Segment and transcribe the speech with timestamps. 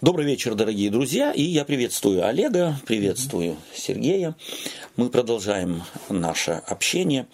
[0.00, 4.36] Добрый вечер, дорогие друзья, и я приветствую Олега, приветствую Сергея.
[4.94, 7.26] Мы продолжаем наше общение.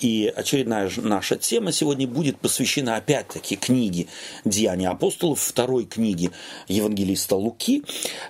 [0.00, 4.08] И очередная наша тема сегодня будет посвящена опять-таки книге
[4.44, 6.32] «Деяния апостолов», второй книге
[6.68, 7.82] евангелиста Луки,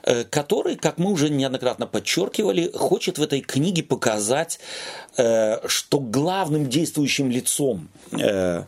[0.04, 4.60] э, который, как мы уже неоднократно подчеркивали, хочет в этой книге показать,
[5.16, 8.62] э, что главным действующим лицом э,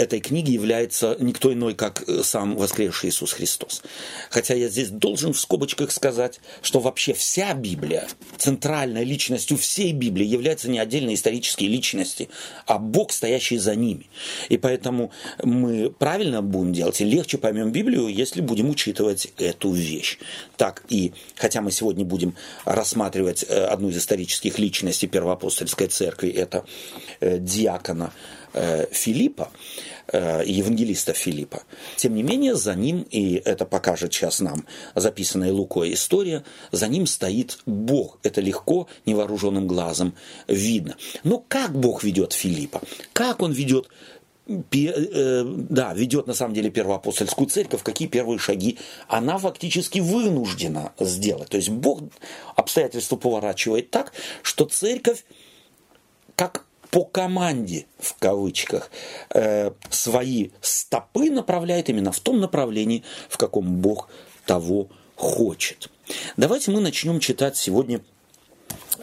[0.00, 3.82] этой книги является никто иной, как э, сам воскресший Иисус Христос.
[4.30, 10.24] Хотя я здесь должен в скобочках сказать, что вообще вся Библия, центральной личностью всей Библии
[10.24, 12.30] является не отдельные исторические личности,
[12.66, 14.06] а Бог, стоящий за ними.
[14.48, 15.12] И поэтому
[15.42, 20.18] мы правильно будем делать и легче поймем Библию, если будем учитывать эту вещь.
[20.56, 26.64] Так и, хотя мы сегодня будем рассматривать э, одну из исторических личностей Первоапостольской церкви, это
[27.20, 28.14] э, диакона
[28.90, 29.50] Филиппа,
[30.12, 31.62] э, евангелиста Филиппа.
[31.96, 37.06] Тем не менее, за ним, и это покажет сейчас нам записанная Лукой история, за ним
[37.06, 38.18] стоит Бог.
[38.22, 40.14] Это легко невооруженным глазом
[40.48, 40.96] видно.
[41.24, 42.80] Но как Бог ведет Филиппа?
[43.12, 43.88] Как он ведет
[44.48, 51.50] э, да, ведет на самом деле первоапостольскую церковь, какие первые шаги она фактически вынуждена сделать.
[51.50, 52.02] То есть Бог
[52.56, 55.24] обстоятельства поворачивает так, что церковь
[56.34, 58.90] как по команде, в кавычках,
[59.30, 64.08] э, свои стопы направляет именно в том направлении, в каком Бог
[64.44, 65.90] того хочет.
[66.36, 68.00] Давайте мы начнем читать сегодня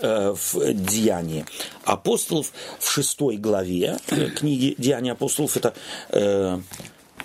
[0.02, 1.46] э, в Деянии
[1.84, 3.98] апостолов в шестой главе
[4.36, 5.56] книги Деяния апостолов.
[5.56, 5.74] Это
[6.10, 6.60] э,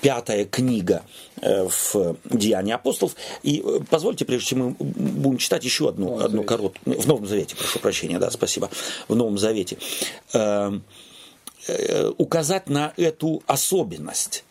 [0.03, 1.03] пятая книга
[1.41, 3.15] э, в Деянии апостолов.
[3.43, 7.01] И э, позвольте, прежде чем мы будем читать еще одну, одну короткую...
[7.01, 8.69] В Новом Завете, прошу прощения, да, спасибо.
[9.09, 9.79] В Новом Завете.
[10.35, 10.73] Э,
[12.19, 14.45] указать на эту особенность.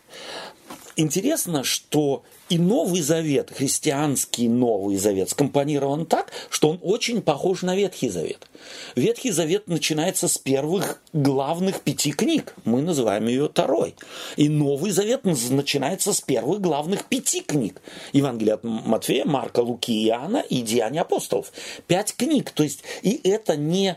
[0.96, 7.74] Интересно, что и Новый Завет, христианский Новый Завет, скомпонирован так, что он очень похож на
[7.74, 8.46] Ветхий Завет.
[8.94, 12.54] Ветхий Завет начинается с первых главных пяти книг.
[12.64, 13.94] Мы называем ее второй.
[14.36, 17.80] И Новый Завет начинается с первых главных пяти книг.
[18.12, 21.52] Евангелие от Матфея, Марка, Луки, Иоанна и Деяния апостолов.
[21.86, 22.50] Пять книг.
[22.50, 23.96] То есть, и это не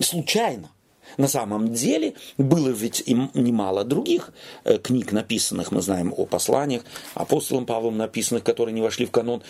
[0.00, 0.70] случайно.
[1.18, 4.30] На самом деле было ведь и немало других
[4.64, 6.84] э, книг написанных, мы знаем о посланиях,
[7.14, 9.42] апостолом Павлом написанных, которые не вошли в канон.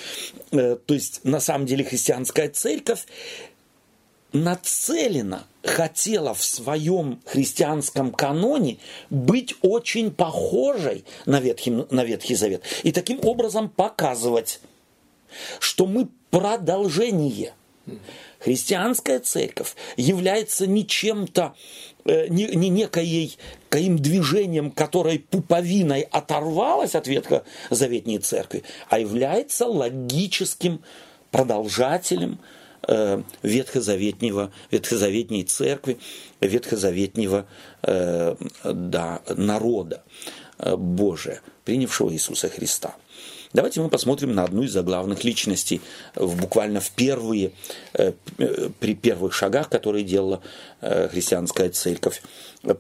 [0.51, 3.05] Э, то есть на самом деле христианская церковь
[4.33, 8.79] нацелена, хотела в своем христианском каноне
[9.11, 12.63] быть очень похожей на Ветхий, на Ветхий Завет.
[12.83, 14.61] И таким образом показывать,
[15.61, 17.53] что мы продолжение
[18.39, 21.55] Христианская церковь является не чем-то,
[22.05, 23.37] э, не, не некоей
[23.69, 30.83] каким движением, которое пуповиной оторвалось от ветхозаветней церкви, а является логическим
[31.31, 32.39] продолжателем
[32.87, 35.99] э, ветхозаветнего, ветхозаветней церкви,
[36.41, 37.47] ветхозаветнего
[37.83, 40.05] э, да, народа
[40.59, 42.95] э, Божия, принявшего Иисуса Христа.
[43.53, 45.81] Давайте мы посмотрим на одну из заглавных личностей,
[46.15, 47.53] буквально в первые,
[47.95, 48.13] э,
[48.79, 50.43] при первых шагах, которые делала
[50.81, 52.23] э, христианская церковь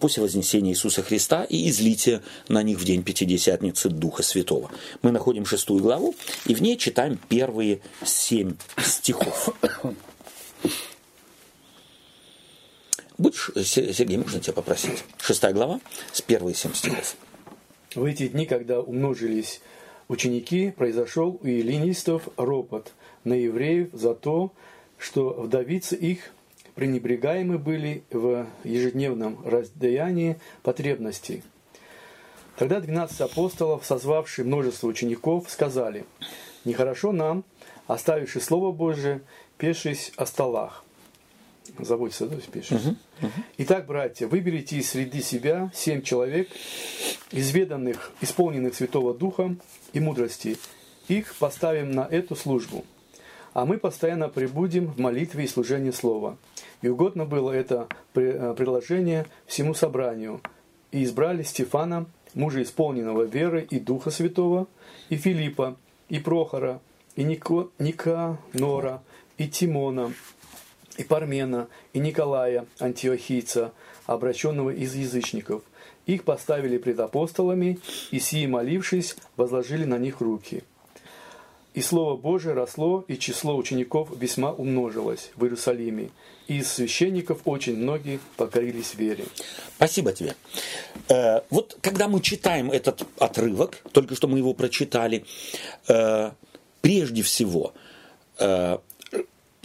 [0.00, 4.70] после вознесения Иисуса Христа и излития на них в день Пятидесятницы Духа Святого.
[5.02, 6.14] Мы находим шестую главу
[6.46, 9.54] и в ней читаем первые семь стихов.
[13.16, 15.02] Будешь, Сергей, можно тебя попросить?
[15.20, 15.80] Шестая глава,
[16.12, 17.16] с первые семь стихов.
[17.94, 19.60] В эти дни, когда умножились
[20.08, 22.92] ученики, произошел у эллинистов ропот
[23.24, 24.52] на евреев за то,
[24.98, 26.32] что вдовицы их
[26.74, 31.42] пренебрегаемы были в ежедневном раздаянии потребностей.
[32.56, 36.04] Тогда двенадцать апостолов, созвавшие множество учеников, сказали,
[36.64, 37.44] «Нехорошо нам,
[37.86, 39.20] оставивши Слово Божие,
[39.58, 40.84] пешись о столах».
[41.78, 42.86] Заботиться, да, пешись.
[42.86, 43.32] Угу, угу.
[43.58, 46.48] Итак, братья, выберите из среды себя семь человек,
[47.30, 49.56] изведанных, исполненных Святого Духа
[49.92, 50.56] и мудрости.
[51.08, 52.84] Их поставим на эту службу.
[53.54, 56.36] А мы постоянно прибудем в молитве и служении Слова.
[56.82, 60.40] И угодно было это э, предложение всему собранию.
[60.92, 64.68] И избрали Стефана, мужа исполненного веры и Духа Святого,
[65.08, 65.76] и Филиппа,
[66.08, 66.80] и Прохора,
[67.16, 69.02] и Нико, Никанора,
[69.38, 70.12] и Тимона,
[70.98, 73.72] и Пармена, и Николая, антиохийца,
[74.06, 75.62] обращенного из язычников–
[76.08, 77.78] их поставили пред апостолами,
[78.10, 80.64] и сии, молившись, возложили на них руки.
[81.74, 86.08] И Слово Божие росло, и число учеников весьма умножилось в Иерусалиме.
[86.46, 89.26] И из священников очень многие покорились вере.
[89.76, 90.34] Спасибо тебе.
[91.10, 95.26] Э, вот когда мы читаем этот отрывок, только что мы его прочитали,
[95.88, 96.30] э,
[96.80, 97.74] прежде всего,
[98.38, 98.78] э,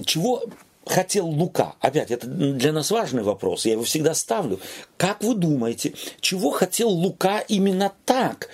[0.03, 0.43] чего
[0.85, 1.75] хотел Лука?
[1.79, 4.59] Опять, это для нас важный вопрос, я его всегда ставлю.
[4.97, 8.49] Как вы думаете, чего хотел Лука именно так?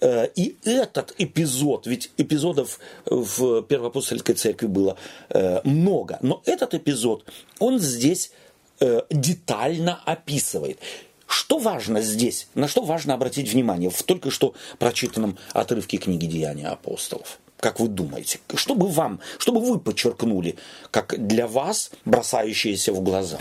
[0.00, 4.96] Э, и этот эпизод, ведь эпизодов в Первоапостольской церкви было
[5.28, 7.24] э, много, но этот эпизод,
[7.58, 8.32] он здесь
[8.80, 10.78] э, детально описывает.
[11.26, 12.48] Что важно здесь?
[12.54, 17.38] На что важно обратить внимание в только что прочитанном отрывке книги «Деяния апостолов»?
[17.60, 18.40] Как вы думаете?
[18.54, 20.56] Что бы вам, что бы вы подчеркнули,
[20.90, 23.38] как для вас бросающееся в глаза?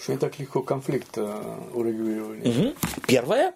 [0.00, 2.48] что не так легко конфликт э, урегулировали.
[2.48, 2.74] Угу.
[3.06, 3.52] Первое,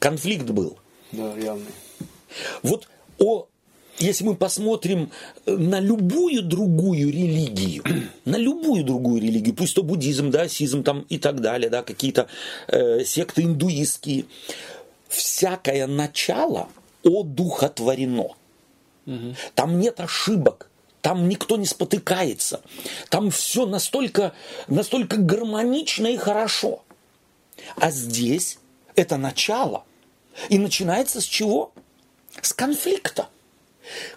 [0.00, 0.78] конфликт был.
[1.12, 1.70] Да, явный.
[2.62, 2.88] Вот
[3.18, 3.46] о,
[3.98, 5.10] если мы посмотрим
[5.46, 7.84] э, на любую другую религию,
[8.24, 12.26] на любую другую религию, пусть то буддизм, даосизм там и так далее, да, какие-то
[12.66, 14.24] э, секты индуистские,
[15.10, 16.68] всякое начало
[17.04, 18.34] одухотворено.
[19.06, 19.34] Угу.
[19.54, 20.70] Там нет ошибок.
[21.02, 22.60] Там никто не спотыкается.
[23.08, 24.34] Там все настолько,
[24.68, 26.84] настолько гармонично и хорошо.
[27.76, 28.58] А здесь
[28.94, 29.84] это начало.
[30.48, 31.72] И начинается с чего?
[32.40, 33.28] С конфликта.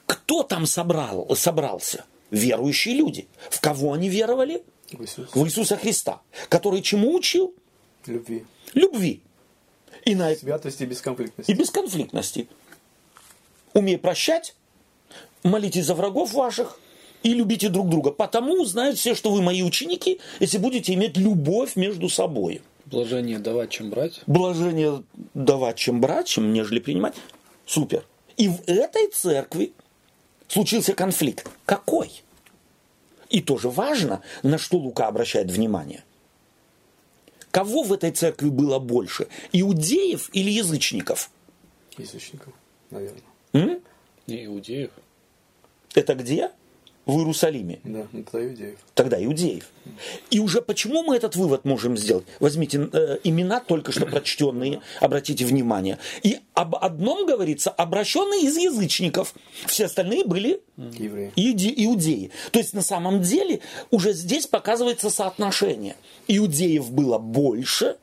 [0.06, 2.06] Кто там собрал, собрался?
[2.32, 3.28] Верующие люди.
[3.50, 4.64] В кого они веровали?
[4.92, 5.34] В, Иисус.
[5.34, 6.22] в Иисуса Христа.
[6.50, 7.54] Который чему учил?
[8.06, 8.46] Любви.
[8.74, 9.22] Любви.
[10.06, 10.36] И на...
[10.36, 11.52] Святости и бесконфликтности.
[11.52, 12.48] И бесконфликтности.
[13.74, 14.56] Умей прощать,
[15.44, 16.80] молитесь за врагов ваших
[17.24, 18.12] и любите друг друга.
[18.12, 22.62] Потому узнают все, что вы мои ученики, если будете иметь любовь между собой.
[22.86, 24.22] Блажение давать, чем брать.
[24.28, 25.04] Блажение
[25.34, 27.16] давать, чем брать, чем нежели принимать.
[27.66, 28.06] Супер.
[28.36, 29.74] И в этой церкви
[30.48, 31.50] случился конфликт.
[31.66, 32.24] Какой?
[33.30, 36.04] И тоже важно, на что Лука обращает внимание.
[37.54, 39.28] Кого в этой церкви было больше?
[39.52, 41.30] Иудеев или язычников?
[42.00, 42.52] Язычников,
[42.90, 43.22] наверное.
[43.54, 43.80] М?
[44.26, 44.90] Не иудеев.
[45.94, 46.50] Это где?
[47.06, 47.80] В Иерусалиме.
[47.84, 48.78] Да, ну, тогда иудеев.
[48.94, 49.66] Тогда иудеев.
[50.32, 52.26] И уже почему мы этот вывод можем сделать?
[52.40, 55.98] Возьмите э, имена только что прочтенные, обратите внимание.
[56.24, 59.34] И об одном говорится, обращенные из язычников.
[59.66, 61.34] Все остальные были Евреи.
[61.36, 62.32] иуде- иудеи.
[62.52, 63.60] То есть на самом деле
[63.92, 65.98] уже здесь показывается соотношение.
[66.30, 67.98] Иудеев было больше,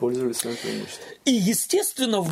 [0.00, 1.06] Пользовались своим преимуществом.
[1.26, 2.22] и, естественно,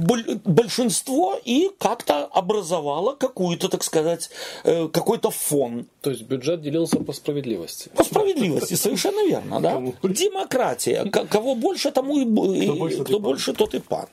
[0.44, 4.31] большинство и как-то образовало какую-то, так сказать,
[4.65, 5.87] э, какой-то фон.
[6.00, 7.91] То есть бюджет делился по справедливости.
[7.94, 9.81] По справедливости, совершенно верно, да?
[10.03, 11.05] Демократия.
[11.11, 12.25] Кого больше, тому и,
[12.65, 13.23] Кто больше, тот и кто пан.
[13.23, 14.06] больше, тот и пан.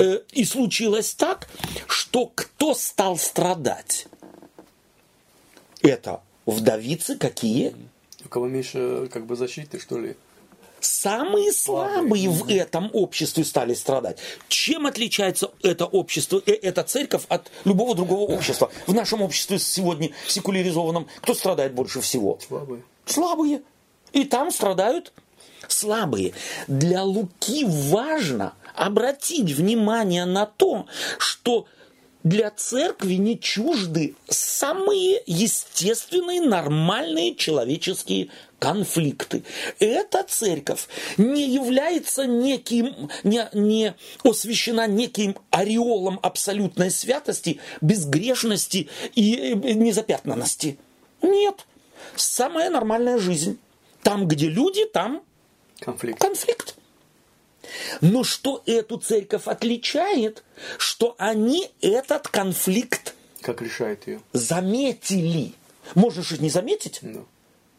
[0.00, 1.48] Э, И случилось так,
[1.88, 4.06] что кто стал страдать?
[5.82, 7.74] Это вдовицы какие?
[8.24, 10.14] У кого меньше как бы защиты, что ли?
[10.84, 14.18] Самые слабые в этом обществе стали страдать.
[14.48, 18.70] Чем отличается это общество, э, эта церковь от любого другого общества?
[18.86, 22.38] В нашем обществе сегодня секуляризованном кто страдает больше всего?
[22.46, 22.82] Слабые.
[23.06, 23.62] Слабые.
[24.12, 25.14] И там страдают
[25.68, 26.34] слабые.
[26.68, 30.86] Для Луки важно обратить внимание на то,
[31.18, 31.66] что
[32.24, 39.44] для церкви не чужды самые естественные, нормальные человеческие конфликты.
[39.78, 40.88] Эта церковь
[41.18, 43.94] не является неким, не, не
[44.24, 50.78] освящена неким ореолом абсолютной святости, безгрешности и э, незапятнанности.
[51.20, 51.66] Нет.
[52.16, 53.58] Самая нормальная жизнь.
[54.02, 55.22] Там, где люди, там
[55.80, 56.20] Конфликт.
[56.20, 56.74] конфликт.
[58.00, 60.42] Но что эту церковь отличает,
[60.78, 64.20] что они этот конфликт Как решает ее?
[64.32, 65.52] заметили.
[65.94, 67.00] Можно же не заметить?
[67.02, 67.26] Ну,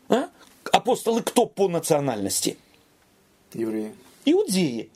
[0.10, 0.30] А?
[0.72, 2.58] Апостолы кто по национальности?
[3.54, 3.96] евреи.
[4.26, 4.90] Иудеи.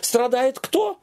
[0.00, 0.98] Страдает кто?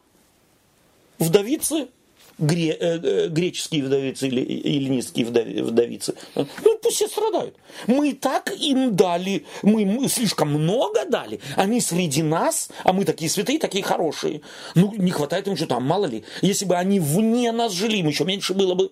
[1.18, 1.90] Вдовицы,
[2.38, 6.16] гре- э, э, греческие вдовицы или эллинистские вдови- вдовицы.
[6.36, 7.56] Ну, пусть все страдают.
[7.88, 11.40] Мы и так им дали, мы им слишком много дали.
[11.56, 14.42] Они среди нас, а мы такие святые, такие хорошие.
[14.76, 16.24] Ну, не хватает им что там, мало ли.
[16.42, 18.92] Если бы они вне нас жили, им еще меньше было бы.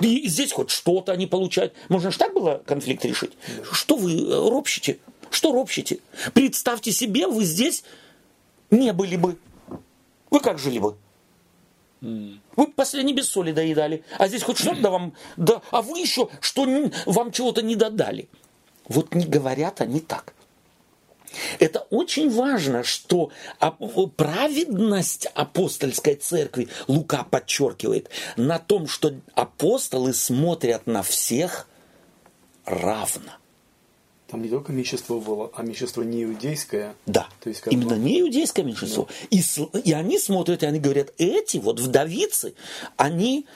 [0.00, 1.72] И здесь хоть что-то они получают.
[1.88, 3.32] Можно же так было конфликт решить?
[3.70, 4.98] Что вы э, ропщите?
[5.30, 6.00] Что ропщите?
[6.34, 7.84] Представьте себе, вы здесь
[8.70, 9.38] не были бы.
[10.30, 10.96] Вы как жили бы?
[12.56, 16.66] Вы последний без соли доедали, а здесь хоть что-то вам, да, а вы еще что
[17.06, 18.28] вам чего-то не додали.
[18.88, 20.32] Вот не говорят они так.
[21.58, 23.30] Это очень важно, что
[24.16, 31.68] праведность апостольской церкви Лука подчеркивает на том, что апостолы смотрят на всех
[32.64, 33.32] равно.
[34.28, 36.94] Там не только меньшинство было, а меньшинство не иудейское.
[37.06, 39.06] Да, То есть, как именно бы- не иудейское меньшинство.
[39.30, 42.54] И, с- и они смотрят, и они говорят, эти вот вдовицы,
[42.96, 43.46] они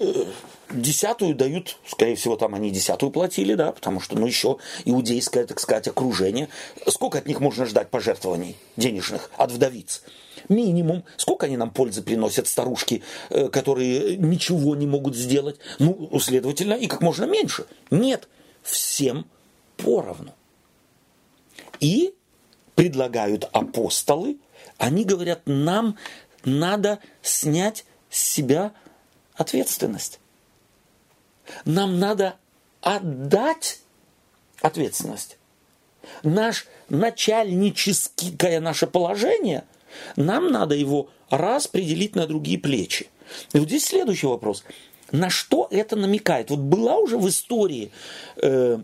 [0.00, 0.26] э,
[0.70, 5.58] десятую дают, скорее всего, там они десятую платили, да, потому что, ну, еще иудейское, так
[5.58, 6.48] сказать, окружение.
[6.86, 10.02] Сколько от них можно ждать пожертвований денежных от вдовиц?
[10.48, 11.02] Минимум.
[11.16, 15.56] Сколько они нам пользы приносят, старушки, э, которые ничего не могут сделать?
[15.80, 17.66] Ну, следовательно, и как можно меньше.
[17.90, 18.28] Нет,
[18.62, 19.26] всем
[19.82, 20.34] поровну.
[21.80, 22.14] И
[22.74, 24.38] предлагают апостолы,
[24.76, 25.96] они говорят, нам
[26.44, 28.72] надо снять с себя
[29.34, 30.20] ответственность.
[31.64, 32.36] Нам надо
[32.82, 33.80] отдать
[34.60, 35.38] ответственность.
[36.22, 39.64] Наш начальническое наше положение,
[40.16, 43.08] нам надо его распределить на другие плечи.
[43.52, 44.64] И вот здесь следующий вопрос.
[45.10, 46.50] На что это намекает?
[46.50, 47.90] Вот была уже в истории
[48.36, 48.78] э,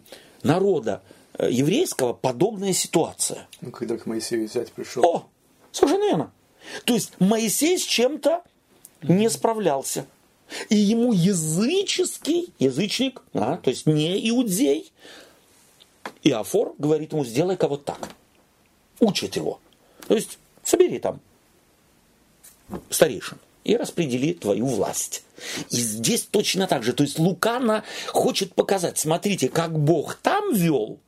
[0.44, 1.02] народа
[1.38, 3.48] э, еврейского подобная ситуация.
[3.60, 5.04] Ну, когда к Моисею взять пришел.
[5.04, 5.26] О,
[5.72, 6.32] совершенно верно.
[6.84, 8.42] То есть Моисей с чем-то
[9.02, 10.06] не справлялся.
[10.68, 14.92] И ему языческий, язычник, а, то есть не иудей,
[16.22, 18.10] Иофор говорит ему, сделай-ка вот так.
[19.00, 19.58] Учит его.
[20.06, 21.20] То есть собери там
[22.90, 25.24] старейшин и распредели твою власть.
[25.70, 26.92] И здесь точно так же.
[26.92, 30.98] То есть Лукана хочет показать, смотрите, как Бог там вел,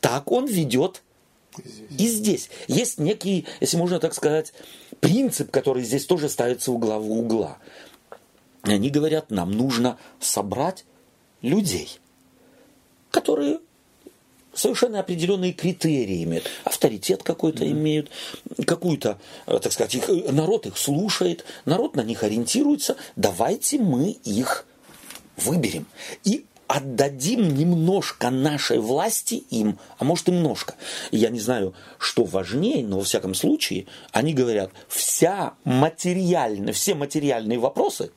[0.00, 1.02] так он ведет
[1.98, 2.50] и здесь.
[2.68, 4.52] Есть некий, если можно так сказать,
[5.00, 7.58] принцип, который здесь тоже ставится у главы угла.
[8.62, 10.84] Они говорят, нам нужно собрать
[11.40, 11.98] людей,
[13.10, 13.60] которые
[14.56, 16.50] совершенно определенные критерии имеют.
[16.64, 18.10] Авторитет какой-то имеют,
[18.66, 22.96] какую-то, э, так сказать, их, э, народ их слушает, народ на них ориентируется.
[23.14, 24.66] Давайте мы их
[25.36, 25.86] выберем
[26.24, 30.74] и отдадим немножко нашей власти им, а может и немножко.
[31.10, 37.58] Я не знаю, что важнее, но во всяком случае они говорят, вся материальная, все материальные
[37.58, 38.10] вопросы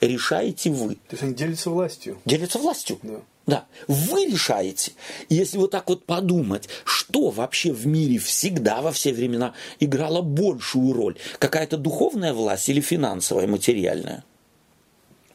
[0.00, 0.94] решаете вы.
[0.94, 2.18] То есть они делятся властью.
[2.24, 2.98] Делятся властью.
[3.02, 3.20] Да.
[3.46, 4.92] Да, вы решаете.
[5.30, 10.20] И если вот так вот подумать, что вообще в мире всегда во все времена играло
[10.20, 11.16] большую роль?
[11.38, 14.22] Какая-то духовная власть или финансовая, материальная?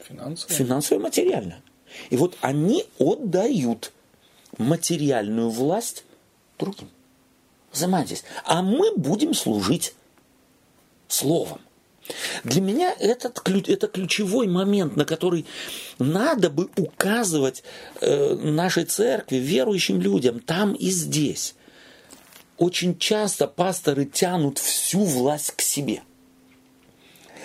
[0.08, 0.54] Финансово.
[0.54, 1.64] Финансовая, материальная.
[2.12, 3.92] И вот они отдают
[4.60, 6.06] материальную власть
[6.60, 6.90] другим.
[7.72, 8.24] Занимайтесь.
[8.46, 9.96] А мы будем служить
[11.08, 11.62] словом.
[12.44, 15.46] Для меня этот, это ключевой момент, на который
[16.00, 17.64] надо бы указывать
[18.02, 21.56] э, нашей церкви, верующим людям, там и здесь.
[22.58, 26.04] Очень часто пасторы тянут всю власть к себе,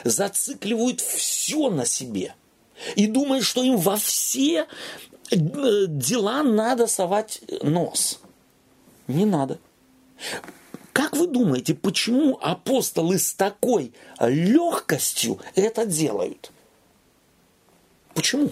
[0.05, 2.35] зацикливают все на себе
[2.95, 4.67] и думают, что им во все
[5.31, 8.21] э, дела надо совать нос.
[9.07, 9.59] Не надо.
[10.99, 16.51] Как вы думаете, почему апостолы с такой легкостью это делают?
[18.15, 18.51] Почему?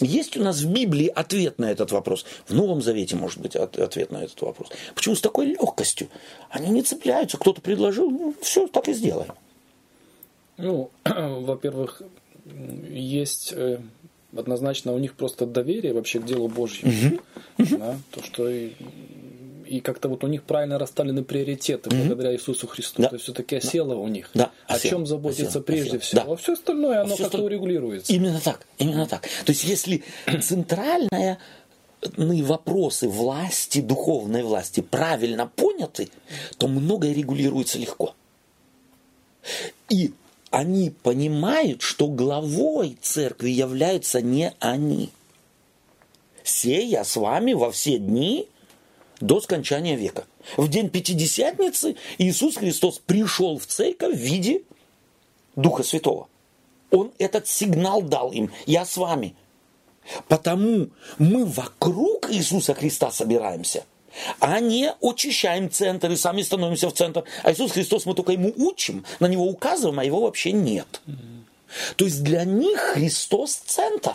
[0.00, 2.26] Есть у нас в Библии ответ на этот вопрос.
[2.48, 4.70] В Новом Завете может быть от- ответ на этот вопрос.
[4.96, 6.08] Почему с такой легкостью?
[6.50, 7.38] Они не цепляются.
[7.38, 9.34] Кто-то предложил, ну, все, так и сделаем.
[10.56, 12.02] Ну, во-первых,
[12.90, 13.78] есть э,
[14.36, 17.20] однозначно у них просто доверие вообще к делу Божьему.
[17.56, 18.48] Да, то, что
[19.68, 23.02] и, как-то вот у них правильно расставлены приоритеты благодаря Иисусу Христу.
[23.02, 23.08] Да.
[23.08, 24.30] То есть все-таки осело у них.
[24.34, 26.00] Да, О осело, чем заботиться осело, прежде осело.
[26.00, 26.20] всего.
[26.24, 26.32] Да.
[26.32, 28.12] А все остальное, оно всё как-то остальное- урегулируется.
[28.12, 29.22] Именно так, именно так.
[29.44, 30.02] То есть если
[30.42, 31.38] центральные
[32.16, 36.08] вопросы власти, духовной власти правильно поняты,
[36.56, 38.14] то многое регулируется легко.
[39.88, 40.12] И
[40.50, 45.10] они понимают, что главой церкви являются не они.
[46.44, 48.48] Сея с вами во все дни
[49.20, 50.26] до скончания века.
[50.56, 54.62] В день Пятидесятницы Иисус Христос пришел в церковь в виде
[55.56, 56.28] Духа Святого.
[56.90, 58.50] Он этот сигнал дал им.
[58.66, 59.34] Я с вами.
[60.28, 63.84] Потому мы вокруг Иисуса Христа собираемся,
[64.40, 67.24] а не очищаем центр и сами становимся в центр.
[67.42, 71.02] А Иисус Христос мы только ему учим, на него указываем, а его вообще нет.
[71.96, 74.14] То есть для них Христос центр.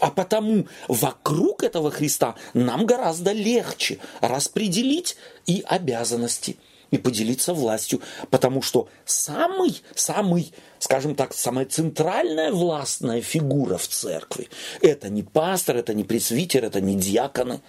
[0.00, 6.56] А потому вокруг этого Христа нам гораздо легче распределить и обязанности,
[6.90, 8.00] и поделиться властью.
[8.30, 14.48] Потому что самый, самый, скажем так, самая центральная властная фигура в церкви–
[14.80, 17.60] это не пастор, это не пресвитер, это не диаконы,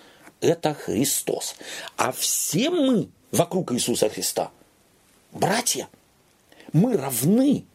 [0.41, 1.55] это Христос.
[1.97, 4.51] А все мы вокруг Иисуса Христа
[5.33, 5.87] братья.
[6.71, 7.65] Мы равны.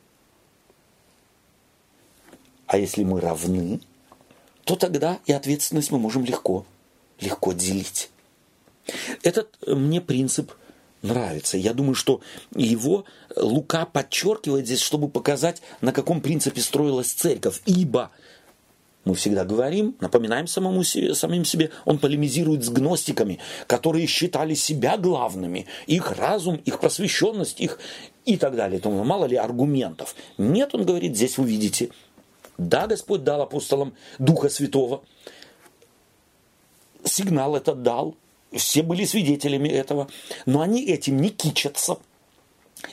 [2.66, 3.80] А если мы равны,
[4.68, 6.66] то тогда и ответственность мы можем легко,
[7.20, 8.10] легко делить.
[9.22, 10.52] Этот э, мне принцип
[11.00, 11.56] нравится.
[11.56, 12.20] Я думаю, что
[12.54, 17.62] его Лука подчеркивает здесь, чтобы показать, на каком принципе строилась церковь.
[17.64, 18.10] Ибо
[19.06, 24.98] мы всегда говорим, напоминаем самому себе, самим себе, он полемизирует с гностиками, которые считали себя
[24.98, 27.78] главными, их разум, их просвещенность, их
[28.26, 28.80] и так далее.
[28.80, 30.14] Тому мало ли аргументов.
[30.36, 31.88] Нет, он говорит, здесь вы видите,
[32.58, 35.02] да, Господь дал апостолам Духа Святого,
[37.04, 38.16] сигнал этот дал,
[38.52, 40.08] все были свидетелями этого,
[40.46, 41.98] но они этим не кичатся–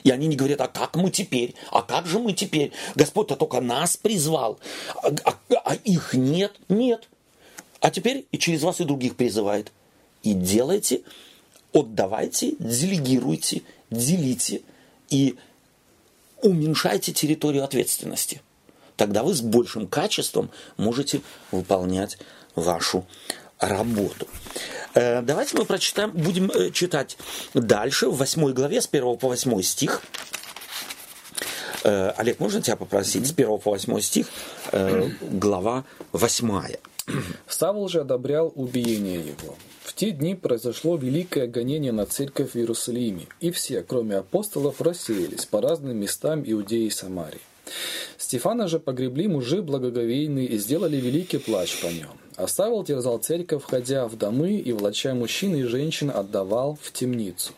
[0.04, 1.54] и они не говорят, а как мы теперь?
[1.70, 2.72] А как же мы теперь?
[2.94, 4.58] Господь-то только нас призвал,
[5.02, 6.56] а, а, а их нет?
[6.68, 7.08] Нет.
[7.80, 9.72] А теперь и через вас и других призывает.
[10.22, 11.02] И делайте,
[11.72, 14.62] отдавайте, делегируйте, делите
[15.08, 15.36] и
[16.42, 18.40] уменьшайте территорию ответственности.
[18.96, 21.20] Тогда вы с большим качеством можете
[21.52, 22.18] выполнять
[22.54, 23.06] вашу
[23.58, 24.26] работу.
[24.94, 27.16] Э, давайте мы прочитаем, будем э, читать
[27.54, 30.02] дальше, в 8 главе, с 1 по 8 стих.
[31.84, 33.26] Э, Олег, можно тебя попросить?
[33.26, 34.26] С 1 по 8 стих,
[35.20, 36.76] глава 8.
[37.46, 39.54] Савл же одобрял убиение его.
[39.82, 45.46] В те дни произошло великое гонение на церковь в Иерусалиме, и все, кроме апостолов, рассеялись
[45.46, 47.40] по разным местам Иудеи и Самарии.
[48.18, 52.10] Стефана же погребли мужи благоговейные и сделали великий плач по нем.
[52.46, 57.52] Савол терзал церковь, входя в домы и, влача мужчин и женщин, отдавал в темницу.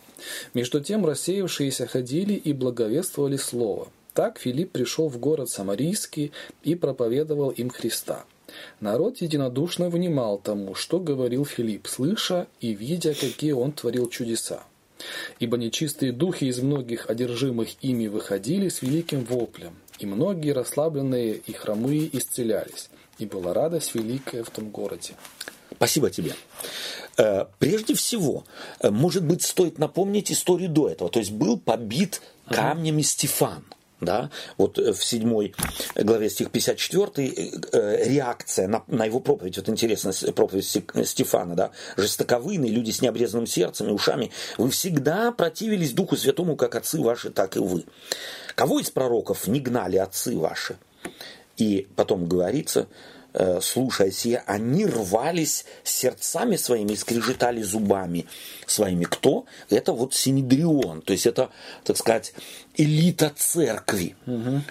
[0.55, 3.89] Между тем рассеявшиеся ходили и благовествовали слово.
[4.15, 6.33] Так Филипп пришел в город Самарийский
[6.65, 8.25] и проповедовал им Христа.
[8.81, 14.65] Народ единодушно внимал тому, что говорил Филипп, слыша и видя, какие он творил чудеса.
[15.39, 21.53] Ибо нечистые духи из многих одержимых ими выходили с великим воплем, и многие расслабленные и
[21.53, 25.15] хромые исцелялись, и была радость великая в том городе.
[25.73, 26.35] Спасибо тебе.
[27.17, 28.45] Э, прежде всего,
[28.81, 31.11] э, может быть, стоит напомнить историю до этого.
[31.11, 33.65] То есть был побит камнями Стефан.
[34.01, 34.31] Да?
[34.57, 35.55] Вот э, в седьмой
[35.95, 39.57] главе стих 54 реакция на, на его проповедь.
[39.57, 40.67] Вот интересно, проповедь
[41.05, 41.55] Стефана.
[41.55, 41.71] Да?
[41.97, 44.31] Жестоковыйные люди с необрезанным сердцем и ушами.
[44.57, 47.85] Вы всегда противились Духу Святому, как отцы ваши, так и вы.
[48.55, 50.77] Кого из пророков не гнали отцы ваши?
[51.57, 53.18] И потом говорится, э,
[53.63, 58.27] слушая сие, они рвались сердцами своими и скрежетали зубами
[58.67, 59.05] своими.
[59.05, 59.47] Кто?
[59.71, 61.51] Это вот Синедрион, то есть это,
[61.85, 62.33] так сказать,
[62.77, 64.17] элита церкви.
[64.27, 64.63] Угу.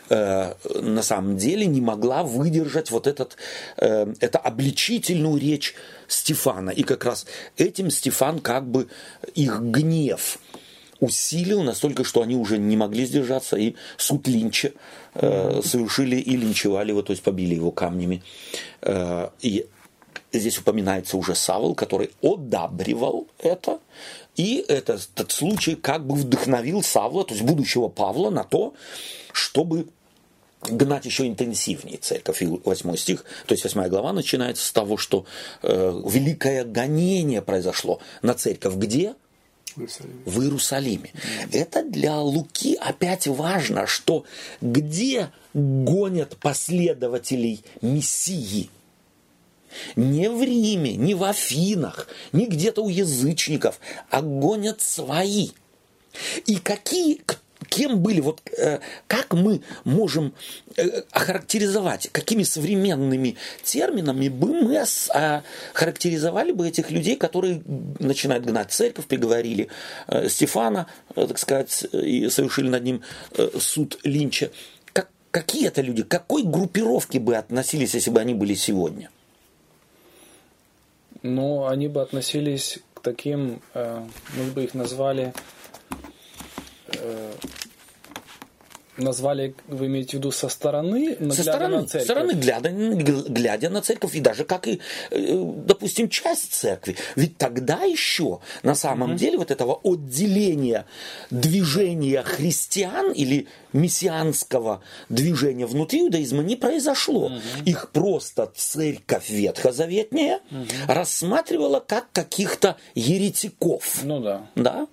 [0.82, 3.38] на самом деле не могла выдержать вот этот,
[3.78, 5.76] э, это обличительную речь
[6.08, 6.70] Стефана.
[6.70, 7.26] И как раз
[7.58, 8.88] этим Стефан как бы
[9.36, 10.40] их гнев
[11.00, 14.74] усилил настолько, что они уже не могли сдержаться, и суд линча
[15.14, 18.24] э, совершили и линчевали его, то есть побили его камнями.
[18.82, 19.68] Э, и
[20.32, 23.80] здесь упоминается уже Савол, который одабривал это,
[24.36, 28.74] и этот, этот случай как бы вдохновил Савла, то есть будущего Павла, на то,
[29.32, 29.88] чтобы
[30.62, 32.42] гнать еще интенсивнее церковь.
[32.42, 35.26] И 8 стих, то есть 8 глава начинается с того, что
[35.62, 38.76] э, великое гонение произошло на церковь.
[38.76, 39.16] Где?
[39.80, 40.22] Иерусалиме.
[40.26, 41.14] В Иерусалиме.
[41.52, 44.26] Это для Луки опять важно, что
[44.62, 48.70] где гонят последователей Мессии?
[49.96, 55.50] Не в Риме, не в Афинах, не где-то у язычников, а гонят свои.
[56.46, 57.22] И какие,
[57.68, 60.34] кем были, вот э, как мы можем
[60.76, 67.62] э, охарактеризовать, какими современными терминами бы мы охарактеризовали бы этих людей, которые
[68.00, 69.68] начинают гнать церковь, приговорили
[70.08, 73.02] э, Стефана, э, так сказать, и совершили над ним
[73.38, 74.52] э, суд Линча.
[74.94, 79.10] Как, какие это люди, к какой группировке бы относились, если бы они были сегодня?
[81.24, 85.57] Ну, они бы относились к таким, э, мы бы их назвали Э,
[88.98, 92.04] назвали, вы имеете в виду, со стороны, со стороны, на церковь?
[92.04, 94.80] стороны глядя, глядя на церковь, и даже как и,
[95.12, 96.96] э, допустим, часть церкви.
[97.16, 99.20] Ведь тогда еще на самом угу.
[99.20, 100.86] деле вот этого отделения
[101.30, 107.26] движения христиан или мессианского движения внутри иудаизма не произошло.
[107.26, 107.42] Угу.
[107.66, 110.66] Их просто церковь ветхозаветняя угу.
[110.88, 114.02] рассматривала как каких-то еретиков.
[114.04, 114.50] Ну да.
[114.56, 114.88] Да?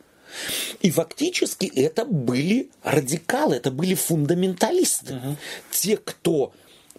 [0.81, 5.15] И фактически это были радикалы, это были фундаменталисты.
[5.15, 5.37] Угу.
[5.71, 6.53] Те, кто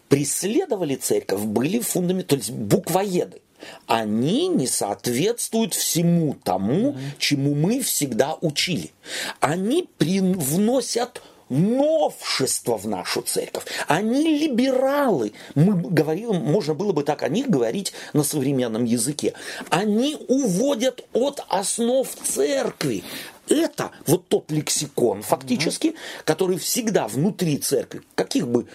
[0.10, 3.41] преследовали церковь, были фундаменталисты, то есть буквоеды.
[3.88, 8.91] они не соответствуют всему тому, чему мы всегда учили.
[9.39, 13.65] Они привносят новшество в нашу церковь.
[13.88, 15.34] Они либералы.
[15.53, 19.34] Мы говорим, можно было бы так о них говорить на современном языке.
[19.69, 23.03] Они уводят от основ церкви.
[23.47, 25.97] Это вот тот лексикон, фактически, угу.
[26.23, 28.65] который всегда внутри церкви, каких бы,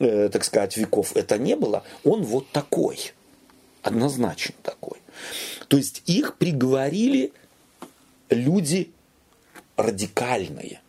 [0.00, 3.12] э, так сказать, веков это не было, он вот такой.
[3.82, 4.98] Однозначно такой.
[5.68, 7.32] То есть их приговорили
[8.28, 8.90] люди
[9.76, 10.80] радикальные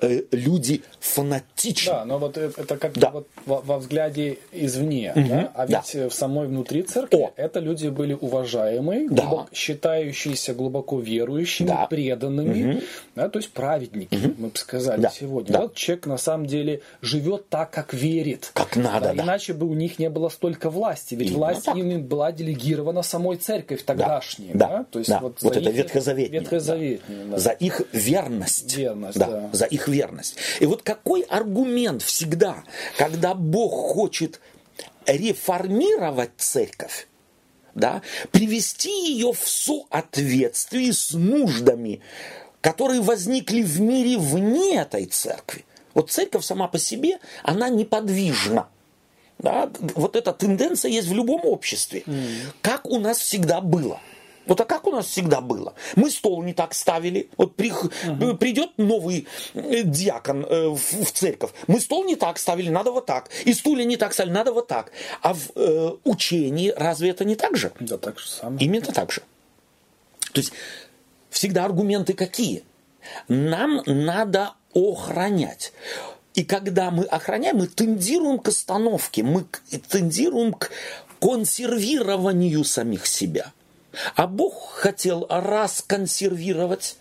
[0.00, 1.92] Э, люди фанатичны.
[1.92, 3.10] Да, но вот это как да.
[3.10, 5.28] вот во, во взгляде извне, угу.
[5.28, 5.52] да?
[5.54, 6.08] а ведь да.
[6.08, 7.32] в самой внутри церкви О.
[7.34, 9.22] это люди были уважаемые, да.
[9.22, 11.86] глубоко, считающиеся глубоко верующими, да.
[11.86, 12.82] преданными, угу.
[13.16, 14.34] да, то есть праведники, угу.
[14.38, 15.10] мы бы сказали да.
[15.10, 15.52] сегодня.
[15.52, 15.60] Да.
[15.62, 18.52] Вот человек на самом деле живет так, как верит.
[18.54, 19.22] Как надо, да, да.
[19.24, 21.76] Иначе бы у них не было столько власти, ведь Именно власть так.
[21.76, 24.50] ими была делегирована самой церковь тогдашней.
[24.54, 24.86] Да, да.
[24.92, 25.18] То есть да.
[25.18, 26.40] вот, вот это ветхозаветное.
[26.40, 27.30] ветхозаветное да.
[27.32, 27.38] Да.
[27.38, 28.76] За их верность.
[28.76, 29.26] Верность, да.
[29.26, 29.50] да.
[29.52, 30.36] За их верность.
[30.60, 32.64] И вот какой аргумент всегда,
[32.96, 34.40] когда Бог хочет
[35.06, 37.08] реформировать церковь,
[37.74, 42.00] да, привести ее в соответствие с нуждами,
[42.60, 45.64] которые возникли в мире вне этой церкви.
[45.94, 48.68] Вот церковь сама по себе, она неподвижна.
[49.38, 49.70] Да?
[49.94, 52.02] Вот эта тенденция есть в любом обществе.
[52.06, 52.26] Mm.
[52.60, 54.00] Как у нас всегда было–
[54.48, 55.74] вот а как у нас всегда было?
[55.94, 57.28] Мы стол не так ставили.
[57.36, 58.36] Вот при, угу.
[58.36, 61.50] придет новый э, диакон э, в, в церковь.
[61.66, 63.28] Мы стол не так ставили, надо вот так.
[63.44, 64.90] И стулья не так ставили, надо вот так.
[65.20, 67.72] А в э, учении разве это не так же?
[67.78, 68.64] Да, так же самое.
[68.64, 69.20] Именно так же.
[70.32, 70.52] То есть
[71.30, 72.64] всегда аргументы какие?
[73.28, 75.72] Нам надо охранять.
[76.34, 79.44] И когда мы охраняем, мы тендируем к остановке, мы
[79.88, 80.70] тендируем к
[81.20, 83.52] консервированию самих себя.
[84.14, 86.96] А Бог хотел расконсервировать.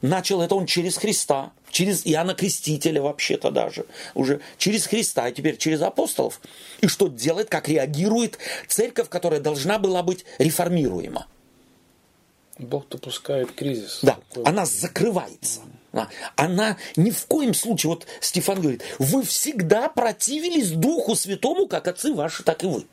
[0.00, 5.58] Начал это он через Христа, через Иоанна Крестителя вообще-то даже, уже через Христа, и теперь
[5.58, 6.40] через апостолов.
[6.80, 11.26] И что делает, как реагирует церковь, которая должна была быть реформируема.
[12.58, 13.98] Бог допускает кризис.
[14.02, 14.44] Да, такой.
[14.44, 15.60] она закрывается.
[16.36, 22.12] Она ни в коем случае, вот Стефан говорит, вы всегда противились Духу Святому, как отцы
[22.12, 22.86] ваши, так и вы.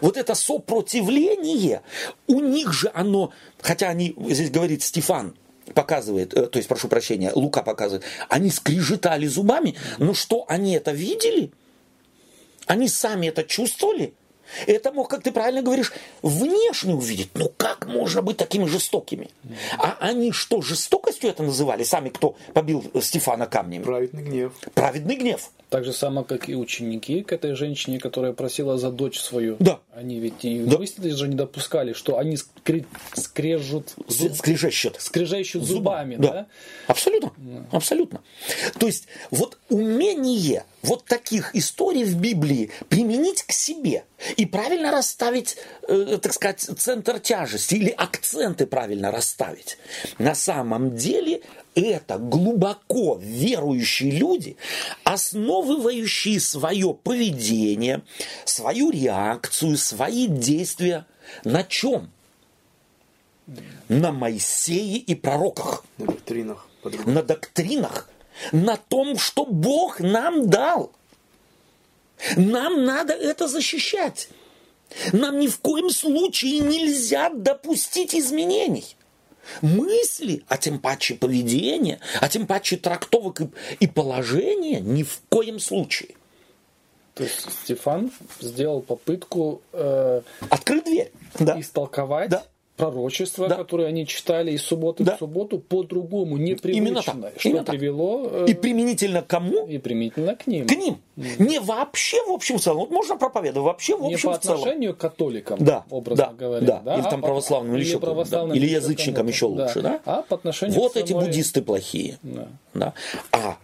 [0.00, 1.82] Вот это сопротивление,
[2.26, 5.34] у них же оно, хотя они, здесь говорит Стефан,
[5.74, 10.92] показывает, э, то есть, прошу прощения, Лука показывает, они скрежетали зубами, но что, они это
[10.92, 11.52] видели?
[12.66, 14.14] Они сами это чувствовали?
[14.66, 17.30] Это мог, как ты правильно говоришь, внешне увидеть.
[17.34, 19.30] Ну как можно быть такими жестокими?
[19.78, 21.84] А они что, жестокостью это называли?
[21.84, 23.82] Сами, кто побил Стефана камнями?
[23.84, 24.52] Праведный гнев.
[24.74, 25.50] Праведный гнев.
[25.72, 29.56] Так же самое, как и ученики к этой женщине, которая просила за дочь свою.
[29.58, 29.80] Да.
[29.94, 30.76] Они ведь и да.
[30.76, 32.84] вы же не допускали, что они скре-
[33.14, 33.94] скрежут...
[34.06, 34.34] Зуб...
[34.34, 35.00] Скрежещут.
[35.00, 36.32] Скрежещут зубами, да?
[36.32, 36.46] да?
[36.88, 37.32] Абсолютно.
[37.38, 37.64] Да.
[37.72, 38.20] Абсолютно.
[38.78, 44.04] То есть, вот умение вот таких историй в Библии применить к себе
[44.36, 45.56] и правильно расставить,
[45.88, 49.78] э, так сказать, центр тяжести или акценты правильно расставить.
[50.18, 51.42] На самом деле
[51.74, 54.56] это глубоко верующие люди,
[55.04, 58.02] основывающие свое поведение,
[58.44, 61.06] свою реакцию, свои действия
[61.44, 62.10] на чем?
[63.88, 65.84] На Моисее и пророках.
[65.98, 66.68] На доктринах.
[67.06, 68.08] На доктринах.
[68.52, 70.92] На том, что Бог нам дал.
[72.36, 74.28] Нам надо это защищать.
[75.12, 78.96] Нам ни в коем случае нельзя допустить изменений
[79.60, 83.48] мысли, а тем паче поведения, а тем паче трактовок и,
[83.80, 86.14] и положения ни в коем случае.
[87.14, 91.60] То есть Стефан сделал попытку э, открыть дверь, да.
[91.60, 92.44] истолковать да
[92.82, 93.56] пророчества, да.
[93.56, 95.16] которые они читали из субботы да.
[95.16, 96.78] в субботу, по-другому, непривычно.
[96.78, 97.40] Именно так.
[97.40, 98.28] Что Именно привело...
[98.30, 99.66] Э, и применительно к кому?
[99.66, 100.66] И применительно к ним.
[100.66, 100.98] К ним.
[101.16, 101.46] Mm.
[101.46, 102.80] Не вообще в общем целом.
[102.80, 105.84] Вот можно проповедовать вообще в общем Не по отношению к католикам, да.
[105.90, 106.32] образно да.
[106.32, 106.66] говоря.
[106.66, 106.80] Да.
[106.84, 106.94] да.
[106.94, 108.56] Или там а православным, или, или еще православным, да.
[108.56, 109.82] или язычникам еще лучше.
[109.82, 110.00] Да.
[110.04, 111.26] А по отношению вот эти самой...
[111.26, 112.18] буддисты плохие.
[112.22, 112.48] Да.
[112.74, 112.94] Да.
[113.30, 113.56] А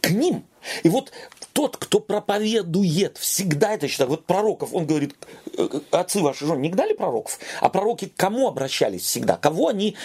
[0.00, 0.44] к ним.
[0.82, 1.12] И вот
[1.52, 4.10] тот, кто проповедует, всегда это считает.
[4.10, 5.14] Вот пророков, он говорит,
[5.56, 7.38] «Э, отцы ваши жены не гнали пророков?
[7.60, 9.36] А пророки к кому обращались всегда?
[9.36, 9.96] Кого они,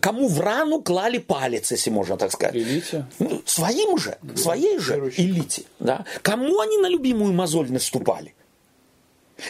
[0.00, 2.54] кому в рану клали палец, если можно так сказать?
[2.54, 3.06] Элите.
[3.18, 4.36] Ну, своим же, да.
[4.36, 5.24] своей же Верующий.
[5.24, 5.62] элите.
[5.80, 6.04] Да?
[6.22, 8.34] Кому они на любимую мозоль наступали?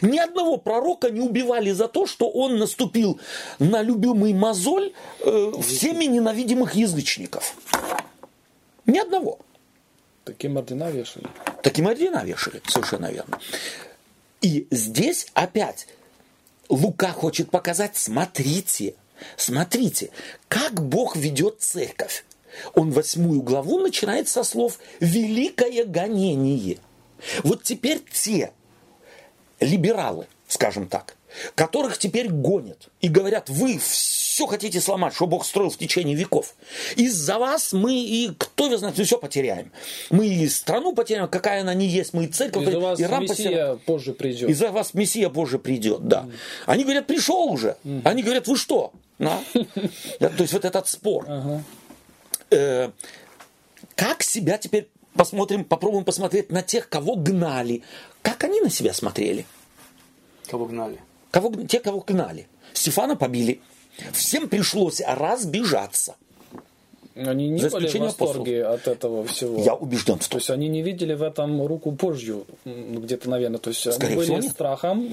[0.03, 3.21] Ни одного пророка не убивали за то, что он наступил
[3.59, 7.55] на любимый мозоль э, всеми ненавидимых язычников.
[8.87, 9.39] Ни одного.
[10.27, 11.29] Таким ордена вешали.
[11.63, 13.39] Таким ордена вешали, совершенно верно.
[14.43, 15.87] И здесь опять
[16.69, 18.97] Лука хочет показать, смотрите,
[19.37, 20.11] смотрите,
[20.49, 22.25] как Бог ведет церковь.
[22.75, 26.79] Он восьмую главу начинает со слов «великое гонение».
[27.45, 28.51] Вот теперь те
[29.61, 31.16] либералы, скажем так,
[31.55, 36.55] которых теперь гонят и говорят, вы все хотите сломать, что Бог строил в течение веков.
[36.97, 39.73] Из-за вас мы и кто вы знаете, все потеряем.
[40.11, 43.23] Мы и страну потеряем, какая она не есть, мы и церковь, Из-за вас и рам
[43.23, 43.79] Мессия потеряем.
[43.81, 44.51] позже придет.
[44.51, 46.29] Из-за вас Мессия позже придет, да.
[46.67, 47.77] Они говорят, пришел уже.
[48.05, 48.93] Они говорят, вы что?
[49.19, 49.33] То
[50.39, 51.27] есть вот этот спор.
[52.51, 52.91] Э,
[53.95, 57.83] Как себя теперь посмотрим, попробуем посмотреть на тех, кого гнали.
[58.23, 59.47] Как они на себя смотрели?
[60.49, 61.01] Кого гнали?
[61.37, 62.47] Кого, те, кого гнали.
[62.73, 63.61] Стефана побили.
[64.15, 66.17] Всем пришлось разбежаться.
[67.15, 69.63] Они не За были в восторге от этого всего.
[69.63, 70.39] Я убежден в То том.
[70.39, 73.59] есть они не видели в этом руку Божью где-то, наверное.
[73.59, 74.53] То есть Скорее они всего, были нет.
[74.53, 75.09] страхом.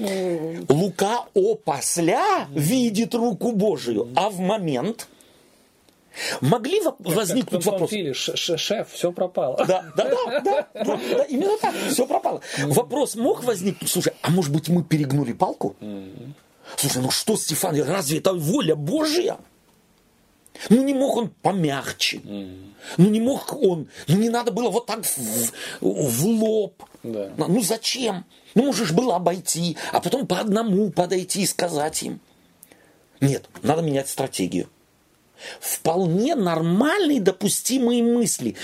[0.70, 5.08] Лука опосля видит руку Божию, а в момент
[6.40, 7.90] могли как возникнуть вопросы.
[7.90, 9.56] фильме, «Ш- ш- шеф, все пропало.
[9.66, 12.40] Да, да, да, да, да, да, именно так, все пропало.
[12.58, 15.76] Вопрос мог возникнуть, слушай, а может быть мы перегнули палку?
[16.76, 19.36] Слушай, ну что, Стефан, разве это воля Божья?
[20.70, 22.20] Ну не мог он помягче.
[22.24, 25.50] Ну не мог он, ну не надо было вот так в,
[25.80, 26.82] в лоб.
[27.02, 27.30] Да.
[27.36, 28.24] Ну зачем?
[28.54, 32.20] Ну можешь было обойти, а потом по одному подойти и сказать им.
[33.20, 34.68] Нет, надо менять стратегию.
[35.60, 38.54] Вполне нормальные допустимые мысли.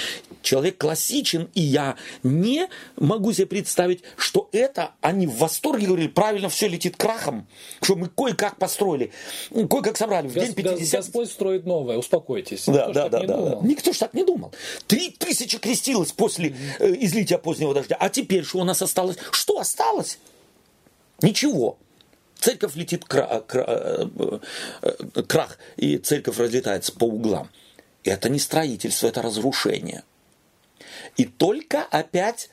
[0.43, 6.49] Человек классичен, и я не могу себе представить, что это они в восторге говорили, правильно
[6.49, 7.47] все летит крахом,
[7.83, 9.13] что мы кое-как построили,
[9.51, 12.65] кое-как собрали в день Гос- Гос- 50 Господь строит новое, успокойтесь.
[12.65, 13.59] да, Никто да, да, да, да.
[13.63, 14.51] Никто ж так не думал.
[14.87, 17.97] Три тысячи крестилось после э, излития позднего дождя.
[18.01, 19.19] А теперь что у нас осталось?
[19.33, 20.19] Что осталось?
[21.21, 21.77] Ничего.
[22.41, 24.39] Церковь летит кра- кра- э,
[24.83, 27.51] э, крах, и церковь разлетается по углам.
[28.03, 30.05] Это не строительство, это разрушение.
[31.19, 32.49] И только опять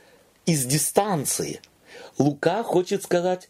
[0.45, 1.61] из дистанции
[2.17, 3.49] Лука хочет сказать,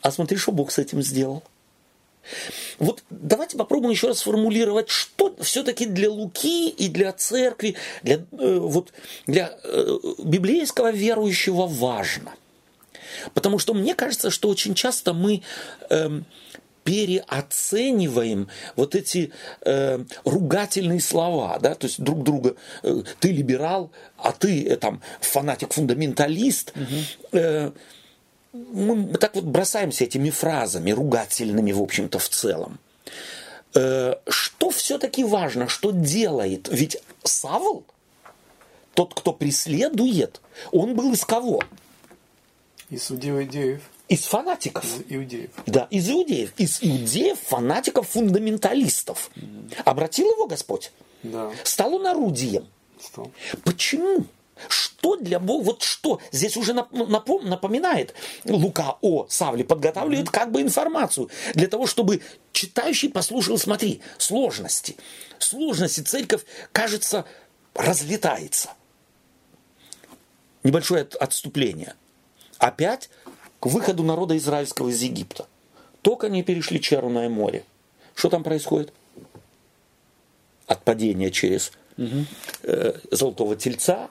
[0.00, 1.42] а смотри, что Бог с этим сделал.
[2.78, 8.58] Вот давайте попробуем еще раз сформулировать, что все-таки для Луки и для церкви, для, э,
[8.58, 8.92] вот,
[9.26, 12.32] для э, библейского верующего важно.
[13.34, 15.42] Потому что мне кажется, что очень часто мы
[15.90, 16.24] эм,
[16.84, 24.32] переоцениваем вот эти э, ругательные слова, да, то есть друг друга, э, ты либерал, а
[24.32, 26.72] ты э, там фанатик-фундаменталист.
[27.32, 27.70] Э,
[28.52, 32.78] мы, мы так вот бросаемся этими фразами, ругательными, в общем-то, в целом.
[33.74, 36.68] Э, что все-таки важно, что делает?
[36.70, 37.84] Ведь Савл,
[38.94, 41.62] тот, кто преследует, он был из кого?
[42.92, 43.80] Из иудеев.
[44.08, 44.84] Из фанатиков.
[44.84, 45.50] Из иудеев.
[45.64, 46.52] Да, из иудеев.
[46.58, 49.30] Из иудеев, фанатиков, фундаменталистов.
[49.86, 50.92] Обратил его Господь?
[51.22, 52.68] Да, Стал он орудием.
[53.00, 53.32] стал.
[53.64, 54.26] Почему?
[54.68, 60.52] Что для Бога, вот что здесь уже нап- напом- напоминает Лука о Савле, подготавливает как
[60.52, 62.20] бы информацию для того, чтобы
[62.52, 64.96] читающий послушал, смотри, сложности.
[65.38, 67.24] Сложности церковь, кажется,
[67.74, 68.70] разлетается.
[70.62, 71.94] Небольшое от- отступление.
[72.62, 73.10] Опять
[73.58, 75.46] к выходу народа израильского из Египта.
[76.00, 77.64] Только они перешли Черное море.
[78.14, 78.92] Что там происходит?
[80.68, 81.72] Отпадение через
[82.62, 84.08] э, золотого тельца,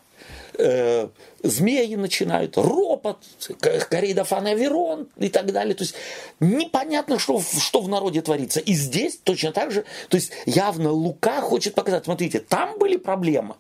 [0.58, 1.08] э,
[1.44, 3.18] змеи начинают, ропот,
[3.60, 5.74] к- Корейдофан Аверон и так далее.
[5.74, 5.96] То есть
[6.42, 8.60] непонятно, что, в- что в народе творится.
[8.60, 13.56] И здесь точно так же, то есть явно Лука хочет показать, смотрите, там были проблемы,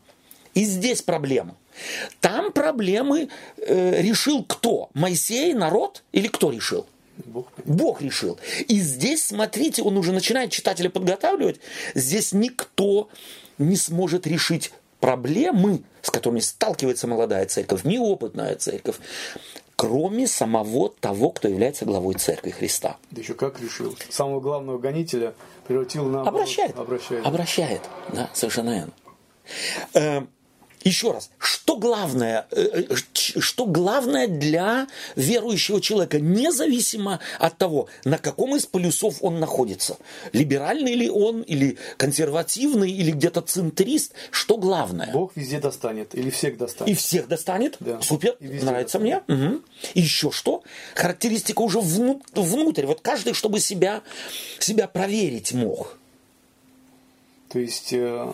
[0.53, 1.55] и здесь проблемы.
[2.19, 4.89] Там проблемы э, решил кто?
[4.93, 6.85] Моисей, народ или кто решил?
[7.25, 8.39] Бог Бог решил.
[8.67, 11.59] И здесь, смотрите, он уже начинает читателя подготавливать.
[11.93, 13.09] Здесь никто
[13.57, 18.97] не сможет решить проблемы, с которыми сталкивается молодая церковь, неопытная церковь,
[19.75, 22.97] кроме самого того, кто является главой церкви Христа.
[23.09, 23.97] Да еще как решил.
[24.09, 25.33] Самого главного гонителя
[25.67, 26.21] превратил на...
[26.21, 26.77] Обращает.
[26.77, 27.25] Обращает.
[27.25, 27.81] Обращает.
[28.13, 28.85] Да, совершенно
[29.93, 30.27] верно.
[30.83, 32.95] Еще раз, что главное, э, э,
[33.39, 39.97] что главное для верующего человека, независимо от того, на каком из полюсов он находится,
[40.33, 45.11] либеральный ли он, или консервативный, или где-то центрист, что главное?
[45.13, 46.15] Бог везде достанет.
[46.15, 46.97] Или всех И достанет.
[46.97, 47.77] всех достанет.
[47.79, 48.01] Да.
[48.01, 48.35] Супер.
[48.39, 49.21] И Нравится мне.
[49.27, 49.63] Мгм.
[49.93, 50.63] И еще что?
[50.95, 52.85] Характеристика уже вну- внутрь.
[52.87, 54.01] Вот каждый, чтобы себя,
[54.59, 55.97] себя проверить мог.
[57.49, 58.31] То есть э,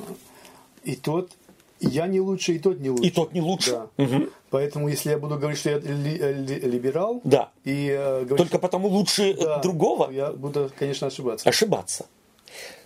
[0.83, 1.31] и тот,
[1.79, 3.03] Я не лучше, и тот не лучше.
[3.05, 3.71] И тот не лучше.
[3.71, 3.87] Да.
[4.03, 4.29] Мгм.
[4.49, 7.51] Поэтому, если я буду говорить, что я ли- э, ли- либерал, Да.
[7.65, 11.47] и э, говорить, Только потому лучше что- да, другого я буду, конечно, ошибаться.
[11.47, 12.05] ошибаться.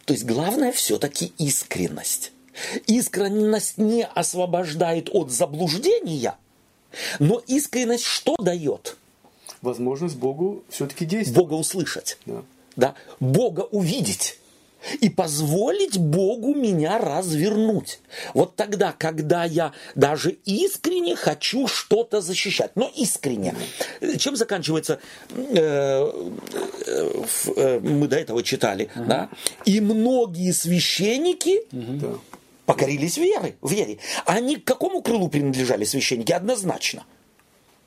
[0.06, 2.32] То есть главное все-таки искренность.
[2.88, 6.36] Искренность не освобождает от заблуждения,
[7.20, 8.98] но искренность что дает?
[9.62, 11.38] Возможность Богу все-таки действовать.
[11.50, 12.18] Бога услышать.
[12.26, 12.42] Да.
[12.76, 12.96] Да?
[13.20, 14.40] Бога увидеть.
[15.00, 18.00] И позволить Богу меня развернуть.
[18.34, 22.72] Вот тогда, когда я даже искренне хочу что-то защищать.
[22.76, 23.54] Но искренне.
[24.18, 26.12] Чем заканчивается, э,
[26.86, 29.30] э, в- э, мы до этого читали, да?
[29.66, 32.16] И многие священники Да.
[32.66, 34.00] покорились веры, вере.
[34.26, 36.32] Они к какому крылу принадлежали священники?
[36.32, 37.06] Однозначно.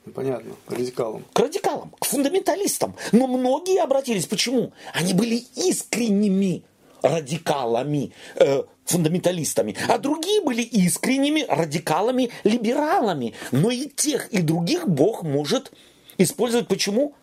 [0.05, 1.25] Ну, Понятно, радикалом.
[1.33, 2.95] к радикалам, к фундаменталистам.
[3.11, 4.27] Но многие обратились.
[4.27, 4.71] Почему?
[4.93, 6.61] Они были искренними
[7.05, 13.33] радикалами, э, фундаменталистами, а другие были искренними радикалами, либералами.
[13.51, 15.71] Но и тех, и других Бог может
[16.17, 16.67] использовать.
[16.67, 17.13] Почему?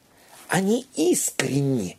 [0.48, 1.98] Они искренни.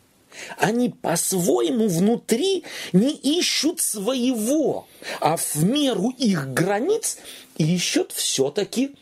[0.56, 4.86] Они по-своему внутри не ищут своего,
[5.20, 7.18] а в меру их границ
[7.56, 8.96] ищут все-таки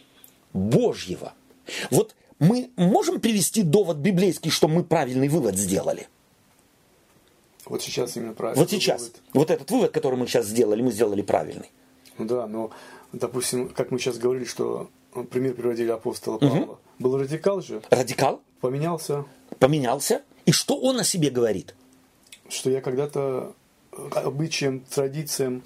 [0.52, 1.32] Божьего.
[1.90, 6.08] Вот мы можем привести довод библейский, что мы правильный вывод сделали?
[7.72, 8.60] Вот сейчас именно правильно.
[8.60, 9.12] Вот сейчас.
[9.32, 11.70] Вот этот вывод, который мы сейчас сделали, мы сделали правильный.
[12.18, 12.70] Ну да, но,
[13.14, 16.78] допустим, как мы сейчас говорили, что э, пример приводили апостола Павла.
[16.98, 19.24] Был радикал же, Радикал поменялся,
[19.58, 21.74] поменялся, и что он о себе говорит?
[22.50, 23.54] что я когда-то
[23.92, 25.62] э, обычаям, традициям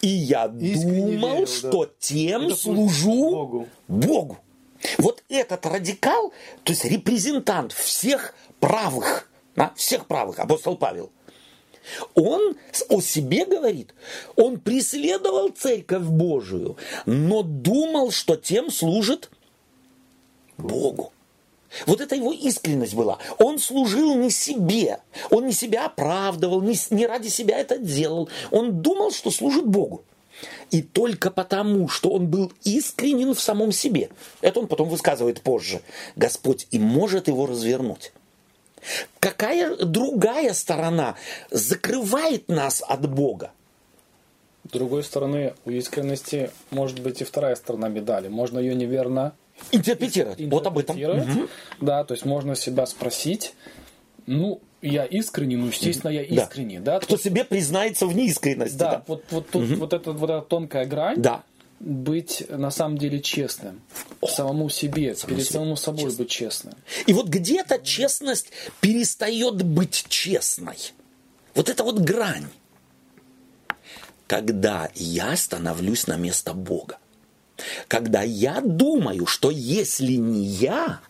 [0.00, 1.46] И я Искренне думал, верил, да.
[1.46, 3.68] что тем Это служу Богу.
[3.86, 4.38] Богу.
[4.98, 6.32] Вот этот радикал,
[6.64, 11.10] то есть репрезентант всех правых, да, всех правых, апостол Павел,
[12.14, 12.56] он
[12.88, 13.94] о себе говорит,
[14.36, 19.30] он преследовал церковь Божию, но думал, что тем служит
[20.58, 21.12] Богу.
[21.86, 23.18] Вот это его искренность была.
[23.38, 25.00] Он служил не себе.
[25.30, 28.28] Он не себя оправдывал, не ради себя это делал.
[28.50, 30.04] Он думал, что служит Богу.
[30.70, 34.10] И только потому, что он был искренен в самом себе.
[34.40, 35.82] Это он потом высказывает позже.
[36.16, 38.12] Господь и может его развернуть.
[39.20, 41.14] Какая другая сторона
[41.50, 43.52] закрывает нас от Бога?
[44.68, 48.28] С другой стороны, у искренности может быть и вторая сторона медали.
[48.28, 49.34] Можно ее неверно
[49.70, 50.40] Интерпретировать.
[50.50, 50.96] Вот об этом.
[51.80, 53.54] Да, то есть можно себя спросить,
[54.26, 56.42] ну, я искренний, ну, естественно, я Да.
[56.42, 56.98] искренний, да.
[57.00, 58.76] Кто себе признается в неискренности.
[58.76, 59.02] Да, Да.
[59.06, 61.20] вот, вот тут вот, эта, вот эта тонкая грань.
[61.22, 61.42] Да.
[61.82, 63.82] Быть на самом деле честным.
[64.24, 65.44] самому себе, перед себе.
[65.44, 66.74] самому собой быть честным.
[67.08, 70.76] И вот где-то честность перестает быть честной.
[71.56, 72.46] Вот это вот грань.
[74.28, 76.98] Когда я становлюсь на место Бога.
[77.88, 81.00] Когда я думаю, что если не я,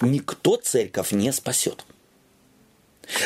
[0.00, 1.84] никто церковь не спасет.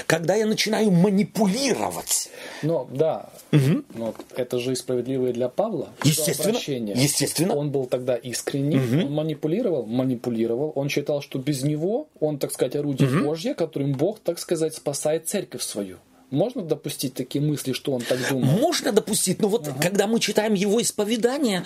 [0.06, 2.30] Когда я начинаю манипулировать.
[2.62, 5.90] Но да, но это же и справедливо и для Павла.
[6.04, 6.96] Естественно, обращение.
[6.96, 7.54] естественно.
[7.54, 10.72] Он был тогда искренний, он манипулировал, манипулировал.
[10.74, 15.28] Он считал, что без него он, так сказать, орудие Божье, которым Бог, так сказать, спасает
[15.28, 15.98] церковь свою.
[16.30, 18.44] Можно допустить такие мысли, что он так думал?
[18.58, 21.64] Можно допустить, но вот когда мы читаем его исповедание,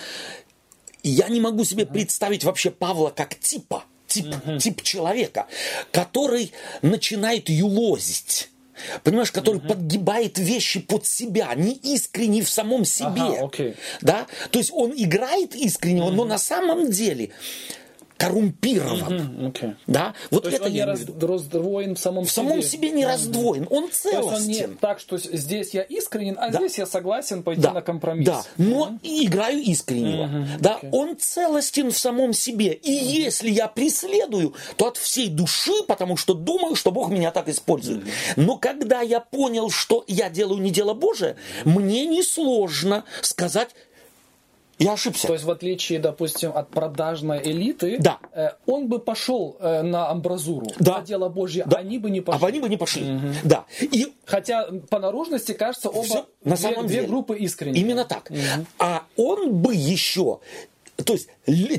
[1.02, 5.46] я не могу себе представить вообще Павла как типа, тип, тип человека,
[5.92, 8.50] который начинает юлозить.
[9.04, 13.22] Понимаешь, который подгибает вещи под себя, не искренний в самом себе.
[13.22, 13.74] Ага, окей.
[14.00, 14.26] Да?
[14.50, 17.30] То есть он играет искреннего, но на самом деле
[18.20, 19.12] коррумпирован.
[19.12, 19.70] М, окей.
[19.86, 20.14] Да?
[20.30, 23.06] Вот То это он не я имею раз- раздвоен в самом В самом себе не
[23.06, 24.76] раздвоен, он То есть он не целостен.
[24.80, 26.58] так, что здесь я искренен, а Да.
[26.58, 28.26] здесь я согласен пойти Да, на компромисс.
[28.26, 30.46] да, но и играю искреннего.
[30.60, 30.90] да, окей.
[30.92, 32.72] он целостен в самом себе.
[32.74, 37.48] И если я преследую, то от всей души, потому что думаю, что Бог меня так
[37.48, 38.04] использует.
[38.36, 43.70] Но когда я понял, что я делаю не дело Божие, мне несложно сказать,
[44.80, 45.26] я ошибся.
[45.28, 48.18] То есть, в отличие, допустим, от продажной элиты, Да.
[48.32, 50.98] э, он бы пошел э, на амбразуру, Да.
[50.98, 51.78] на дело Божье, Да.
[51.78, 52.46] они бы не а пошли.
[52.48, 53.06] они бы не пошли.
[53.44, 53.64] Да.
[53.80, 57.08] И Хотя по наружности кажется оба Всё на две, самом две деле.
[57.08, 57.82] группы искренние.
[57.84, 58.30] Именно так.
[58.78, 60.40] А он бы еще,
[61.04, 61.28] то есть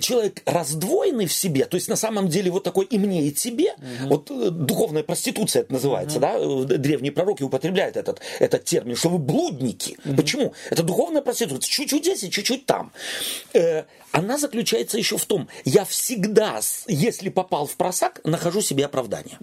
[0.01, 3.75] человек раздвоенный в себе, то есть на самом деле вот такой и мне, и тебе,
[4.05, 9.09] вот э, духовная проституция это называется, да, э, древние пророки употребляют этот, этот термин, что
[9.09, 9.97] вы блудники.
[10.15, 10.53] Почему?
[10.69, 12.91] Это духовная проституция, чуть-чуть здесь и чуть-чуть там.
[13.53, 19.37] Э, она заключается еще в том, я всегда, если попал в просак, нахожу себе оправдание.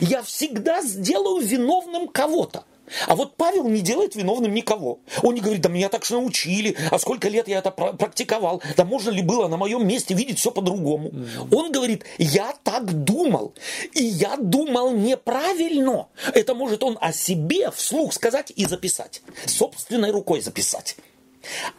[0.00, 2.64] Я всегда сделаю виновным кого-то.
[3.06, 5.00] А вот Павел не делает виновным никого.
[5.22, 8.84] Он не говорит, да меня так же научили, а сколько лет я это практиковал, да
[8.84, 11.08] можно ли было на моем месте видеть все по-другому.
[11.08, 11.54] Mm-hmm.
[11.54, 13.54] Он говорит, я так думал,
[13.94, 16.08] и я думал неправильно.
[16.34, 20.96] Это может он о себе вслух сказать и записать, собственной рукой записать.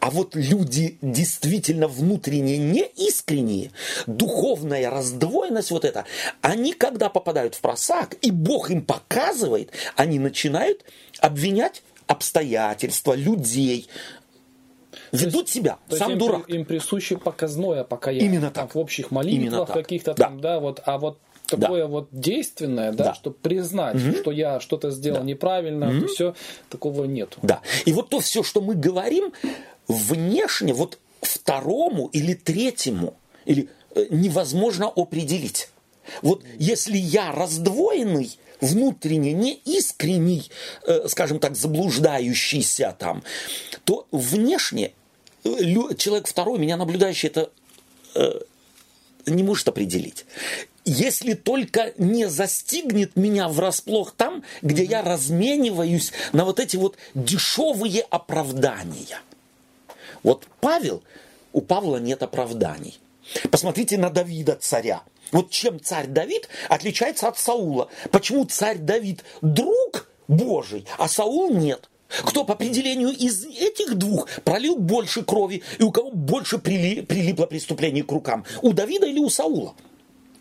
[0.00, 3.70] А вот люди действительно внутренне неискренние,
[4.06, 6.04] духовная раздвоенность вот эта,
[6.40, 10.84] они когда попадают в просак, и Бог им показывает, они начинают
[11.20, 13.88] обвинять обстоятельства, людей,
[15.12, 16.48] ведут есть, себя, то сам им, дурак.
[16.48, 18.26] Им присуще показное покаяние.
[18.26, 18.74] Именно так.
[18.74, 20.54] в общих молитвах каких-то там, да.
[20.54, 21.18] да, вот, а вот
[21.56, 21.88] такое да.
[21.88, 23.14] вот действенное, да, да.
[23.14, 24.16] чтобы признать, угу.
[24.16, 25.24] что я что-то сделал да.
[25.24, 26.06] неправильно, угу.
[26.06, 26.34] все,
[26.68, 27.38] такого нету.
[27.42, 27.60] Да.
[27.84, 29.32] И вот то все, что мы говорим,
[29.88, 35.68] внешне, вот второму или третьему, или э, невозможно определить.
[36.20, 40.50] Вот если я раздвоенный, внутренне неискренний,
[40.86, 43.22] э, скажем так, заблуждающийся там,
[43.84, 44.92] то внешне
[45.44, 45.48] э,
[45.96, 47.50] человек второй, меня наблюдающий, это
[49.24, 50.26] не может определить
[50.84, 58.02] если только не застигнет меня врасплох там, где я размениваюсь на вот эти вот дешевые
[58.02, 59.20] оправдания.
[60.22, 61.02] Вот Павел,
[61.52, 62.98] у Павла нет оправданий.
[63.50, 65.02] Посмотрите на Давида, царя.
[65.30, 67.88] Вот чем царь Давид отличается от Саула?
[68.10, 71.88] Почему царь Давид друг Божий, а Саул нет?
[72.08, 78.04] Кто по определению из этих двух пролил больше крови и у кого больше прилипло преступление
[78.04, 78.44] к рукам?
[78.60, 79.74] У Давида или у Саула?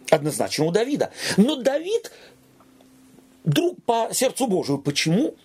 [0.10, 1.12] Однозначно у Давида.
[1.38, 2.12] Но Давид
[3.44, 4.78] друг по сердцу Божию.
[4.78, 5.36] Почему?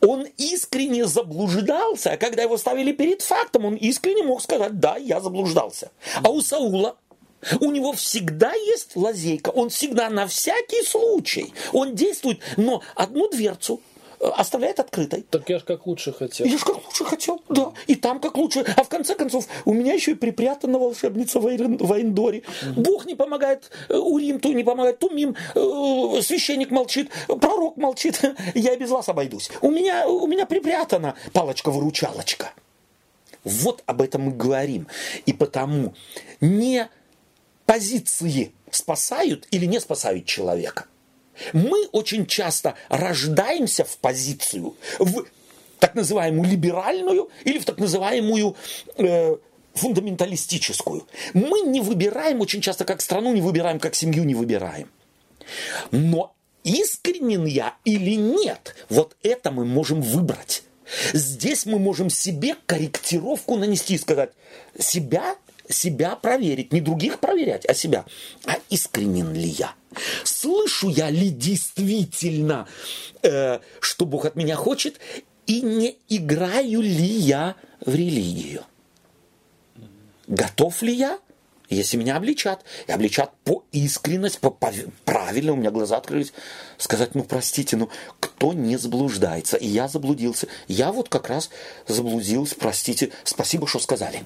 [0.00, 5.20] Он искренне заблуждался, а когда его ставили перед фактом, он искренне мог сказать, да, я
[5.20, 5.90] заблуждался.
[6.22, 6.96] А у Саула
[7.60, 13.80] у него всегда есть лазейка, он всегда на всякий случай, он действует, но одну дверцу
[14.20, 15.24] оставляет открытой.
[15.30, 16.46] Так я же как лучше хотел.
[16.46, 17.72] Я же как лучше хотел, да.
[17.86, 18.64] И там как лучше.
[18.76, 22.42] А в конце концов, у меня еще и припрятана волшебница в Эндоре.
[22.62, 22.80] Угу.
[22.80, 28.20] Бог не помогает, э, Урим ту не помогает, Тумим, э, священник молчит, пророк молчит.
[28.54, 29.50] Я без вас обойдусь.
[29.60, 32.52] У меня, у меня припрятана палочка-выручалочка.
[33.44, 34.88] Вот об этом мы говорим.
[35.26, 35.94] И потому
[36.40, 36.88] не
[37.66, 40.86] позиции спасают или не спасают человека–
[41.52, 45.24] мы очень часто рождаемся в позицию, в
[45.78, 48.56] так называемую либеральную или в так называемую
[48.96, 49.36] э,
[49.74, 51.06] фундаменталистическую.
[51.34, 54.90] Мы не выбираем очень часто как страну, не выбираем как семью, не выбираем.
[55.90, 56.34] Но
[56.64, 60.62] искренен я или нет, вот это мы можем выбрать.
[61.12, 64.30] Здесь мы можем себе корректировку нанести и сказать,
[64.78, 65.36] себя
[65.68, 68.04] себя проверить, не других проверять, а себя.
[68.46, 69.74] А искренен ли я?
[70.24, 72.66] Слышу я ли действительно,
[73.22, 74.98] э, что Бог от меня хочет,
[75.46, 78.64] и не играю ли я в религию?
[80.26, 81.18] Готов ли я,
[81.70, 84.72] если меня обличат, и обличат по искренность, по, по
[85.04, 86.32] правильно, у меня глаза открылись,
[86.76, 87.88] сказать, ну простите, ну
[88.20, 91.50] кто не заблуждается, и я заблудился, я вот как раз
[91.86, 94.24] заблудился, простите, спасибо, что сказали.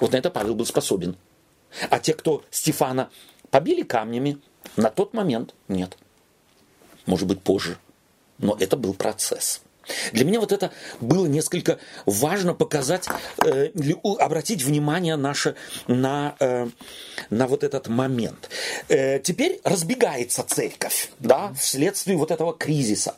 [0.00, 1.16] Вот на это Павел был способен.
[1.90, 3.10] А те, кто Стефана
[3.50, 4.38] побили камнями,
[4.76, 5.96] на тот момент нет.
[7.06, 7.78] Может быть, позже.
[8.38, 9.62] Но это был процесс.
[10.12, 13.08] Для меня вот это было несколько важно показать,
[13.44, 13.70] э,
[14.18, 15.54] обратить внимание наше
[15.86, 16.68] на, э,
[17.30, 18.50] на вот этот момент.
[18.88, 23.14] Э, теперь разбегается церковь да, вследствие вот этого кризиса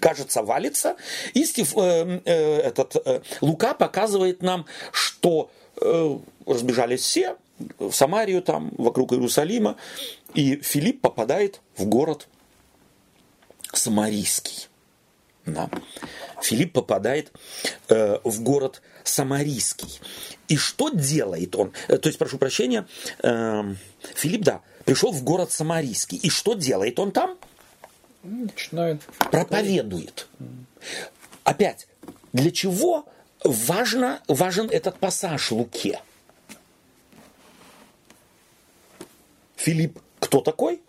[0.00, 0.96] кажется, валится.
[1.34, 5.50] И Стив, э, э, этот, э, Лука показывает нам, что
[6.46, 7.36] разбежались все
[7.78, 9.76] в Самарию, там, вокруг Иерусалима,
[10.34, 12.28] и Филипп попадает в город
[13.72, 14.68] Самарийский.
[15.46, 15.70] Да.
[16.42, 17.32] Филипп попадает
[17.88, 20.00] э, в город Самарийский.
[20.48, 21.72] И что делает он?
[21.88, 22.86] Э, то есть, прошу прощения,
[23.22, 23.74] э,
[24.14, 26.18] Филипп, да, пришел в город Самарийский.
[26.18, 27.38] И что делает он там?
[28.22, 29.02] Начинает.
[29.30, 30.28] Проповедует.
[31.44, 31.88] Опять,
[32.32, 33.06] для чего
[33.44, 36.00] важно, важен этот пассаж Луке.
[39.56, 40.80] Филипп кто такой?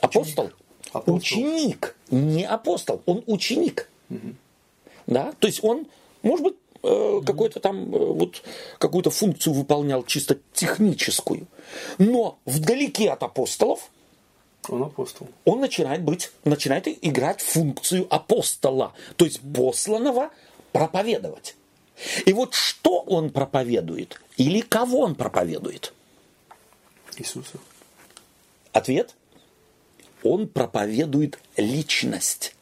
[0.00, 0.50] Апостол.
[0.92, 1.16] Апостол.
[1.16, 3.88] Ученик, не апостол, он ученик.
[4.10, 4.34] Угу.
[5.06, 5.32] Да?
[5.38, 5.86] То есть он,
[6.22, 8.42] может быть, э, какой-то там э, вот
[8.78, 11.46] какую-то функцию выполнял чисто техническую.
[11.98, 13.90] Но вдалеке от апостолов
[14.68, 15.28] он апостол.
[15.44, 20.30] Он начинает быть, начинает играть функцию апостола, то есть посланного
[20.72, 21.56] проповедовать.
[22.26, 24.20] И вот что он проповедует?
[24.36, 25.92] Или кого он проповедует?
[27.16, 27.58] Иисуса.
[28.72, 29.14] Ответ?
[30.24, 32.54] Он проповедует личность.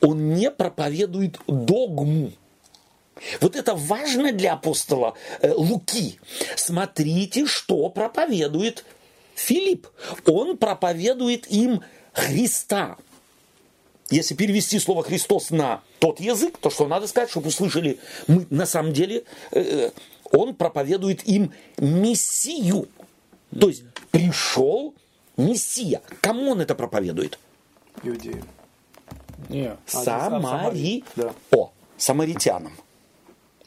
[0.00, 2.32] Он не проповедует догму.
[3.40, 6.20] Вот это важно для апостола э, Луки.
[6.56, 8.84] Смотрите, что проповедует
[9.34, 9.88] Филипп.
[10.24, 12.96] Он проповедует им Христа.
[14.10, 18.64] Если перевести слово Христос на тот язык, то что надо сказать, чтобы услышали, мы на
[18.64, 19.90] самом деле, э,
[20.32, 22.88] он проповедует им Мессию.
[23.58, 24.94] То есть пришел
[25.36, 26.00] Мессия.
[26.22, 27.38] Кому он это проповедует?
[28.02, 28.48] Иудеям.
[29.48, 31.04] Не, Самари...
[31.14, 31.32] да.
[31.52, 32.72] О, самаритянам.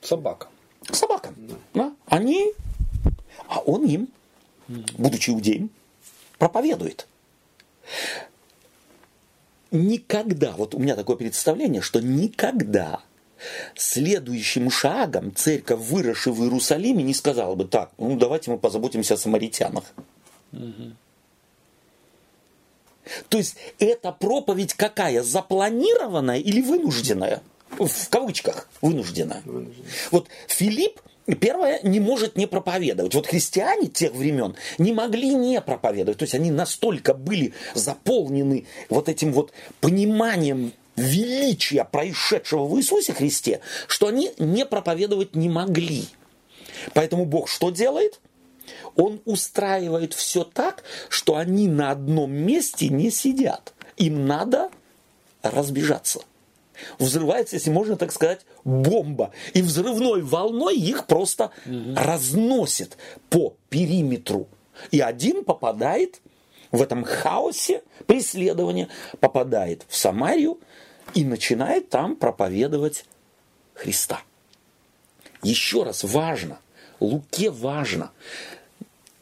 [0.02, 0.48] собака.
[0.92, 1.36] Собакам.
[1.74, 1.94] Да?
[2.08, 2.52] Они...
[3.48, 4.08] А он им,
[4.98, 5.70] будучи иудеем,
[6.38, 7.08] проповедует.
[9.72, 13.02] Никогда, вот у меня такое представление, что никогда
[13.76, 19.18] следующим шагом церковь, выросшая в Иерусалиме, не сказала бы так, ну давайте мы позаботимся о
[19.18, 19.86] самаритянах.
[23.30, 25.24] То есть эта проповедь какая?
[25.24, 27.42] Запланированная или вынужденная?
[27.70, 29.42] В кавычках вынужденная.
[29.46, 29.88] Вынужденная.
[30.12, 31.00] Вот Филипп
[31.36, 33.16] Первое, не может не проповедовать.
[33.16, 36.20] Вот христиане тех времен не могли не проповедовать.
[36.20, 43.62] То есть они настолько были заполнены вот этим вот пониманием величия происшедшего в Иисусе Христе,
[43.88, 46.06] что они не проповедовать не могли.
[46.94, 48.20] Поэтому Бог что делает?
[48.96, 53.74] Он устраивает все так, что они на одном месте не сидят.
[53.98, 54.70] Им надо
[55.42, 56.22] разбежаться.
[57.00, 59.32] Взрывается, если можно так сказать, бомба.
[59.54, 62.98] И взрывной волной их просто разносит
[63.30, 64.48] по периметру.
[64.92, 66.22] И один попадает
[66.72, 68.88] в этом хаосе преследования,
[69.20, 70.60] попадает в Самарию
[71.14, 73.06] и начинает там проповедовать
[73.74, 74.22] Христа.
[75.44, 76.60] Еще раз важно,
[77.00, 78.12] Луке важно,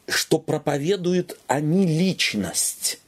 [0.06, 3.00] что проповедуют они личность.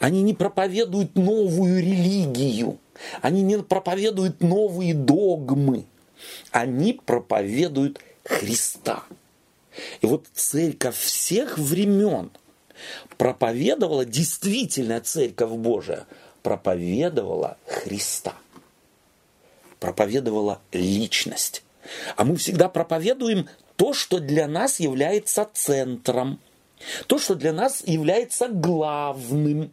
[0.00, 2.78] Они не проповедуют новую религию.
[3.20, 5.86] Они не проповедуют новые догмы.
[6.50, 9.04] Они проповедуют Христа.
[10.00, 12.30] И вот церковь всех времен
[13.16, 16.06] проповедовала, действительно церковь Божия,
[16.42, 18.34] проповедовала Христа.
[19.80, 21.62] Проповедовала личность.
[22.16, 26.40] А мы всегда проповедуем то, что для нас является центром,
[27.06, 29.72] то, что для нас является главным.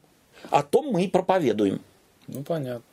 [0.52, 1.82] О том мы и проповедуем.
[2.28, 2.84] Ну, понятно.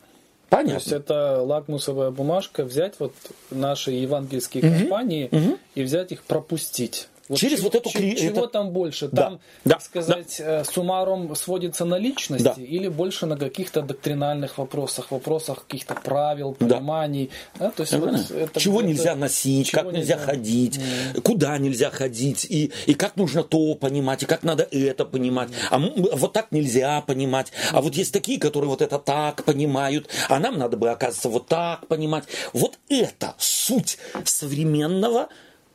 [0.52, 0.72] Понятно.
[0.72, 3.14] То есть это лакмусовая бумажка, взять вот
[3.50, 5.30] наши евангельские компании
[5.74, 7.08] и взять их пропустить.
[7.28, 9.08] Вот Через чего, вот эту че- кри- Чего это- там больше?
[9.08, 12.54] Да, Там, да, так сказать, э, суммарум сводится на личности Да.
[12.60, 16.66] или больше на каких-то доктринальных вопросах, вопросах каких-то правил, Да.
[16.76, 17.30] пониманий?
[17.58, 20.26] Да, то есть вот это чего где-то- нельзя носить, чего как нельзя нельзя.
[20.26, 20.80] ходить,
[21.22, 25.50] куда нельзя ходить, и, и как нужно то понимать, и как надо это понимать.
[25.70, 27.52] А м- вот так нельзя понимать.
[27.72, 31.46] А вот есть такие, которые вот это так понимают, а нам надо бы, оказывается, вот
[31.46, 32.24] так понимать.
[32.52, 35.28] Вот это суть современного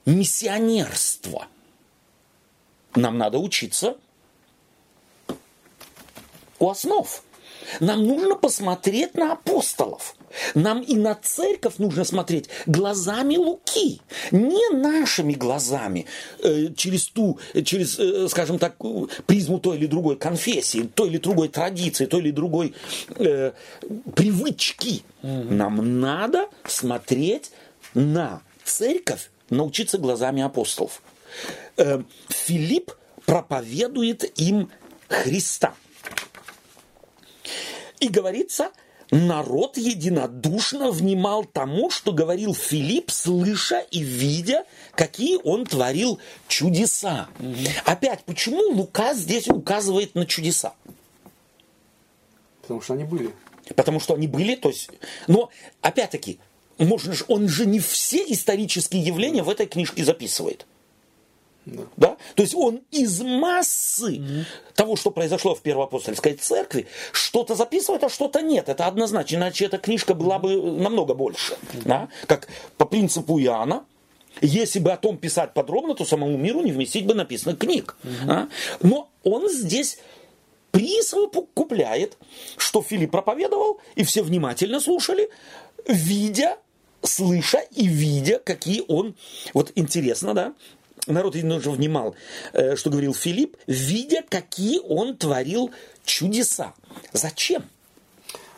[0.07, 1.47] миссионерства.
[2.95, 3.97] Нам надо учиться
[6.57, 7.23] у основ.
[7.79, 10.15] Нам нужно посмотреть на апостолов.
[10.55, 14.01] Нам и на церковь нужно смотреть глазами Луки,
[14.31, 16.05] не нашими глазами,
[16.39, 18.75] э, через ту, через, э, скажем так,
[19.25, 22.73] призму той или другой конфессии, той или другой традиции, той или другой
[23.15, 23.51] э,
[24.15, 25.03] привычки.
[25.21, 27.51] Нам надо смотреть
[27.93, 31.01] на церковь, научиться глазами апостолов.
[31.77, 32.91] Э, Филипп
[33.25, 34.69] проповедует им
[35.09, 35.73] Христа.
[37.99, 38.71] И говорится,
[39.11, 47.27] народ единодушно внимал тому, что говорил Филипп, слыша и видя, какие он творил чудеса.
[47.85, 50.73] Опять, почему Лука здесь указывает на чудеса?
[52.61, 53.33] Потому что они были.
[53.75, 54.89] Потому что они были, то есть...
[55.27, 55.49] Но,
[55.81, 56.39] опять-таки,
[56.85, 60.65] можно же, он же не все исторические явления в этой книжке записывает.
[61.65, 61.83] Да.
[61.97, 62.17] Да?
[62.35, 68.41] То есть он из массы того, что произошло в Первоапостольской церкви, что-то записывает, а что-то
[68.41, 68.69] нет.
[68.69, 71.57] Это однозначно, иначе эта книжка была бы намного больше.
[71.83, 72.07] Да?
[72.25, 72.47] Как
[72.77, 73.85] по принципу Иоанна,
[74.41, 77.97] если бы о том писать подробно, то самому миру не вместить бы написанных книг.
[78.27, 78.47] А?
[78.81, 79.99] Но он здесь
[80.71, 82.17] присовокупляет,
[82.55, 85.29] что Филипп проповедовал, и все внимательно слушали,
[85.87, 86.57] видя,
[87.07, 89.15] слыша и видя, какие он...
[89.53, 90.53] Вот интересно, да?
[91.07, 92.15] Народ немножко внимал,
[92.53, 95.71] э, что говорил Филипп, видя, какие он творил
[96.03, 96.73] чудеса.
[97.13, 97.63] Зачем?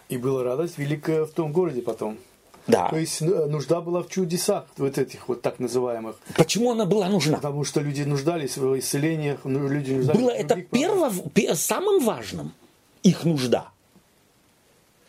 [0.10, 2.18] И была радость великая в том городе потом.
[2.66, 2.90] Да.
[2.90, 6.16] То есть э, нужда была в чудесах, вот этих вот так называемых.
[6.36, 7.38] Почему она была нужна?
[7.38, 11.56] Потому что люди нуждались в исцелениях, ну, люди нуждались Было в это других перво, пе-
[11.56, 12.54] самым важным
[13.04, 13.70] их нужда.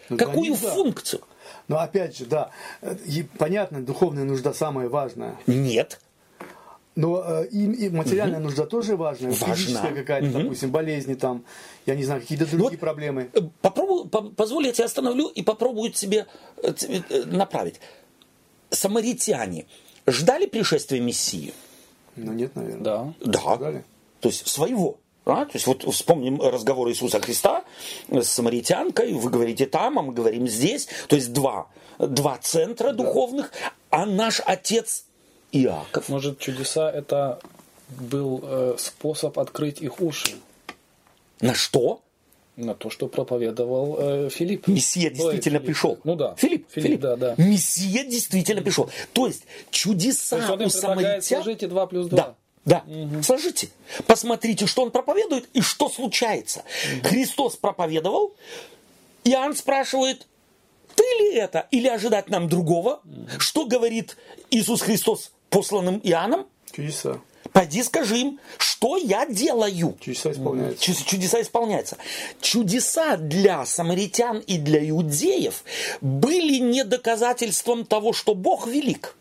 [0.09, 0.70] Ну, Какую да.
[0.70, 1.22] функцию?
[1.70, 2.50] Но опять же, да,
[2.82, 5.36] э, и понятно, духовная нужда самая важная.
[5.46, 6.00] Нет.
[6.96, 9.30] Но э, и, и материальная нужда тоже важная.
[9.30, 9.54] Важна.
[9.54, 11.44] Физическая какая-то, допустим, болезни там,
[11.86, 13.30] я не знаю, какие-то другие Вот проблемы.
[13.34, 16.26] Э, Попробую, по- позволь, я тебя остановлю и попробую тебе,
[16.60, 17.80] э, тебе, направить.
[18.70, 19.66] Самаритяне
[20.08, 21.54] ждали пришествия Мессии?
[22.16, 22.82] Ну нет, наверное.
[22.82, 23.14] Да.
[23.20, 23.54] Да.
[23.54, 23.84] Ждали.
[24.18, 24.98] То есть своего.
[25.30, 25.44] А?
[25.44, 27.64] То есть вот вспомним разговор Иисуса Христа
[28.10, 30.88] с самаритянкой, вы говорите там, а мы говорим здесь.
[31.08, 31.66] То есть два,
[31.98, 33.52] два центра духовных,
[33.90, 35.04] а наш отец
[35.52, 36.08] Иаков.
[36.08, 37.40] Может, чудеса это
[37.88, 40.34] был э, способ открыть их уши
[41.40, 42.00] На что?
[42.56, 44.68] на то, что проповедовал э, Филипп.
[44.68, 45.66] Мессия Ой, действительно Филипп.
[45.66, 45.98] пришел.
[46.04, 46.34] Ну да.
[46.36, 47.34] Филипп, Филипп, да, да.
[47.38, 48.90] Мессия действительно пришел.
[49.12, 51.22] То есть чудеса То есть он у самаритян...
[51.22, 52.16] сложите 2 плюс 2.
[52.16, 52.34] Да,
[52.70, 52.84] да.
[53.22, 53.68] Сложите.
[54.06, 56.62] Посмотрите, что он проповедует и что случается.
[57.02, 58.32] Христос проповедовал.
[59.24, 60.26] Иоанн спрашивает,
[60.94, 63.00] ты ли это или ожидать нам другого?
[63.38, 64.16] Что говорит
[64.50, 66.46] Иисус Христос посланным Иоанном?
[66.72, 67.18] Чудеса.
[67.52, 69.96] Пойди скажи им, что я делаю.
[70.00, 70.84] Чудеса исполняются.
[70.84, 71.96] Чу- Чудеса исполняются.
[72.40, 75.64] Чудеса для самаритян и для иудеев
[76.00, 79.16] были не доказательством того, что Бог велик,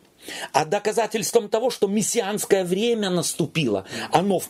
[0.54, 3.86] а доказательством того, что мессианское время наступило.
[4.12, 4.50] Оно в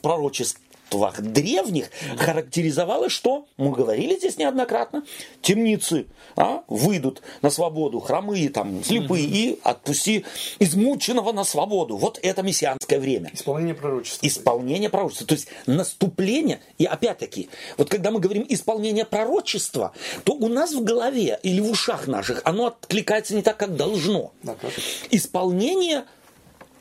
[0.90, 5.04] пророчествах древних характеризовалось, что, мы говорили здесь неоднократно,
[5.42, 10.26] темницы а, выйдут на свободу, хромые, там, слепые, и отпусти
[10.60, 11.98] измученного на свободу.
[11.98, 14.28] Вот это мессианское время Исполнение пророчества.
[14.28, 15.28] исполнение пророчества.
[15.28, 20.84] То есть наступление, и опять-таки, вот когда мы говорим исполнение пророчества, то у нас в
[20.84, 24.32] голове или в ушах наших оно откликается не так, как должно.
[24.44, 24.72] Да, как?
[25.12, 26.06] Исполнение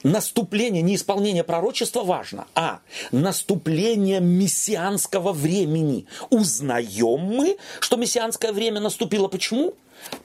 [0.03, 2.81] наступление, не исполнение пророчества важно, а
[3.13, 6.07] наступление мессианского времени.
[6.31, 9.29] Узнаем мы, что мессианское время наступило.
[9.29, 9.75] Почему?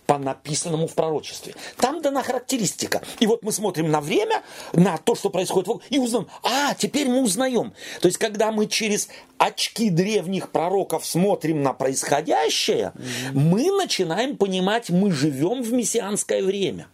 [0.05, 1.55] По написанному в пророчестве.
[1.77, 3.01] Там дана характеристика.
[3.19, 4.43] И вот мы смотрим на время,
[4.73, 6.27] на то, что происходит и узнаем.
[6.43, 7.73] А, теперь мы узнаем.
[7.99, 9.09] То есть, когда мы через
[9.39, 12.93] очки древних пророков смотрим на происходящее,
[13.33, 16.87] мы начинаем понимать, мы живем в мессианское время.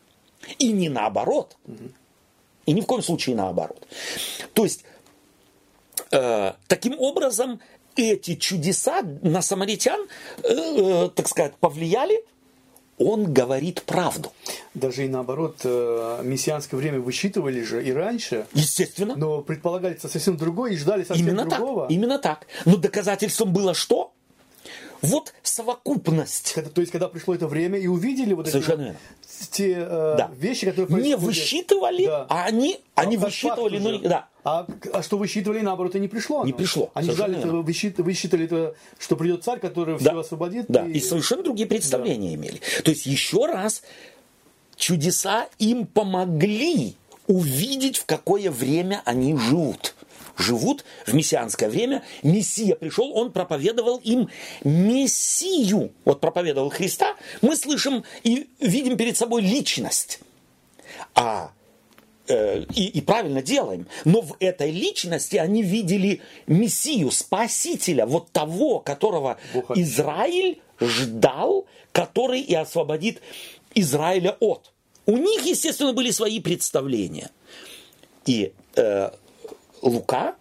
[0.58, 1.58] И не наоборот.
[2.70, 3.88] И ни в коем случае наоборот.
[4.54, 4.84] То есть,
[6.12, 7.60] э, таким образом,
[7.96, 10.00] эти чудеса на самаритян,
[10.44, 12.24] э, э, так сказать, повлияли.
[13.00, 14.32] Он говорит правду.
[14.76, 19.16] Даже и наоборот, э, мессианское время высчитывали же и раньше, Естественно.
[19.16, 21.82] но предполагали совсем другое и ждали совсем именно другого.
[21.84, 21.92] так.
[21.92, 22.46] Именно так.
[22.66, 24.09] Но доказательством было что?
[25.02, 26.54] Вот совокупность.
[26.54, 29.00] Когда- то есть, когда пришло это время и увидели вот эти Совершенно вот верно.
[29.52, 30.32] те э, Да.
[30.38, 31.20] вещи, которые Не происходят.
[31.22, 32.26] высчитывали, Да.
[32.30, 34.28] а они, они как высчитывали, но не- да.
[34.44, 36.44] А, а что высчитывали, наоборот, и не пришло.
[36.44, 36.58] Не оно.
[36.58, 37.46] пришло, Они ждали, верно.
[37.46, 40.12] этого, высчит- высчитали, это, что придет царь, который Да.
[40.12, 40.66] все освободит.
[40.70, 42.60] Да, и совершенно другие представления имели.
[42.84, 43.84] То есть, еще раз,
[44.76, 46.96] чудеса им помогли
[47.28, 49.94] увидеть, в какое время они живут.
[50.40, 52.02] Живут в мессианское время.
[52.24, 54.30] Мессия пришел, он проповедовал им
[54.64, 55.92] Мессию.
[56.06, 57.16] Вот проповедовал Христа.
[57.42, 60.22] Мы слышим и видим перед собой личность.
[61.14, 61.52] А
[62.30, 63.86] э, и, и правильно делаем.
[64.06, 69.78] Но в этой личности они видели Мессию, Спасителя, вот того, которого Бог.
[69.78, 73.22] Израиль ждал, который и освободит
[73.76, 74.72] Израиля от.
[75.06, 77.30] У них, естественно, были свои представления.
[78.26, 79.10] И э,
[79.82, 80.36] Лука,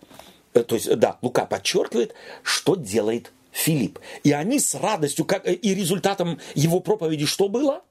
[0.55, 3.99] э, то есть, да, Лука подчеркивает, что делает Филипп.
[4.25, 7.83] И они с радостью, как, э, и результатом его проповеди что было?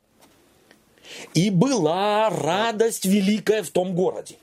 [1.33, 4.35] И была радость великая в том городе.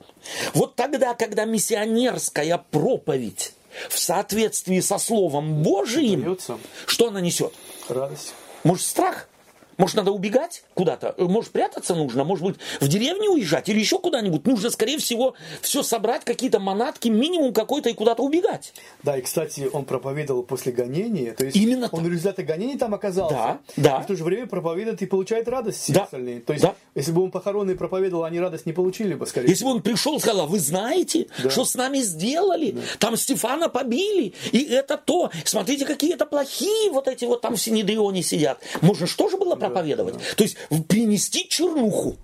[0.53, 3.53] Вот тогда, когда миссионерская проповедь
[3.89, 7.53] в соответствии со Словом Божиим, Дается что она несет?
[7.87, 8.33] радость.
[8.63, 9.29] Может, страх?
[9.77, 11.15] Может, надо убегать куда-то?
[11.17, 12.23] Может, прятаться нужно?
[12.23, 14.45] Может быть, в деревню уезжать или еще куда-нибудь?
[14.45, 18.73] Нужно, скорее всего, все собрать, какие-то манатки, минимум какой-то и куда-то убегать.
[19.03, 22.93] Да, и, кстати, он проповедовал после гонения, то есть Именно он в результате гонений там
[22.93, 23.35] оказался.
[23.35, 23.97] Да, да.
[23.99, 26.41] И в то же время проповедует и получает радость все Да, остальные.
[26.41, 26.75] То есть, да.
[26.95, 30.15] если бы он похоронный проповедовал, они радость не получили бы, скорее Если бы он пришел
[30.15, 31.49] и сказал, «А вы знаете, Да.
[31.49, 32.77] что с нами сделали?
[32.99, 35.31] Там Стефана побили, и это то.
[35.43, 38.59] Смотрите, какие это плохие вот эти вот там в Синедрионе сидят.
[38.81, 40.15] Можно что же было проповедовать?
[40.35, 40.57] То есть
[40.87, 42.17] принести чернуху.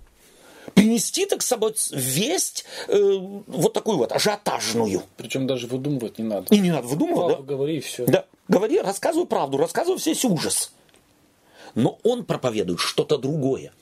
[0.74, 5.02] Принести, так сказать, весть э, вот такую вот ажиотажную.
[5.16, 6.54] Причем даже выдумывать не надо.
[6.54, 7.48] И не надо выдумывать, Правду да?
[7.54, 8.06] говори и все.
[8.06, 10.72] Да, говори, рассказывай правду, рассказывай весь ужас.
[11.74, 13.72] Но он проповедует что-то другое.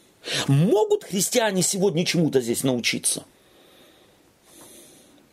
[0.48, 3.24] Могут христиане сегодня чему-то здесь научиться?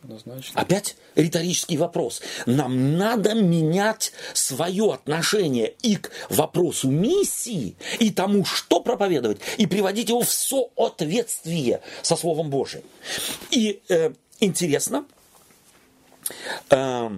[0.08, 0.58] Однозначно.
[0.58, 2.22] Опять риторический вопрос.
[2.46, 10.08] Нам надо менять свое отношение и к вопросу миссии, и тому, что проповедовать, и приводить
[10.08, 12.84] его в соответствие со Словом Божиим.
[13.50, 15.04] И э, интересно,
[16.70, 17.10] э,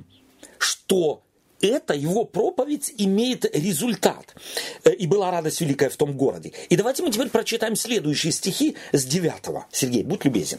[0.58, 1.22] что
[1.60, 4.34] это его проповедь имеет результат.
[4.82, 6.52] Э, и была радость великая в том городе.
[6.68, 9.32] И давайте мы теперь прочитаем следующие стихи с 9.
[9.70, 10.58] Сергей, будь любезен.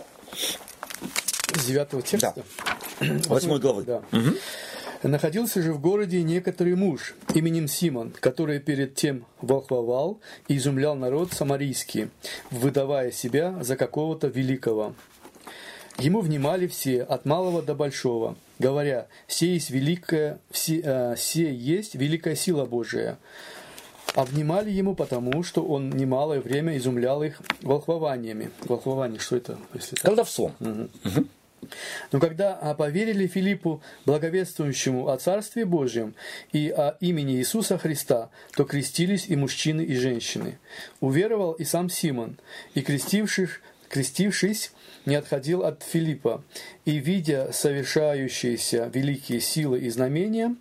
[1.52, 2.34] 9 текста?
[3.02, 3.18] Да.
[3.30, 3.84] 8 главы.
[3.84, 4.04] Да.
[4.12, 4.36] Угу.
[5.04, 11.34] Находился же в городе некоторый муж именем Симон, который перед тем волхвовал и изумлял народ
[11.34, 12.10] самарийский,
[12.52, 14.94] выдавая себя за какого-то великого.
[15.98, 21.96] Ему внимали все, от малого до большого, говоря, «Се есть великая, все, э, се есть
[21.96, 23.18] великая сила Божия».
[24.14, 28.52] А внимали ему потому, что он немалое время изумлял их волхвованиями.
[28.62, 29.58] Волхвование, что это?
[29.74, 30.04] Если так?
[30.04, 30.54] Колдовством.
[30.60, 30.90] Угу.
[31.06, 31.28] Угу.
[32.12, 36.16] Но когда поверили Филиппу, благовествующему о Царстве Божьем
[36.52, 40.60] и о имени Иисуса Христа, то крестились и мужчины, и женщины.
[41.00, 42.38] Уверовал и сам Симон,
[42.74, 43.60] и крестившись,
[43.90, 44.72] крестившись
[45.06, 46.44] не отходил от Филиппа,
[46.86, 50.56] и, видя совершающиеся великие силы и знамения,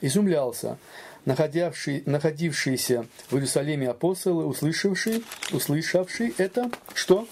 [0.00, 0.78] изумлялся,
[1.24, 5.22] находившиеся в Иерусалиме апостолы, услышавшие,
[5.52, 7.28] услышавшие это, что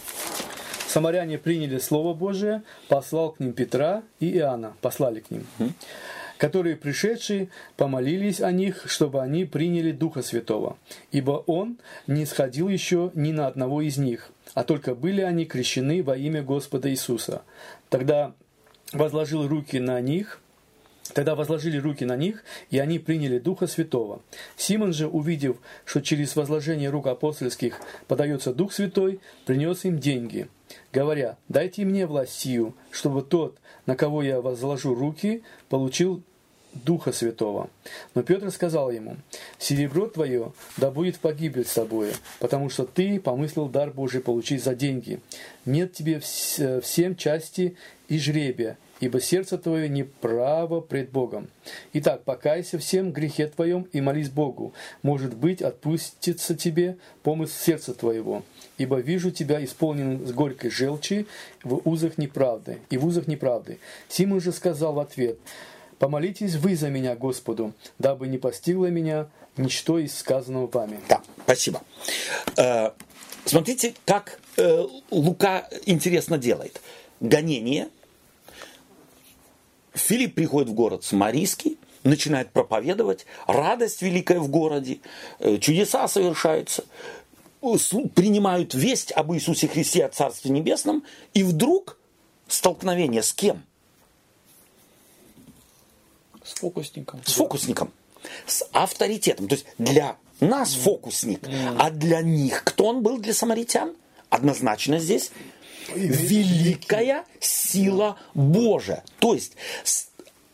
[0.88, 5.46] самаряне приняли Слово Божие, послал к ним Петра и Иоанна, послали к ним,
[6.38, 10.78] которые пришедшие помолились о них, чтобы они приняли Духа Святого,
[11.12, 16.02] ибо Он не сходил еще ни на одного из них, а только были они крещены
[16.02, 17.42] во имя Господа Иисуса.
[17.88, 18.32] Тогда
[18.92, 20.40] возложил руки на них–
[21.14, 24.20] Тогда возложили руки на них, и они приняли Духа Святого.
[24.56, 30.48] Симон же, увидев, что через возложение рук апостольских подается Дух Святой, принес им деньги,
[30.92, 36.22] говоря, «Дайте мне власть сию, чтобы тот, на кого я возложу руки, получил
[36.84, 37.70] Духа Святого.
[38.14, 39.16] Но Петр сказал ему,
[39.58, 44.74] «Серебро твое да будет погибель с тобой, потому что ты помыслил дар Божий получить за
[44.74, 45.20] деньги.
[45.64, 47.76] Нет тебе всем части
[48.08, 51.48] и жребия, ибо сердце твое неправо пред Богом.
[51.94, 54.74] Итак, покайся всем грехе твоем и молись Богу.
[55.02, 58.42] Может быть, отпустится тебе помысл сердца твоего.
[58.78, 61.26] Ибо вижу тебя исполненным с горькой желчи
[61.62, 63.78] в узах неправды, и в узах неправды.
[64.08, 65.38] Симон же сказал в ответ,
[65.98, 71.00] «Помолитесь вы за меня Господу, дабы не постигло меня ничто из сказанного вами».
[71.08, 71.82] Да, спасибо.
[72.56, 72.92] Э,
[73.44, 76.80] смотрите, как э, Лука интересно делает.
[77.20, 77.88] Гонение–
[79.98, 85.00] Филипп приходит в город Самарийский, начинает проповедовать, радость великая в городе,
[85.40, 86.84] э, чудеса совершаются,
[87.60, 91.04] принимают весть об Иисусе Христе, о Царстве Небесном,
[91.34, 91.98] и вдруг
[92.46, 93.64] столкновение с кем?
[96.44, 97.20] С фокусником.
[97.24, 97.92] С фокусником.
[98.46, 99.48] С авторитетом.
[99.48, 101.40] То есть для нас фокусник,
[101.78, 103.94] а для них кто он был для самаритян?
[104.30, 105.30] Однозначно здесь
[105.94, 109.04] великая сила Божия.
[109.18, 109.56] То есть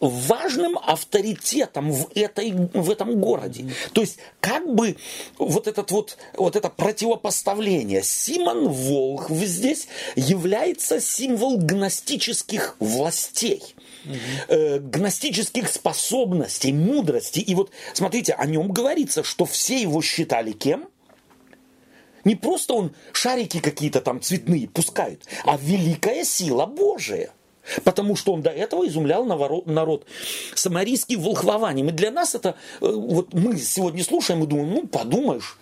[0.08, 3.66] важным авторитетом в, этой, в этом городе.
[3.92, 4.96] То есть, как бы
[5.38, 8.02] вот, этот вот, вот это противопоставление.
[8.02, 13.62] Симон Волхв здесь является символ гностических властей,
[14.04, 14.80] угу.
[14.80, 17.40] гностических способностей, мудрости.
[17.40, 20.88] И вот, смотрите, о нем говорится, что все его считали кем?
[22.24, 27.30] Не просто он шарики какие-то там цветные пускает, а великая сила Божия.
[27.82, 30.06] Потому что он до этого изумлял народ
[30.54, 31.88] самарийский волхвованием.
[31.88, 35.58] И для нас это, э, вот мы сегодня слушаем и думаем, ну подумаешь,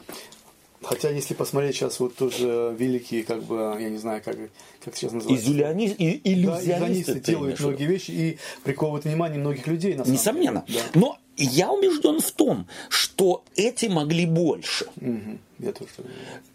[0.82, 4.36] Хотя, если посмотреть сейчас вот тоже великие, как бы, я не знаю, как,
[4.84, 5.46] как сейчас называется.
[5.46, 5.86] Изюлиони...
[5.86, 9.94] И, иллюзионисты да, делают многие вещи и приковывают внимание многих людей.
[9.94, 10.64] На самом Несомненно.
[10.66, 10.80] Деле.
[10.92, 11.00] Да.
[11.00, 14.86] Но я убежден в том, что эти могли больше.
[14.96, 15.38] Угу.
[15.60, 15.90] Я тоже.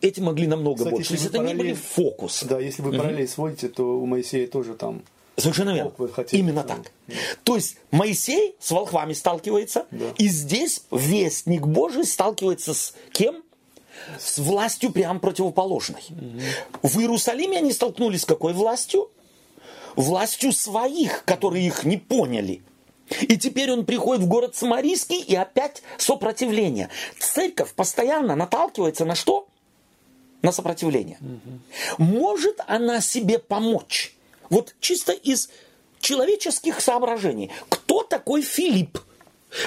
[0.02, 1.10] Эти могли намного Кстати, больше.
[1.10, 1.56] То есть это параллель...
[1.56, 2.44] не были фокус.
[2.44, 2.98] Да, если вы угу.
[2.98, 5.04] параллель сводите, то у Моисея тоже там
[5.38, 5.92] Совершенно верно.
[6.12, 6.80] Хотите, Именно так.
[7.08, 7.14] Да.
[7.44, 10.06] То есть Моисей с волхвами сталкивается, да.
[10.18, 13.44] и здесь вестник Божий сталкивается с кем?
[14.20, 16.04] с властью прям противоположной.
[16.82, 19.10] В Иерусалиме они столкнулись с какой властью?
[19.96, 22.62] Властью своих, которые их не поняли.
[23.22, 26.90] И теперь он приходит в город Самарийский и опять сопротивление.
[27.18, 29.48] Церковь постоянно наталкивается на что?
[30.42, 31.18] На сопротивление.
[31.98, 34.17] Может она себе помочь?
[34.50, 35.50] Вот чисто из
[36.00, 37.52] человеческих соображений.
[37.70, 39.00] Кто такой Филипп?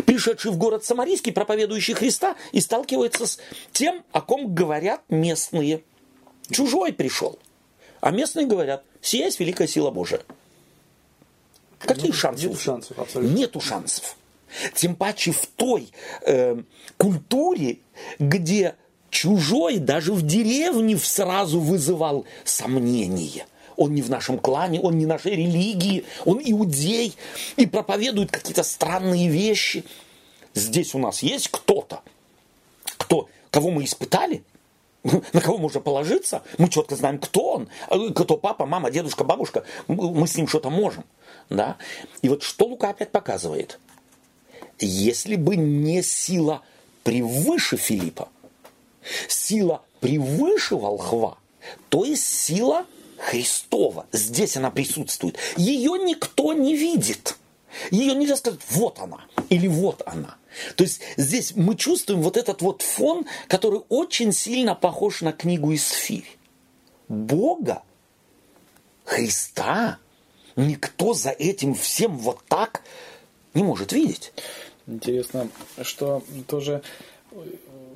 [0.04, 3.38] пришедший в город Самарийский, проповедующий Христа, и сталкивается с
[3.72, 5.82] тем, о ком говорят местные.
[6.50, 7.38] Чужой пришел.
[8.00, 10.20] А местные говорят, сия есть великая сила Божия.
[11.78, 12.48] Какие шансы?
[12.48, 13.34] Нет шансов, абсолютно.
[13.34, 14.16] Нету шансов.
[14.74, 15.90] Тем паче в той
[16.26, 16.62] э,
[16.96, 17.78] культуре,
[18.18, 18.74] где
[19.10, 23.46] чужой даже в деревне сразу вызывал сомнения.
[23.80, 27.16] Он не в нашем клане, он не нашей религии, он иудей
[27.56, 29.84] и проповедует какие-то странные вещи.
[30.52, 32.02] Здесь у нас есть кто-то,
[32.98, 34.44] кто, кого мы испытали,
[35.32, 37.52] на кого можно положиться, мы четко знаем, кто
[37.88, 41.06] он, кто папа, мама, дедушка, бабушка, мы с ним что-то можем.
[41.48, 41.78] Да?
[42.20, 43.80] И вот что Лука опять показывает?
[44.78, 46.60] Если бы не сила
[47.02, 48.28] превыше Филиппа,
[49.26, 51.38] сила превыше волхва,
[51.88, 52.84] то есть сила
[53.20, 54.06] Христова.
[54.12, 55.36] Здесь она присутствует.
[55.56, 57.36] Ее никто не видит.
[57.90, 60.36] Ее нельзя сказать, вот она или вот она.
[60.74, 65.72] То есть здесь мы чувствуем вот этот вот фон, который очень сильно похож на книгу
[65.74, 66.26] Исфирь.
[67.08, 67.82] Бога,
[69.04, 69.98] Христа,
[70.56, 72.82] никто за этим всем вот так
[73.54, 74.32] не может видеть.
[74.86, 75.48] Интересно,
[75.82, 76.82] что тоже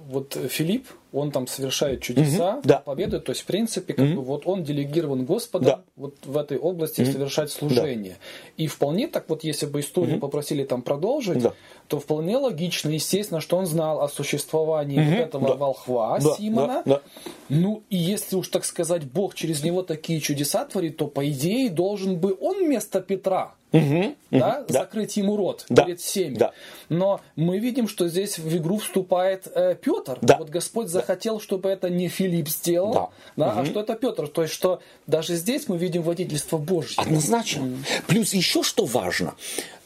[0.07, 2.79] вот Филипп, он там совершает чудеса, угу, да.
[2.79, 4.15] победы, то есть в принципе как угу.
[4.17, 5.83] бы вот он делегирован Господом да.
[5.97, 7.13] вот в этой области угу.
[7.13, 8.13] совершать служение.
[8.13, 8.63] Да.
[8.65, 10.23] И вполне так вот, если бы историю угу.
[10.23, 11.53] попросили там продолжить, да.
[11.89, 15.11] то вполне логично, естественно, что он знал о существовании угу.
[15.11, 15.55] вот этого да.
[15.55, 16.35] волхва да.
[16.35, 16.83] Симона.
[16.85, 16.95] Да.
[16.95, 17.03] Да.
[17.49, 21.71] Ну и если уж так сказать, Бог через него такие чудеса творит, то по идее
[21.71, 26.37] должен бы он вместо Петра угу, да, угу, закрыть ему рот да, перед всеми.
[26.37, 26.53] Да.
[26.89, 30.19] Но мы видим, что здесь в игру вступает э, Петр.
[30.23, 30.37] Да.
[30.39, 33.09] Вот Господь захотел, чтобы это не Филипп сделал, да.
[33.37, 33.61] Да, угу.
[33.61, 34.29] а что это Петр.
[34.29, 36.95] То есть, что даже здесь мы видим водительство Божье.
[36.97, 37.65] Однозначно.
[37.65, 37.77] Угу.
[38.07, 39.35] Плюс еще что важно,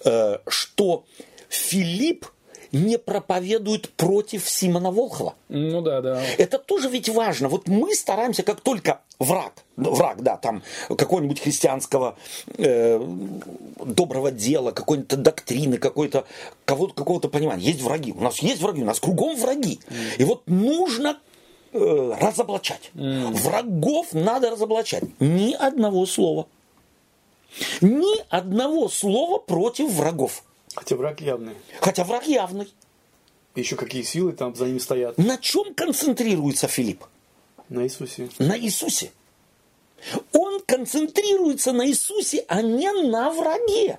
[0.04, 1.04] э, что
[1.48, 2.26] Филипп
[2.72, 5.34] не проповедует против Симона Волхова.
[5.48, 6.22] Ну да, да.
[6.36, 7.48] Это тоже ведь важно.
[7.48, 12.16] Вот мы стараемся, как только враг, ну, враг, да, там какого-нибудь христианского
[12.56, 13.00] э,
[13.84, 16.24] доброго дела, какой-то доктрины, какой-то
[16.64, 17.64] кого-то, какого-то понимания.
[17.64, 18.12] Есть враги.
[18.12, 19.80] У нас есть враги, у нас кругом враги.
[19.88, 19.94] Mm.
[20.18, 21.18] И вот нужно
[21.72, 22.90] э, разоблачать.
[22.94, 23.32] Mm.
[23.32, 25.04] Врагов надо разоблачать.
[25.20, 26.46] Ни одного слова.
[27.80, 30.44] Ни одного слова против врагов.
[30.78, 31.56] Хотя враг явный.
[31.80, 32.72] Хотя враг явный.
[33.56, 35.18] Еще какие силы там за ними стоят.
[35.18, 37.04] На чем концентрируется Филипп?
[37.68, 38.28] На Иисусе.
[38.38, 39.10] На Иисусе.
[40.32, 43.98] Он концентрируется на Иисусе, а не на враге.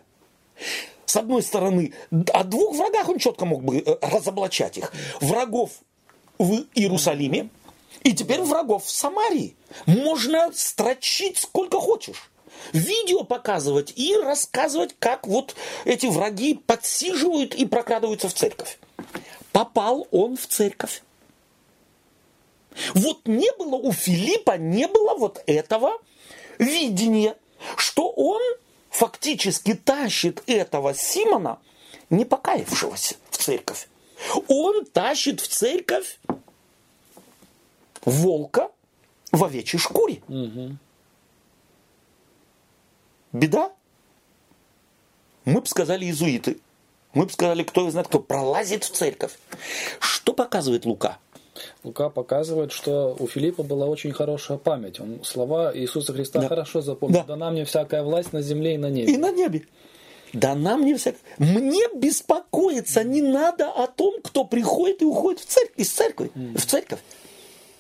[1.06, 1.94] С одной стороны,
[2.34, 4.94] о двух врагах он четко мог бы э, разоблачать их.
[5.20, 5.72] Врагов
[6.38, 7.50] в Иерусалиме
[8.04, 9.58] и теперь врагов в Самарии.
[9.86, 12.30] Можно строчить сколько хочешь
[12.74, 15.56] видео показывать и рассказывать, как вот
[15.86, 18.80] эти враги подсиживают и прокрадываются в церковь.
[19.52, 21.02] Попал он в церковь.
[22.94, 26.00] Вот не было у Филиппа, не было вот этого
[26.60, 27.36] видения,
[27.76, 28.42] что он
[28.90, 31.60] фактически тащит этого Симона,
[32.10, 33.88] не покаявшегося в церковь.
[34.48, 36.20] Он тащит в церковь
[38.04, 38.70] волка
[39.32, 40.22] в овечьей шкуре.
[40.28, 40.78] Угу.
[43.32, 43.72] Беда.
[45.46, 46.60] Мы бы сказали иезуиты.
[47.14, 49.32] Мы бы сказали, кто знает, кто пролазит в церковь.
[50.00, 51.18] Что показывает Лука?
[51.84, 55.00] Лука показывает, что у Филиппа была очень хорошая память.
[55.00, 56.48] Он слова Иисуса Христа да.
[56.48, 57.20] хорошо запомнил.
[57.20, 57.26] Да.
[57.26, 59.14] «Дана мне всякая власть на земле и на небе».
[59.14, 59.66] И на небе.
[60.34, 61.20] Да нам не всякая.
[61.40, 66.58] Мне беспокоиться не надо о том, кто приходит и уходит в церковь, из церкви, mm.
[66.58, 67.00] в церковь.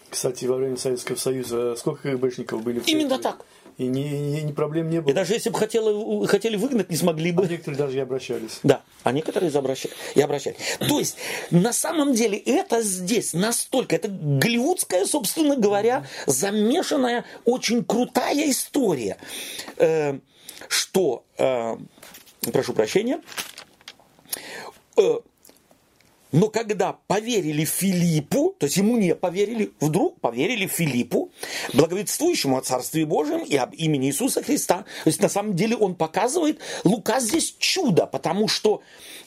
[0.09, 2.99] Кстати, во время Советского Союза сколько КГБшников были в церкви?
[2.99, 3.45] Именно так.
[3.79, 5.09] И ни, ни, ни проблем не было.
[5.09, 7.45] И даже если бы хотели, хотели выгнать, не смогли бы.
[7.45, 8.59] А некоторые даже и обращались.
[8.61, 9.95] Да, а некоторые обращались.
[10.15, 10.57] И обращались.
[10.79, 11.15] То есть,
[11.49, 19.15] на самом деле, это здесь настолько, это голливудская, собственно говоря, замешанная, очень крутая история,
[19.77, 20.19] э,
[20.67, 21.77] что, э,
[22.51, 23.21] прошу прощения,
[24.97, 25.19] э,
[26.31, 31.31] но когда поверили Филиппу, то есть ему не поверили, вдруг поверили Филиппу,
[31.73, 34.85] благовествующему о Царстве Божьем и об имени Иисуса Христа.
[35.03, 38.81] То есть на самом деле он показывает, Лука здесь чудо, потому что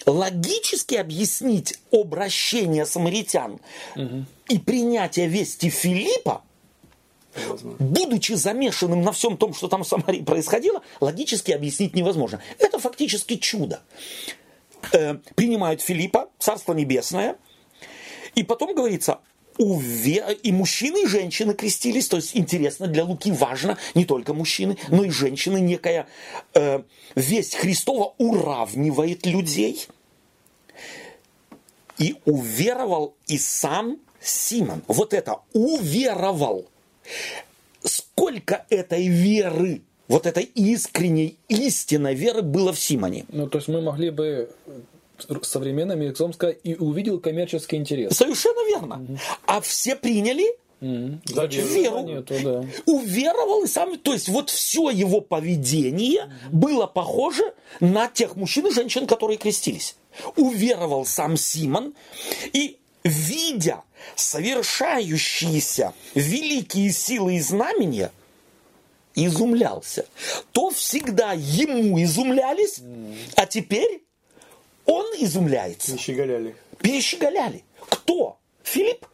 [0.06, 3.58] логически объяснить обращение самаритян
[3.96, 4.24] угу.
[4.48, 6.42] и принятие вести Филиппа,
[7.80, 12.40] будучи замешанным на всем том, что там в Самарии происходило, логически объяснить невозможно.
[12.58, 13.80] Это фактически чудо
[14.92, 17.36] э, принимают Филиппа, Царство Небесное,
[18.34, 19.20] и потом говорится,
[19.58, 22.08] и мужчины, и женщины крестились.
[22.08, 25.60] То есть интересно, для Луки важно не только мужчины, но и женщины.
[25.60, 26.06] Некая
[26.54, 26.82] э,
[27.14, 29.86] весть Христова уравнивает людей.
[31.98, 34.82] И уверовал и сам Симон.
[34.88, 36.66] Вот это уверовал.
[37.84, 39.82] Сколько этой веры
[40.12, 43.24] вот этой искренней истинной веры было в Симоне.
[43.30, 44.50] Ну, то есть мы могли бы
[45.42, 48.14] современным языком сказать и увидел коммерческий интерес.
[48.14, 49.18] Совершенно верно.
[49.46, 50.44] А все приняли
[50.80, 52.00] За веру.
[52.00, 52.64] Нету, да.
[52.86, 58.70] уверовал и сам, то есть вот все его поведение было похоже на тех мужчин и
[58.70, 59.96] женщин, которые крестились.
[60.36, 61.94] Уверовал сам Симон
[62.52, 63.82] и видя
[64.16, 68.10] совершающиеся великие силы и знамения,
[69.14, 70.06] изумлялся.
[70.52, 72.80] То всегда ему изумлялись,
[73.36, 74.02] а теперь
[74.86, 75.92] он изумляется.
[75.92, 76.56] Не щеголяли.
[76.78, 77.64] Перещеголяли.
[77.88, 78.38] Кто?
[78.62, 79.06] Филипп?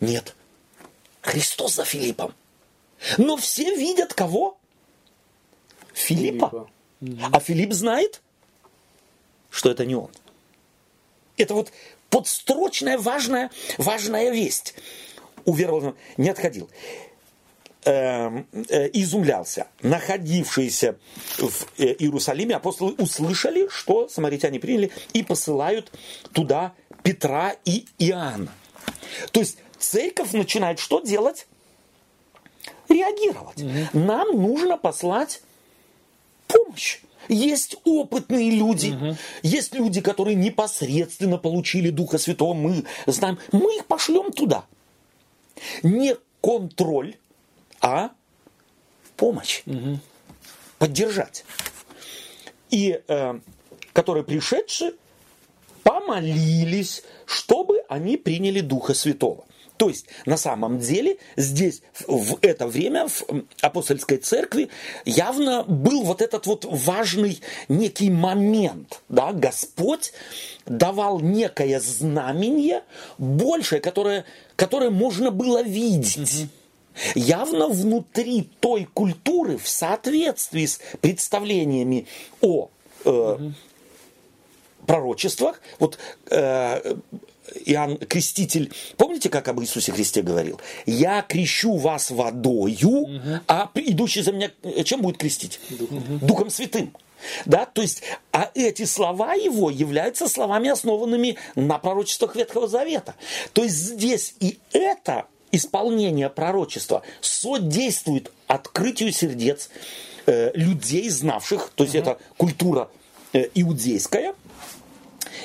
[0.00, 0.34] Нет.
[1.22, 2.34] Христос за Филиппом.
[3.18, 4.58] Но все видят кого?
[5.92, 6.68] Филиппа.
[7.32, 8.20] А Филипп знает,
[9.50, 10.10] что это не он.
[11.36, 11.72] Это вот
[12.10, 14.74] подстрочная важная, важная весть.
[15.44, 16.68] Уверовал, не отходил.
[17.86, 19.66] Эм, э, изумлялся.
[19.80, 20.98] Находившиеся
[21.38, 25.90] в э, Иерусалиме апостолы услышали, что самаритяне приняли, и посылают
[26.34, 28.52] туда Петра и Иоанна.
[29.32, 31.46] То есть церковь начинает что делать?
[32.90, 33.64] Реагировать.
[33.94, 35.40] Нам нужно послать
[36.48, 36.98] помощь.
[37.28, 44.32] Есть опытные люди, есть люди, которые непосредственно получили Духа Святого, мы знаем, мы их пошлем
[44.32, 44.66] туда.
[45.82, 47.14] Не контроль,
[47.80, 48.10] а
[49.16, 49.62] помощь,
[50.78, 51.44] поддержать.
[52.70, 53.40] И э,
[53.92, 54.92] которые пришедшие
[55.82, 59.44] помолились, чтобы они приняли Духа Святого.
[59.76, 63.24] То есть, на самом деле, здесь, в это время, в
[63.62, 64.68] апостольской церкви,
[65.06, 69.00] явно был вот этот вот важный некий момент.
[69.08, 69.32] Да?
[69.32, 70.12] Господь
[70.66, 72.84] давал некое знамение
[73.16, 76.50] большее, которое, которое можно было видеть.
[77.14, 82.06] Явно внутри той культуры, в соответствии с представлениями
[82.40, 82.68] о
[83.04, 83.38] э,
[84.86, 85.98] пророчествах, вот
[86.30, 86.94] э,
[87.66, 90.60] Иоанн Креститель, помните, как об Иисусе Христе говорил?
[90.86, 93.06] Я крещу вас водою,
[93.48, 95.60] а идущий за меня э, чем будет крестить?
[96.20, 96.94] Духом Святым.
[97.44, 103.14] Да, то есть, а эти слова его являются словами, основанными на пророчествах Ветхого Завета.
[103.52, 109.70] То есть здесь и это исполнение пророчества содействует открытию сердец
[110.26, 112.88] э, людей, знавших, то есть это культура
[113.32, 114.34] э, иудейская,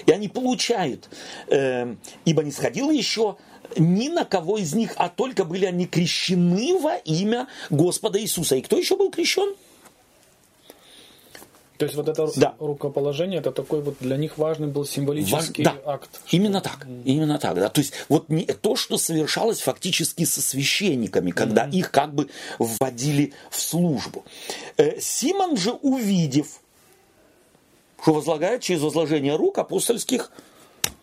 [0.05, 1.09] и они получают,
[1.47, 1.95] э,
[2.25, 3.37] ибо не сходило еще
[3.77, 8.55] ни на кого из них, а только были они крещены во имя Господа Иисуса.
[8.55, 9.55] И кто еще был крещен?
[11.77, 12.55] То есть вот это Да.
[12.59, 16.21] рукоположение, это такой вот для них важный был символический Важ- да, акт.
[16.31, 16.87] Именно так.
[17.03, 17.69] Именно так, да.
[17.69, 23.33] То есть вот не, то, что совершалось фактически со священниками, когда их как бы вводили
[23.51, 24.23] в службу.
[24.77, 26.61] Э, Симон же, увидев,
[28.01, 30.31] что возлагает через возложение рук апостольских,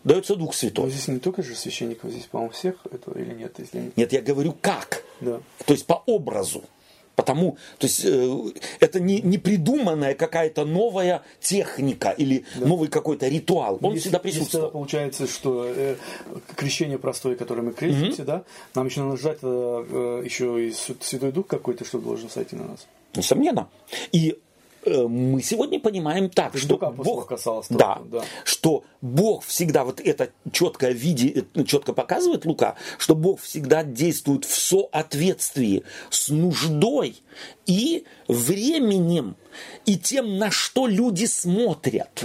[0.03, 0.89] дается Дух Но Святой.
[0.89, 3.53] здесь не только же священников, здесь, по-моему, всех это или нет?
[3.59, 3.77] Если...
[3.79, 5.03] не- Нет, я говорю как.
[5.21, 5.39] Да.
[5.65, 6.63] То есть по образу.
[7.15, 8.37] Потому, то есть э,
[8.79, 13.77] это не, не придуманная какая-то новая техника или новый какой-то ритуал.
[13.83, 14.71] Он Если- всегда если тогда присутствовал.
[14.71, 15.95] получается, что э,
[16.55, 18.43] крещение простое, которое мы крестимся, да,
[18.73, 22.55] нам еще надо ждать э, э, еще и Свя- Святой Дух какой-то, что должен сойти
[22.55, 22.87] на нас.
[23.15, 23.69] Несомненно.
[24.11, 24.35] И э,
[24.85, 28.23] мы сегодня понимаем так, что Бог, касалось да, да.
[28.43, 34.45] что Бог всегда вот это четко виде, э, четко показывает Лука, что Бог всегда действует
[34.45, 37.21] в соответствии с нуждой
[37.65, 39.35] и временем
[39.85, 42.23] и тем, на что люди смотрят.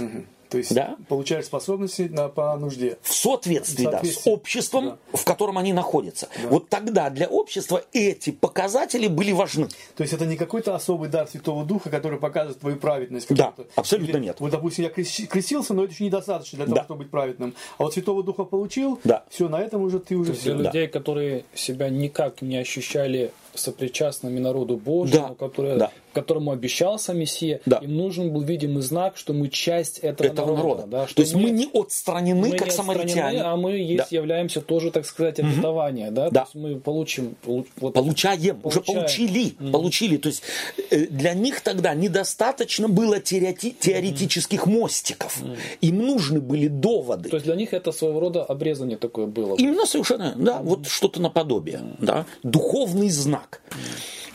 [0.49, 0.95] То есть Да.
[1.07, 2.97] получаешь способности на, по нужде.
[3.03, 4.31] В соответствии, В да, с соответствии.
[4.31, 6.27] обществом, в котором они находятся.
[6.49, 9.67] Вот тогда для общества эти показатели были важны.
[9.95, 13.27] То есть это не какой-то особый дар Святого Духа, который показывает твою праведность.
[13.29, 13.71] Да, какую-то.
[13.75, 14.37] абсолютно Или, нет.
[14.39, 16.83] Вот, допустим, я крестился, но это еще недостаточно для того, Да.
[16.83, 17.53] чтобы быть праведным.
[17.77, 19.23] А вот Святого Духа получил, Да.
[19.29, 20.63] все, на этом уже ты уже То есть для все.
[20.63, 20.69] Да.
[20.69, 25.91] людей, которые себя никак не ощущали сопричастными народу Божьему, Да, которые, да.
[26.13, 27.77] Которому обещался Мессия, Да.
[27.77, 30.83] им нужен был видимый знак, что мы часть этого, этого народа.
[30.87, 33.41] да, что То есть мы, не отстранены, мы как не отстранены, самаритяне.
[33.41, 34.15] а мы есть, Да.
[34.17, 36.29] являемся тоже, так сказать, обетование, да?
[36.29, 36.41] Да.
[36.45, 38.99] То есть мы получим полу- вот Получаем, уже Получаем.
[39.01, 40.17] получили, получили.
[40.17, 40.43] То есть
[40.91, 45.41] э, для них тогда недостаточно было теорети- теоретических мостиков.
[45.81, 47.29] Им нужны были доводы.
[47.29, 49.55] То есть для них это своего рода обрезание такое было.
[49.55, 53.61] Именно совершенно, да, вот что-то наподобие, да, духовный знак.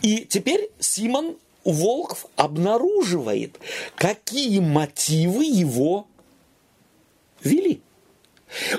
[0.01, 1.35] И теперь Симон
[1.65, 3.59] Волков обнаруживает,
[3.95, 6.07] какие мотивы его
[7.43, 7.81] вели.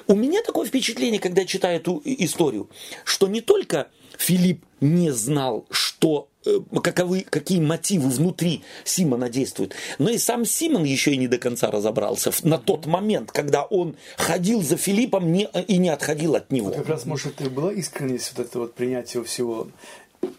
[0.06, 2.70] У меня такое впечатление, когда читаю эту историю,
[3.04, 9.74] что не только Филипп не знал, что э, каковы, какие мотивы внутри Симона действуют.
[9.98, 13.96] Но и сам Симон еще и не до конца разобрался на тот момент, когда он
[14.16, 16.68] ходил за Филиппом не, и не отходил от него.
[16.68, 19.68] Вот как раз, может, и была искренность вот это вот принятие всего,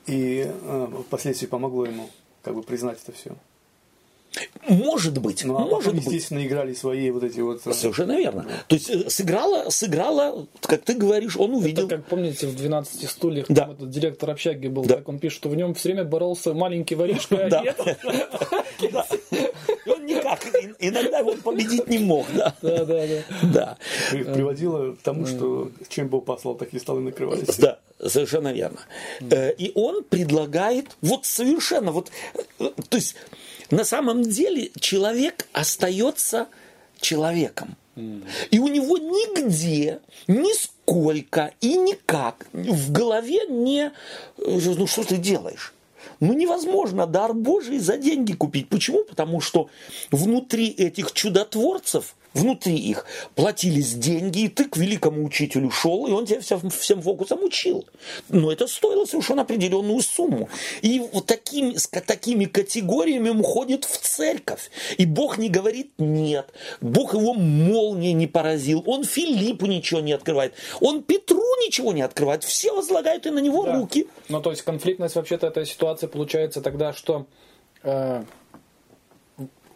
[0.06, 2.10] и э, впоследствии помогло ему
[2.44, 3.32] как бы признать это все.
[4.70, 6.06] Может быть, Ну, а может потом, быть.
[6.06, 7.66] естественно, играли свои вот эти вот...
[7.66, 8.46] э, Совершенно верно.
[8.68, 11.88] То есть э, сыграла, сыграла, как ты говоришь, он увидел.
[11.88, 13.64] Это как помните в 12 стульях Да.
[13.64, 14.98] там этот директор общаги был, Да.
[14.98, 17.48] как он пишет, что в нем все время боролся маленький воришка.
[17.50, 17.60] Да.
[17.62, 17.78] а нет.
[18.92, 19.06] Да.
[19.86, 22.55] И Он никак, и- иногда он победить не мог, да.
[22.61, 23.23] Да, да, да.
[23.53, 23.78] Да,
[24.11, 27.57] при- приводило к тому, что чем Бог послал, такие столы накрывались.
[27.57, 28.80] да, совершенно верно.
[29.32, 32.11] Э, И он предлагает, вот совершенно, вот,
[32.59, 33.15] э, то есть
[33.71, 36.47] на самом деле человек остается
[36.99, 37.75] человеком.
[38.51, 43.91] И у него нигде, нисколько и никак в голове не...
[44.38, 45.73] э, Ну что ты делаешь?
[46.20, 48.70] Ну невозможно дар Божий за деньги купить.
[48.70, 49.03] Почему?
[49.03, 49.70] Потому что
[50.11, 56.26] внутри этих чудотворцев, внутри их платились деньги, и ты к великому учителю шел, и он
[56.26, 57.86] тебя всем, всем фокусом учил.
[58.30, 60.50] Но это стоило совершенно определенную сумму.
[60.82, 64.70] И вот такими, с такими категориями он ходит в церковь.
[64.98, 66.54] И Бог не говорит нет.
[66.82, 68.84] Бог его молнией не поразил.
[68.86, 70.54] Он Филиппу ничего не открывает.
[70.82, 72.44] Он Петру ничего не открывает.
[72.44, 73.80] Все возлагают и на него Да.
[73.80, 74.08] руки.
[74.30, 77.26] Ну, то есть конфликтность вообще-то этой ситуации получается тогда, что
[77.84, 78.24] э,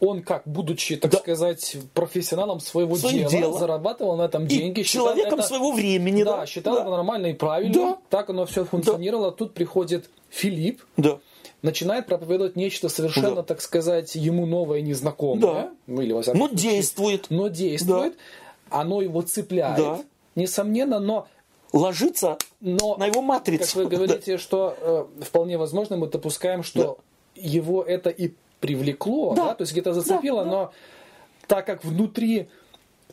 [0.01, 1.19] он как, будучи, так Да.
[1.19, 3.59] сказать, профессионалом своего Своего дела, дела.
[3.59, 4.81] зарабатывал на этом И деньги.
[4.83, 6.23] считал человеком это- своего времени.
[6.23, 6.81] Да, Да, считал да.
[6.81, 7.73] это нормально и правильно.
[7.73, 7.97] Да.
[8.09, 9.31] Так оно все функционировало.
[9.31, 11.19] Тут приходит Филипп, Да.
[11.61, 13.43] начинает проповедовать нечто совершенно, Да.
[13.43, 15.41] так сказать, ему новое и незнакомое.
[15.41, 15.71] Да.
[15.87, 17.25] Ну, или, во Но случае, действует.
[17.29, 18.17] но действует.
[18.69, 19.77] Оно его цепляет.
[19.77, 20.01] Да.
[20.35, 21.27] Несомненно, но
[21.73, 23.65] Ложится но, на его матрицу.
[23.65, 26.97] как вы говорите, что э, вполне возможно мы допускаем, что
[27.33, 29.47] его это и привлекло, Да.
[29.47, 30.51] да, то есть где-то зацепило, Да, да.
[30.55, 30.71] но
[31.47, 32.47] так как внутри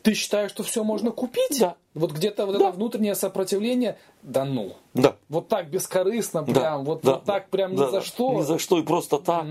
[0.01, 1.75] ты считаешь, что все можно купить, Да.
[1.93, 2.69] вот где-то вот Да.
[2.69, 4.73] это внутреннее сопротивление, да ну.
[4.93, 5.15] Да.
[5.27, 8.31] Вот так бескорыстно, Да, прям, вот, да, вот так прям да, ни за что.
[8.33, 9.45] Ни за что и просто так.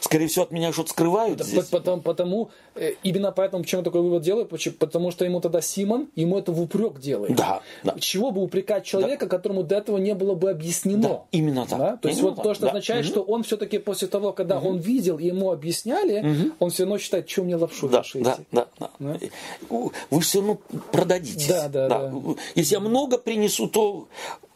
[0.00, 1.64] Скорее всего, от меня что-то скрывают Да, здесь.
[1.66, 5.60] по- Потому, потому, э, именно поэтому, почему я такой вывод делаю, потому что ему тогда
[5.60, 7.36] Симон, ему это в упрек делает.
[7.36, 7.94] Да, да.
[7.98, 11.02] Чего бы упрекать человека, которому до этого не было бы объяснено?
[11.02, 11.78] Да, именно так.
[11.78, 11.96] Да?
[11.98, 12.68] То есть Именно вот так, то, что да.
[12.68, 13.10] означает, Мгм.
[13.12, 17.28] что он все-таки после того, когда он видел и ему объясняли, он все равно считает,
[17.28, 18.90] что мне лапшу Да, да, да, да.
[18.98, 19.18] Да?
[20.10, 20.58] Вы все равно
[20.92, 21.46] продадитесь.
[21.46, 22.12] Да, да, да.
[22.54, 24.08] Если я много принесу, то...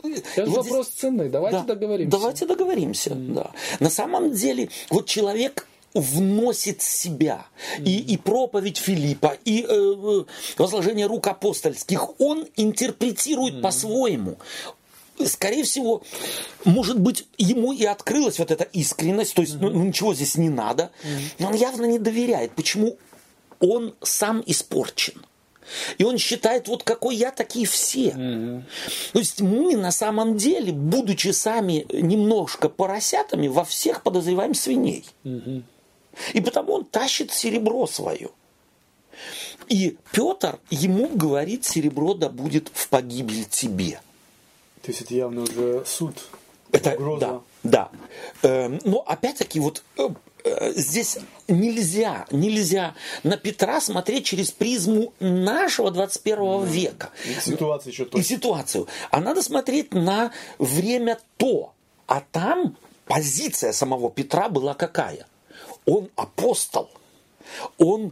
[0.04, 1.28] Это вот вопрос цены.
[1.28, 2.10] Давайте Да, договоримся.
[2.10, 3.50] Давайте договоримся, да.
[3.80, 7.46] На самом деле, вот человек вносит себя.
[7.78, 10.24] И, и проповедь Филиппа, и э, э,
[10.58, 14.36] возложение рук апостольских, он интерпретирует по-своему.
[15.24, 16.02] Скорее всего,
[16.64, 20.48] может быть, ему и открылась вот эта искренность, то есть ну, ну, ничего здесь не
[20.48, 20.90] надо,
[21.38, 22.50] но он явно не доверяет.
[22.56, 22.98] Почему?
[23.60, 25.24] Он сам испорчен.
[25.98, 28.10] И он считает, вот какой я, такие все.
[29.12, 35.04] То есть мы на самом деле, будучи сами немножко поросятами, во всех подозреваем свиней.
[36.32, 38.30] И потому он тащит серебро свое.
[39.68, 44.00] И Петр ему говорит, серебро да будет в погибель тебе.
[44.82, 46.14] То есть это явно уже суд,
[46.70, 47.40] Это, угроза.
[47.62, 47.90] да,
[48.42, 48.48] да.
[48.48, 50.08] Эм, но опять-таки вот э,
[50.74, 51.18] здесь
[51.48, 57.10] нельзя, нельзя на Петра смотреть через призму нашего 21 века.
[57.40, 58.22] Ситуация еще И то.
[58.22, 58.88] ситуацию.
[59.10, 61.72] А надо смотреть на время то.
[62.06, 62.76] А там
[63.06, 65.26] позиция самого Петра была какая?
[65.86, 66.90] Он апостол.
[67.78, 68.10] Он э,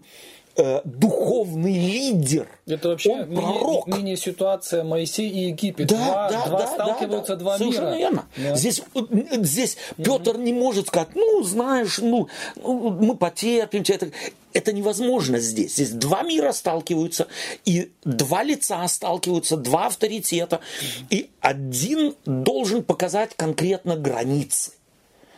[0.85, 2.47] духовный лидер.
[2.67, 3.89] Это вообще он пророк.
[3.89, 5.87] мини- мини-ситуация Моисей и Египет.
[5.89, 7.41] Да, два да, два да, сталкиваются, да, да.
[7.41, 7.99] два Совершенно мира.
[7.99, 8.27] верно.
[8.37, 8.55] Да.
[8.57, 9.01] Здесь, э,
[9.43, 13.97] здесь Петр не может сказать, ну, знаешь, ну, ну, мы потерпим тебя.
[13.97, 14.11] Это,
[14.53, 15.73] это невозможно здесь.
[15.75, 17.27] Здесь два мира сталкиваются,
[17.65, 20.61] и два лица сталкиваются, два авторитета,
[21.09, 24.73] и один должен показать конкретно границы.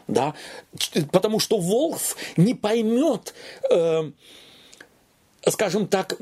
[0.08, 0.34] Да?
[1.12, 3.32] Потому что Волф не поймет,
[3.70, 4.10] э,
[5.48, 6.18] скажем так,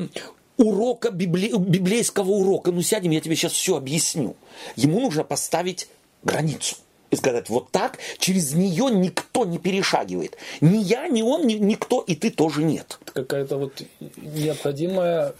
[0.56, 2.72] урока, библи- библейского урока.
[2.72, 4.36] Ну, сядем, я тебе сейчас все объясню.
[4.76, 5.88] Ему нужно поставить
[6.22, 6.76] границу.
[7.10, 10.38] И сказать, вот так, через нее никто не перешагивает.
[10.62, 12.98] Ни я, ни он, ни, никто, и ты тоже нет.
[13.12, 13.82] какая-то вот
[14.16, 15.34] необходимая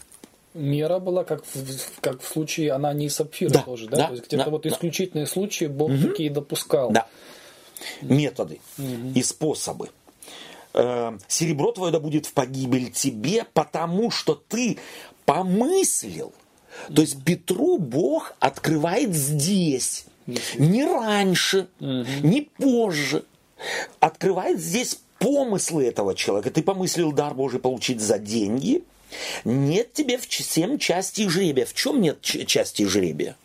[0.53, 3.97] мера была, как в, как в случае Анании и Сапфира Да, тоже, да?
[3.97, 4.69] да, То есть где-то да, вот да.
[4.69, 6.91] исключительные случаи Бог такие допускал.
[6.91, 7.07] Да.
[8.01, 8.59] Методы
[9.15, 9.89] и способы.
[10.73, 14.77] Э, Серебро твое да будет в погибель тебе, потому что ты
[15.25, 16.33] помыслил.
[16.93, 20.05] То есть Петру Бог открывает здесь.
[20.55, 23.25] не раньше, не позже.
[23.99, 26.51] Открывает здесь помыслы этого человека.
[26.51, 28.83] Ты помыслил дар Божий получить за деньги.
[29.45, 31.65] Нет тебе в семь частей жребия.
[31.65, 33.37] В чем нет части жребия?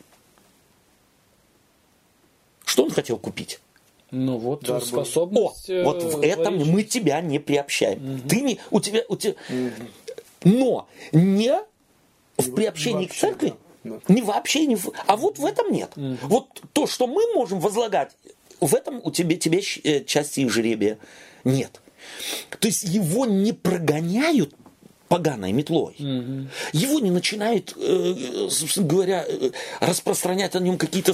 [2.65, 3.61] Что он хотел купить?
[4.11, 5.69] Ну вот Дар способность.
[5.69, 8.15] О, э, вот в этом мы тебя не приобщаем.
[8.15, 8.29] Угу.
[8.29, 9.35] Ты не у тебя у тебя.
[9.51, 9.85] Угу.
[10.45, 11.55] Но не
[12.39, 13.55] в приобщении к церкви,
[13.85, 13.99] да.
[14.09, 15.93] не вообще не в, а вот в этом нет.
[15.97, 16.17] Угу.
[16.23, 18.13] Вот то, что мы можем возлагать,
[18.61, 20.99] в этом у тебя тебе э, части жребия
[21.45, 21.81] нет.
[22.59, 24.55] То есть его не прогоняют
[25.09, 25.97] поганой метлой.
[25.99, 26.49] Угу.
[26.73, 31.13] Его не начинает, э, собственно говоря, э, распространять о нем какие-то...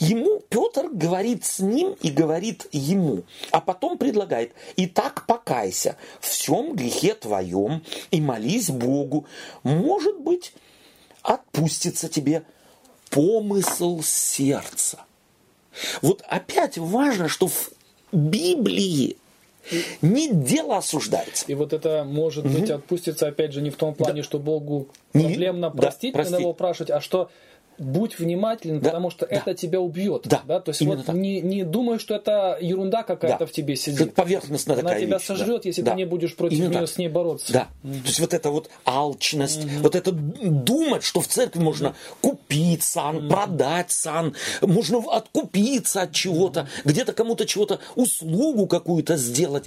[0.00, 6.28] Ему Петр говорит с ним и говорит ему, а потом предлагает, и так покайся в
[6.28, 9.26] всем грехе твоем и молись Богу.
[9.62, 10.52] Может быть,
[11.22, 12.42] отпустится тебе
[13.10, 15.00] помысл сердца.
[16.02, 17.70] Вот опять важно, что в
[18.12, 19.16] Библии
[20.02, 21.44] не дело осуждается.
[21.48, 22.54] И вот это может угу.
[22.54, 24.22] быть отпустится, опять же, не в том плане, да.
[24.22, 26.40] что Богу проблемно не, простить, да, простить.
[26.40, 27.30] его спрашивать, а что
[27.78, 29.36] будь внимателен, да, потому что да.
[29.36, 30.22] это тебя убьет.
[30.24, 30.60] Да, да?
[30.60, 31.14] То есть вот так.
[31.14, 33.46] не, не думай, что это ерунда какая-то да.
[33.46, 34.00] в тебе сидит.
[34.00, 35.68] Это поверхностная Она такая тебя вещь, сожрет, да.
[35.68, 35.92] если да.
[35.92, 36.88] ты не будешь против Именно нее так.
[36.88, 37.52] с ней бороться.
[37.52, 37.68] Да.
[37.84, 37.92] Угу.
[37.92, 39.82] То есть вот это вот алчность, угу.
[39.82, 43.28] вот это думать, что в церкви можно купить сан, угу.
[43.28, 46.90] продать сан, можно откупиться от чего-то, угу.
[46.90, 49.64] где-то кому-то чего-то, услугу какую-то сделать.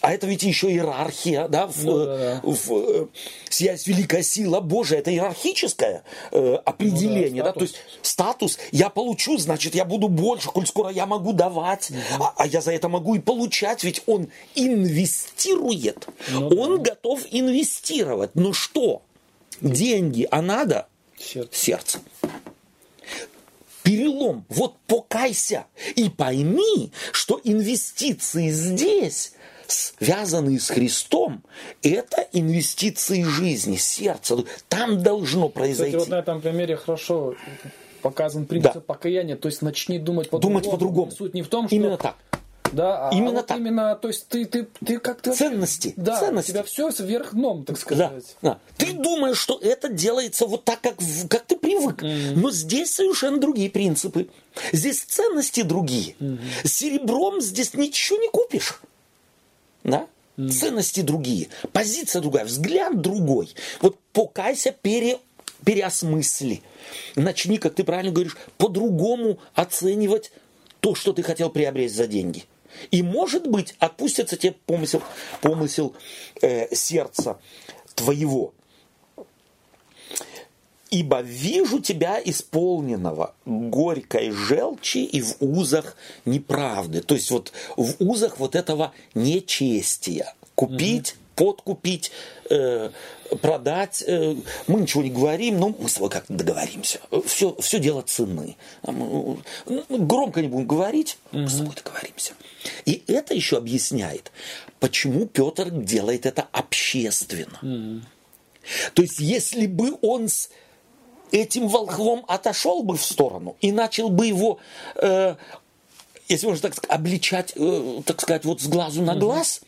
[0.00, 2.40] А это ведь еще иерархия, да, в, ну, да, да.
[2.42, 3.06] в, в э,
[3.48, 6.02] «Сиясь великая сила Божия», это иерархическое
[6.32, 7.27] э, определение.
[7.27, 10.90] Ну, да положение, да, то есть статус я получу, значит, я буду больше, коль скоро
[10.90, 12.24] я могу давать, угу.
[12.24, 16.90] а, а я за это могу и получать, ведь он инвестирует, ну, он да.
[16.90, 18.30] готов инвестировать.
[18.34, 19.02] Ну что,
[19.60, 20.88] деньги, а надо
[21.18, 21.48] сердце.
[21.52, 22.00] сердце.
[23.82, 24.44] Перелом.
[24.50, 25.64] Вот покайся
[25.96, 29.32] и пойми, что инвестиции здесь
[29.68, 31.42] связанные с Христом,
[31.82, 34.36] это инвестиции жизни, сердца.
[34.68, 35.96] Там должно произойти.
[35.96, 37.34] Кстати, вот на этом примере хорошо
[38.02, 38.80] показан принцип да.
[38.80, 40.60] покаяния, то есть начни думать по-другому.
[40.60, 41.10] Думать по-другому.
[41.10, 41.76] Суть не в том, что...
[41.76, 42.16] Именно так.
[42.70, 43.58] Да, а именно вот так.
[43.58, 45.32] именно, то есть ты, ты, ты как-то...
[45.32, 45.94] Ценности.
[45.96, 46.50] Да, ценности.
[46.50, 48.36] у тебя все вверх дном, так сказать.
[48.42, 48.58] Да, да.
[48.76, 50.96] Ты думаешь, что это делается вот так, как,
[51.30, 52.02] как ты привык.
[52.02, 52.34] Mm-hmm.
[52.36, 54.28] Но здесь совершенно другие принципы.
[54.72, 56.14] Здесь ценности другие.
[56.20, 56.66] Mm-hmm.
[56.66, 58.80] Серебром здесь ничего не купишь
[59.90, 60.06] да?
[60.50, 63.54] Ценности другие, позиция другая, взгляд другой.
[63.80, 65.18] Вот покайся, пере,
[65.64, 66.62] переосмысли.
[67.16, 70.30] Начни, как ты правильно говоришь, по-другому оценивать
[70.78, 72.44] то, что ты хотел приобрести за деньги.
[72.92, 75.02] И, может быть, отпустится тебе помысел,
[75.40, 75.94] помысел
[76.40, 77.38] э, сердца
[77.96, 78.54] твоего
[80.90, 87.00] ибо вижу тебя исполненного горькой желчи и в узах неправды.
[87.02, 90.34] То есть вот в узах вот этого нечестия.
[90.54, 92.10] Купить, mm подкупить,
[92.50, 92.90] э,
[93.40, 94.02] продать.
[94.04, 94.34] Э,
[94.66, 96.98] мы ничего не говорим, но мы с тобой как-то договоримся.
[97.26, 98.56] Все, все дело цены.
[98.82, 102.32] Мы, ну, громко не будем говорить, mm мы с тобой договоримся.
[102.86, 104.32] И это еще объясняет,
[104.80, 107.60] почему Петр делает это общественно.
[107.62, 108.00] mm
[108.94, 110.50] То есть, если бы он с
[111.32, 114.58] этим волхвом отошел бы в сторону и начал бы его,
[114.96, 115.36] э,
[116.28, 119.62] если можно так сказать, обличать, э, так сказать, вот с глазу на глаз,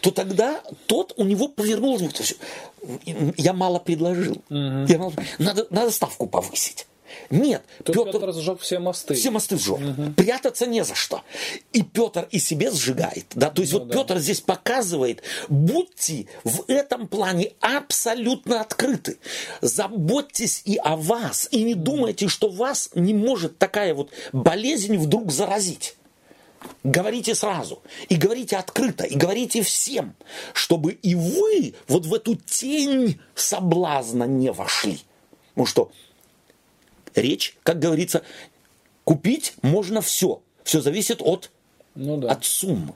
[0.00, 2.34] то тогда тот у него повернулся.
[3.36, 4.42] Я мало предложил.
[4.50, 6.86] Я мало, надо, надо ставку повысить.
[7.30, 9.14] Нет, Тут Петр, Петр сжег все мосты.
[9.14, 9.78] Все мосты сжег.
[9.78, 10.12] Угу.
[10.16, 11.22] Прятаться не за что.
[11.72, 13.26] И Петр и себе сжигает.
[13.34, 13.50] Да?
[13.50, 13.98] То есть ну, вот да.
[13.98, 19.18] Петр здесь показывает, будьте в этом плане абсолютно открыты.
[19.60, 21.48] Заботьтесь и о вас.
[21.50, 25.96] И не думайте, что вас не может такая вот болезнь вдруг заразить.
[26.84, 30.14] Говорите сразу, и говорите открыто, и говорите всем,
[30.52, 35.00] чтобы и вы вот в эту тень соблазна не вошли.
[35.54, 35.90] Ну что,
[37.14, 38.22] речь, как говорится,
[39.04, 40.42] купить можно все.
[40.64, 41.50] Все зависит от,
[41.94, 42.30] ну, да.
[42.30, 42.94] от суммы.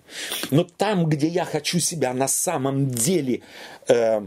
[0.51, 3.43] Но там, где я хочу себя на самом деле
[3.89, 4.27] э,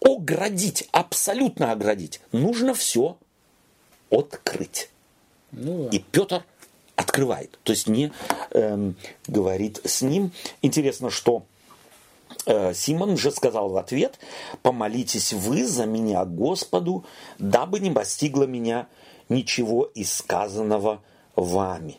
[0.00, 3.18] оградить, абсолютно оградить, нужно все
[4.10, 4.90] открыть.
[5.52, 5.96] Ну, да.
[5.96, 6.44] И Петр
[6.94, 8.12] открывает, то есть не
[8.50, 8.92] э,
[9.26, 10.32] говорит с ним.
[10.62, 11.44] Интересно, что
[12.74, 14.18] Симон же сказал в ответ,
[14.62, 17.04] «Помолитесь вы за меня Господу,
[17.38, 18.86] дабы не постигло меня
[19.28, 21.00] ничего из сказанного
[21.36, 21.98] вами».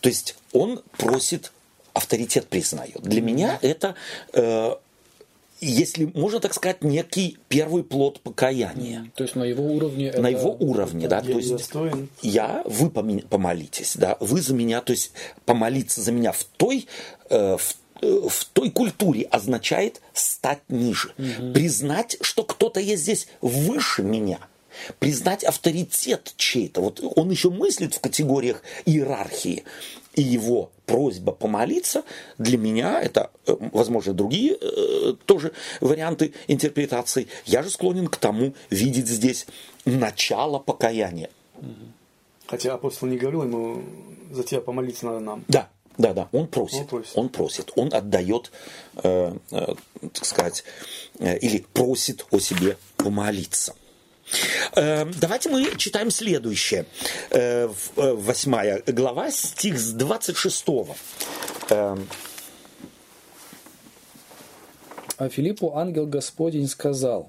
[0.00, 1.52] То есть он просит,
[1.94, 3.00] авторитет признает.
[3.02, 3.94] Для меня это
[4.32, 4.74] э,
[5.62, 9.10] если можно так сказать, некий первый плод покаяния.
[9.14, 10.12] То есть на его уровне.
[10.12, 11.18] На его уровне, да.
[11.18, 12.08] Я То есть достоин.
[12.20, 15.12] я, вы помолитесь, да, вы за меня, то есть
[15.46, 16.88] помолиться за меня в той,
[17.30, 21.12] э, в, э, в той культуре означает стать ниже,
[21.54, 24.40] признать, что кто-то есть здесь выше меня,
[24.98, 26.80] признать авторитет чей-то.
[26.80, 29.64] Вот он еще мыслит в категориях иерархии,
[30.14, 32.04] и его просьба помолиться
[32.38, 37.28] для меня это, э, возможно, другие э, тоже варианты интерпретации.
[37.46, 39.46] Я же склонен к тому видеть здесь
[39.84, 41.30] начало покаяния.
[42.46, 43.82] Хотя апостол не говорил ему,
[44.30, 45.44] за тебя помолиться надо нам.
[45.48, 47.12] Да, да, да, он просит, Он просит.
[47.18, 48.50] он просит, он отдает,
[49.02, 49.74] э, э,
[50.12, 50.64] так сказать,
[51.18, 53.74] э, или просит о себе помолиться.
[54.74, 56.86] Э, Давайте мы читаем следующее.
[57.30, 60.64] Э, э, Восьмая глава, стих с 26.
[61.70, 61.96] Э,
[65.18, 67.28] А Филиппу ангел Господень сказал,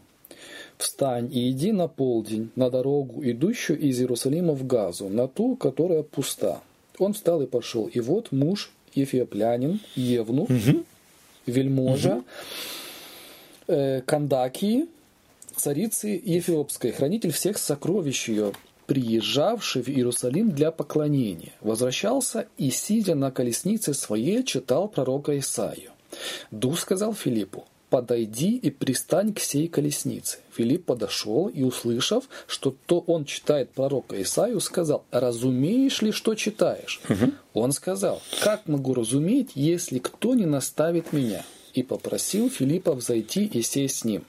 [0.78, 6.02] «Встань и иди на полдень на дорогу, идущую из Иерусалима в Газу, на ту, которая
[6.04, 6.62] пуста».
[7.00, 7.88] Он встал и пошел.
[7.88, 10.50] И вот муж, Ефиоплянин, Евнух,
[11.46, 12.24] вельможа,
[13.68, 14.88] э, Кандакии,
[15.56, 18.54] царицы Ефиопской, хранитель всех сокровищ ее,
[18.86, 25.92] приезжавший в Иерусалим для поклонения, возвращался и, сидя на колеснице своей, читал пророка Исаию.
[26.52, 30.40] Дух сказал Филиппу, подойди и пристань к сей колеснице.
[30.58, 37.02] Филипп подошел и, услышав, что то он читает пророка Исаию, сказал, разумеешь ли, что читаешь?
[37.54, 41.46] Он сказал, как могу разуметь, если кто не наставит меня?
[41.74, 44.24] И попросил Филиппа взойти и сесть с ним.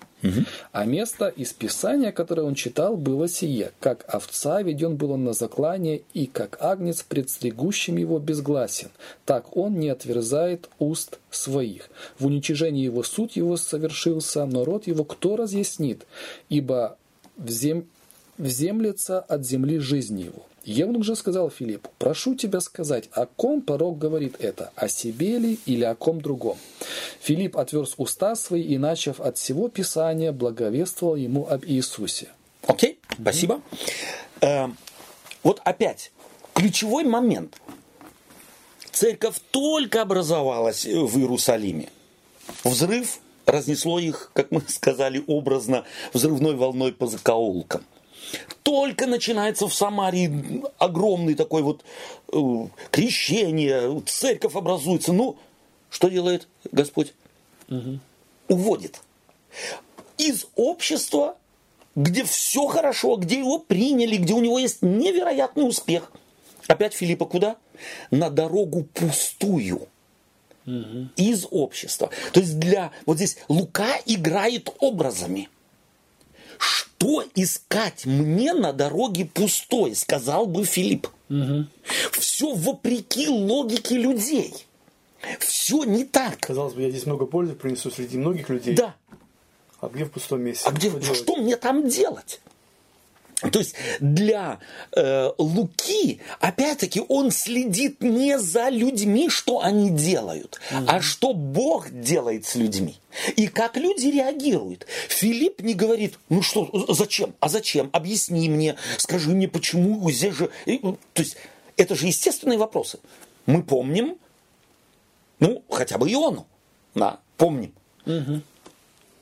[0.72, 5.34] А место из Писания, которое он читал, было сие, как овца веден был он на
[5.34, 8.88] заклание, и как агнец пред стригущим его безгласен,
[9.26, 11.90] так он не отверзает уст своих.
[12.18, 16.06] В уничижении его суд его совершился, но род его кто разъяснит?
[16.48, 16.96] Ибо
[17.36, 17.86] взем...
[18.38, 20.46] вземлется от земли жизни его.
[20.64, 25.60] Евнух же сказал Филиппу, прошу тебя сказать, о ком пророк говорит это, о себе ли
[25.66, 26.56] или о ком другом?
[27.20, 32.28] Филипп отверз уста свои и, начав от всего Писания, благовествовал ему об Иисусе.
[32.66, 33.60] Окей, спасибо.
[34.40, 34.68] Э,
[35.42, 36.12] Вот опять,
[36.54, 37.60] ключевой момент.
[38.90, 41.90] Церковь только образовалась в Иерусалиме.
[42.62, 45.84] Взрыв разнесло их, как мы сказали образно,
[46.14, 47.84] взрывной волной по закоулкам.
[48.62, 51.84] Только начинается в Самарии огромный такой вот
[52.32, 52.38] э,
[52.90, 55.12] крещение, церковь образуется.
[55.12, 55.36] Ну,
[55.90, 57.14] что делает Господь?
[58.48, 59.00] Уводит.
[60.18, 61.36] Из общества,
[61.94, 66.10] где все хорошо, где его приняли, где у него есть невероятный успех.
[66.66, 67.56] Опять Филиппа куда?
[68.10, 69.88] На дорогу пустую
[71.16, 72.10] из общества.
[72.32, 75.48] То есть для вот здесь Лука играет образами.
[76.58, 81.08] Что искать мне на дороге пустой, сказал бы Филипп.
[82.12, 84.66] Все вопреки логике людей.
[85.40, 86.38] Все не так.
[86.40, 88.74] Казалось бы, я здесь много пользы принесу среди многих людей.
[88.74, 88.94] Да.
[89.80, 90.68] А где в пустом месте?
[90.68, 91.18] А где, Что делать?
[91.18, 92.40] что мне там делать?
[93.50, 94.60] То есть для
[94.96, 102.46] э, Луки, опять-таки, он следит не за людьми, что они делают, а что Бог делает
[102.46, 102.96] с людьми.
[103.36, 104.86] И как люди реагируют.
[105.08, 110.50] Филипп не говорит, ну что, зачем, а зачем, объясни мне, скажи мне, почему здесь же...
[110.66, 111.36] Ну, То есть
[111.76, 112.98] это же естественные вопросы.
[113.46, 114.16] Мы помним,
[115.38, 116.46] ну, хотя бы Иону,
[116.94, 117.72] да, помним.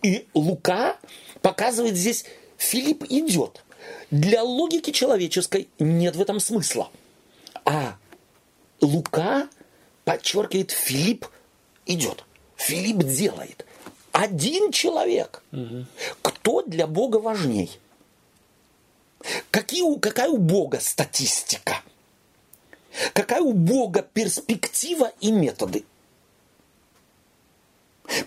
[0.02, 0.96] И Лука
[1.40, 2.24] показывает здесь,
[2.56, 3.62] Филипп идет.
[4.10, 6.90] Для логики человеческой нет в этом смысла.
[7.64, 7.96] А
[8.80, 9.48] Лука
[10.04, 11.26] подчеркивает, Филипп
[11.86, 12.24] идет.
[12.56, 13.64] Филипп делает.
[14.12, 15.42] Один человек.
[16.20, 17.78] Кто для Бога важней?
[19.50, 21.82] Какие, какая у Бога статистика?
[23.14, 25.84] Какая у Бога перспектива и методы?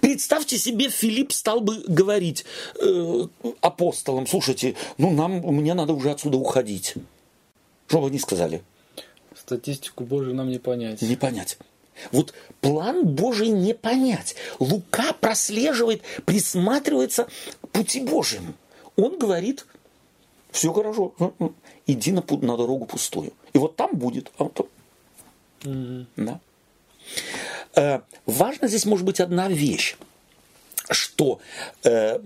[0.02, 2.45] Представьте себе, Филипп стал бы говорить
[2.82, 3.28] э,
[3.62, 6.95] апостолам, слушайте, ну нам, мне надо уже отсюда уходить.
[7.88, 8.64] Что бы они сказали?
[9.36, 11.02] Статистику Божию нам не понять.
[11.02, 11.57] Не понять.
[12.12, 14.36] Вот план Божий не понять.
[14.60, 17.28] Лука прослеживает, присматривается
[17.72, 18.53] пути Божьему.
[18.95, 19.66] Он говорит,
[20.52, 21.14] все хорошо,
[21.86, 23.34] иди на, на дорогу пустую.
[23.53, 24.32] И вот там будет.
[24.38, 24.53] а вот
[25.64, 26.40] там- Да.
[27.76, 29.95] Э, важно здесь может быть одна вещь,
[30.89, 31.39] что,
[31.84, 32.19] э,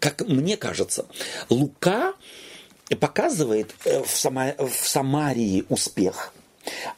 [0.00, 1.06] как мне кажется,
[1.48, 2.14] Лука
[3.00, 6.32] показывает э, в, Сама- в Самарии успех,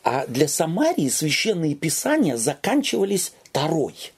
[0.05, 4.13] а для Самарии священные писания заканчивались Тарой.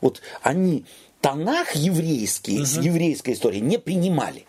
[0.00, 0.84] Вот они
[1.20, 2.66] Танах еврейский, угу.
[2.66, 4.44] с еврейской историей не принимали.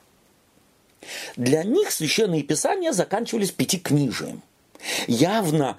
[1.38, 4.42] Для них священные писания заканчивались пятикнижием.
[5.08, 5.78] Явно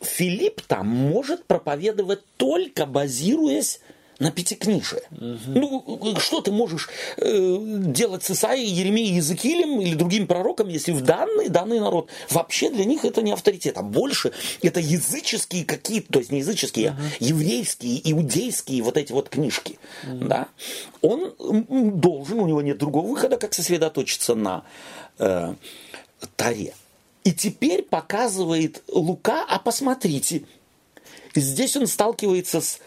[0.00, 3.80] Филипп там может проповедовать только базируясь
[4.18, 5.02] на пятикнижие.
[5.12, 5.38] Угу.
[5.46, 6.88] Ну, что ты можешь
[7.18, 12.70] э, делать с Исаией, Еремией, Иезекиилем или другим пророком, если в данный, данный народ вообще
[12.70, 16.98] для них это не авторитет, а больше это языческие какие-то, то есть не языческие, угу.
[16.98, 19.78] а еврейские, иудейские вот эти вот книжки.
[20.04, 20.24] Угу.
[20.26, 20.48] Да?
[21.00, 21.34] Он
[22.00, 24.64] должен, у него нет другого выхода, как сосредоточиться на
[25.18, 25.54] э,
[26.34, 26.74] Таре.
[27.28, 30.46] И теперь показывает Лука, а посмотрите,
[31.34, 32.78] здесь он сталкивается с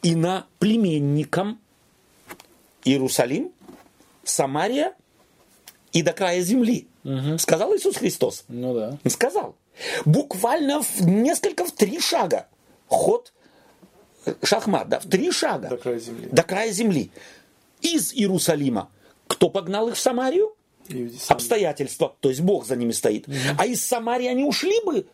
[0.00, 1.60] иноплеменником
[2.84, 3.52] Иерусалим,
[4.24, 4.94] Самария
[5.92, 6.88] и до края земли.
[7.04, 7.36] Угу.
[7.36, 8.44] Сказал Иисус Христос?
[8.48, 8.98] Ну да.
[9.10, 9.56] Сказал.
[10.06, 12.46] Буквально в несколько, в три шага.
[12.86, 13.34] Ход
[14.24, 15.68] э, шахмат, да, в три шага.
[15.68, 16.28] До края земли.
[16.32, 17.10] До края земли.
[17.82, 18.88] Из Иерусалима.
[19.26, 20.56] Кто погнал их в Самарию?
[21.28, 22.14] Обстоятельства.
[22.20, 23.28] То есть Бог за ними стоит.
[23.28, 23.36] Угу.
[23.58, 25.06] А из Самарии они ушли бы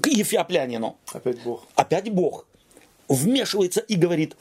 [0.00, 0.96] к Ефиоплянину.
[1.12, 1.64] Опять Бог.
[1.74, 2.46] Опять Бог
[3.08, 4.36] вмешивается и говорит,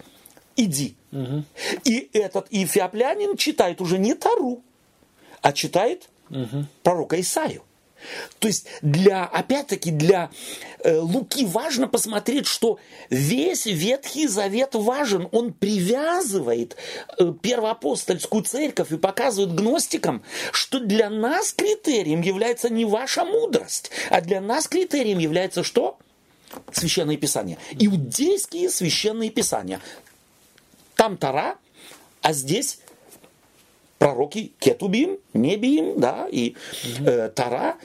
[0.55, 0.95] иди.
[1.11, 1.43] Угу.
[1.85, 4.63] И этот эфиоплянин читает уже не Тару,
[5.41, 6.65] а читает угу.
[6.83, 7.63] пророка Исаию.
[8.39, 10.29] То есть для, опять-таки, для
[10.79, 12.79] э, Луки важно посмотреть, что
[13.09, 15.27] весь Ветхий Завет важен.
[15.31, 16.75] Он привязывает
[17.17, 24.21] э, первоапостольскую церковь и показывает гностикам, что для нас критерием является не ваша мудрость, а
[24.21, 25.97] для нас критерием является что?
[26.71, 27.57] священные писания.
[27.77, 29.81] Иудейские священные писания.
[30.95, 31.57] Там Тара,
[32.21, 32.79] а здесь
[33.97, 36.55] пророки Кетубим, Небиим, да, и
[36.99, 37.75] э, Тара,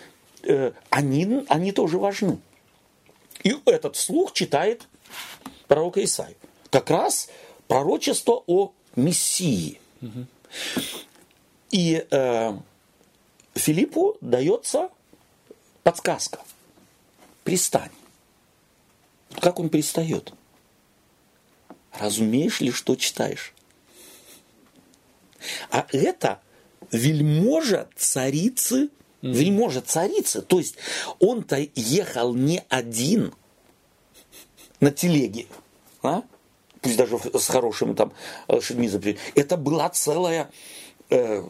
[0.90, 2.38] они, они тоже важны.
[3.42, 4.86] И этот слух читает
[5.66, 6.36] пророка Исаию.
[6.70, 7.28] Как раз
[7.68, 9.80] пророчество о Мессии.
[11.70, 12.58] И э,
[13.54, 14.90] Филиппу дается
[15.82, 16.40] подсказка.
[17.44, 17.90] Пристань.
[19.40, 20.32] Как он пристает?
[21.92, 23.54] Разумеешь ли, что читаешь?
[25.70, 26.40] А это
[26.90, 28.90] вельможа царицы,
[29.22, 29.32] mm.
[29.32, 30.42] вельможа царицы.
[30.42, 30.76] То есть
[31.18, 33.34] он-то ехал не один
[34.80, 35.46] на телеге,
[36.02, 36.22] а?
[36.80, 38.12] пусть даже с хорошими там
[38.48, 39.20] лошадьми запрягли.
[39.34, 40.50] Это была целая
[41.10, 41.42] э,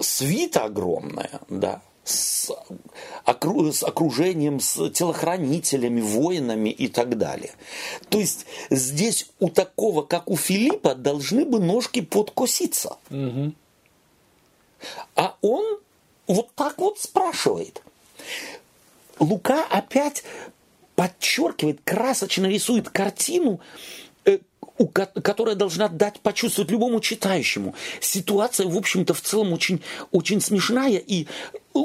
[0.00, 2.52] свита огромная, да с
[3.24, 7.50] окружением, с телохранителями, воинами и так далее.
[8.08, 12.98] То есть здесь у такого, как у Филиппа, должны бы ножки подкоситься.
[13.10, 13.52] Угу.
[15.14, 15.78] А он
[16.26, 17.82] вот так вот спрашивает.
[19.18, 20.24] Лука опять
[20.94, 23.60] подчеркивает, красочно рисует картину
[25.22, 27.74] которая должна дать почувствовать любому читающему.
[28.00, 31.26] Ситуация, в общем-то, в целом очень, очень смешная, и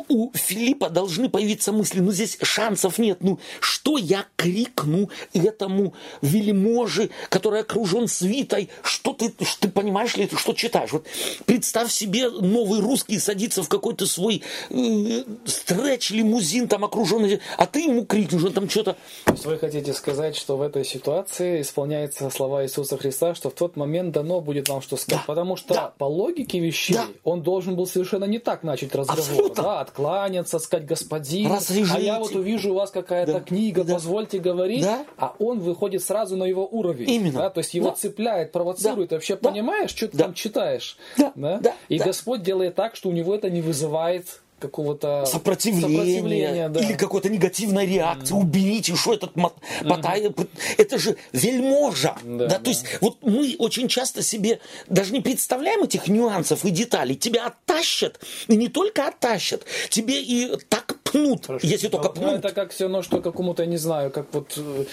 [0.08, 7.10] у Филиппа должны появиться мысли, ну здесь шансов нет, ну что я крикну этому вельможе,
[7.30, 10.92] который окружен свитой, что ты, что ты понимаешь ли, что читаешь?
[10.92, 11.06] Вот
[11.46, 18.06] представь себе новый русский садится в какой-то свой э, стретч-лимузин, там окруженный, а ты ему
[18.06, 18.96] крикнешь, он там что-то...
[19.26, 23.54] То есть вы хотите сказать, что в этой ситуации исполняются слова Иисуса Христа, что в
[23.54, 25.94] тот момент дано будет вам что сказать, да, потому что да.
[25.98, 27.08] по логике вещей да.
[27.24, 29.20] он должен был совершенно не так начать разговор.
[29.20, 29.64] Абсолютно.
[29.64, 31.98] Да, откланяться, сказать господин, Развяжите.
[31.98, 33.40] а я вот увижу у вас какая-то да.
[33.40, 33.96] книга, да.
[33.96, 35.06] позвольте говорить, да.
[35.18, 37.10] а он выходит сразу на его уровень.
[37.10, 37.40] Именно.
[37.40, 37.50] Да?
[37.50, 37.96] То есть его да.
[37.96, 39.10] цепляет, провоцирует.
[39.10, 39.18] Да.
[39.18, 39.50] Вообще да.
[39.50, 40.26] понимаешь, что ты да.
[40.26, 40.98] там читаешь?
[41.18, 41.32] Да.
[41.36, 41.58] Да?
[41.60, 41.76] Да.
[41.90, 42.06] И да.
[42.06, 46.80] Господь делает так, что у него это не вызывает какого-то сопротивления, сопротивления да.
[46.80, 48.36] или какой-то негативной реакции.
[48.36, 48.40] Mm.
[48.40, 49.56] Уберите, что этот мот...
[49.82, 50.48] mm-hmm.
[50.78, 52.16] Это же вельможа.
[52.24, 52.48] Да, да?
[52.48, 52.60] Да.
[52.60, 57.16] То есть вот мы очень часто себе даже не представляем этих нюансов и деталей.
[57.16, 61.68] Тебя оттащат, и не только оттащат, тебе и так пнут, Хорошо.
[61.68, 62.32] если только пнут.
[62.32, 64.86] Ну, это как все равно, что какому-то, не знаю, как вот э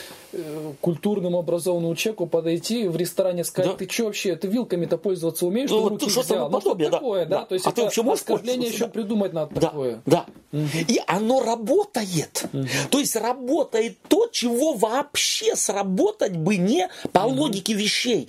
[0.80, 3.76] культурному образованному человеку подойти в ресторане сказать, да.
[3.78, 5.70] ты что вообще, ты вилками-то пользоваться умеешь?
[5.70, 6.50] Ну, вот что взял?
[6.50, 7.40] Ну, что такое, да?
[7.40, 7.44] да?
[7.46, 8.90] То есть а это ты вообще можешь оскорбление еще да.
[8.90, 10.02] придумать надо да, такое.
[10.04, 10.26] Да.
[10.52, 10.60] Угу.
[10.88, 12.44] И оно работает.
[12.52, 12.66] Угу.
[12.90, 17.42] То есть работает то, чего вообще сработать бы не по угу.
[17.42, 18.28] логике вещей,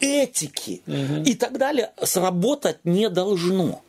[0.00, 1.22] этики угу.
[1.24, 3.82] и так далее, сработать не должно.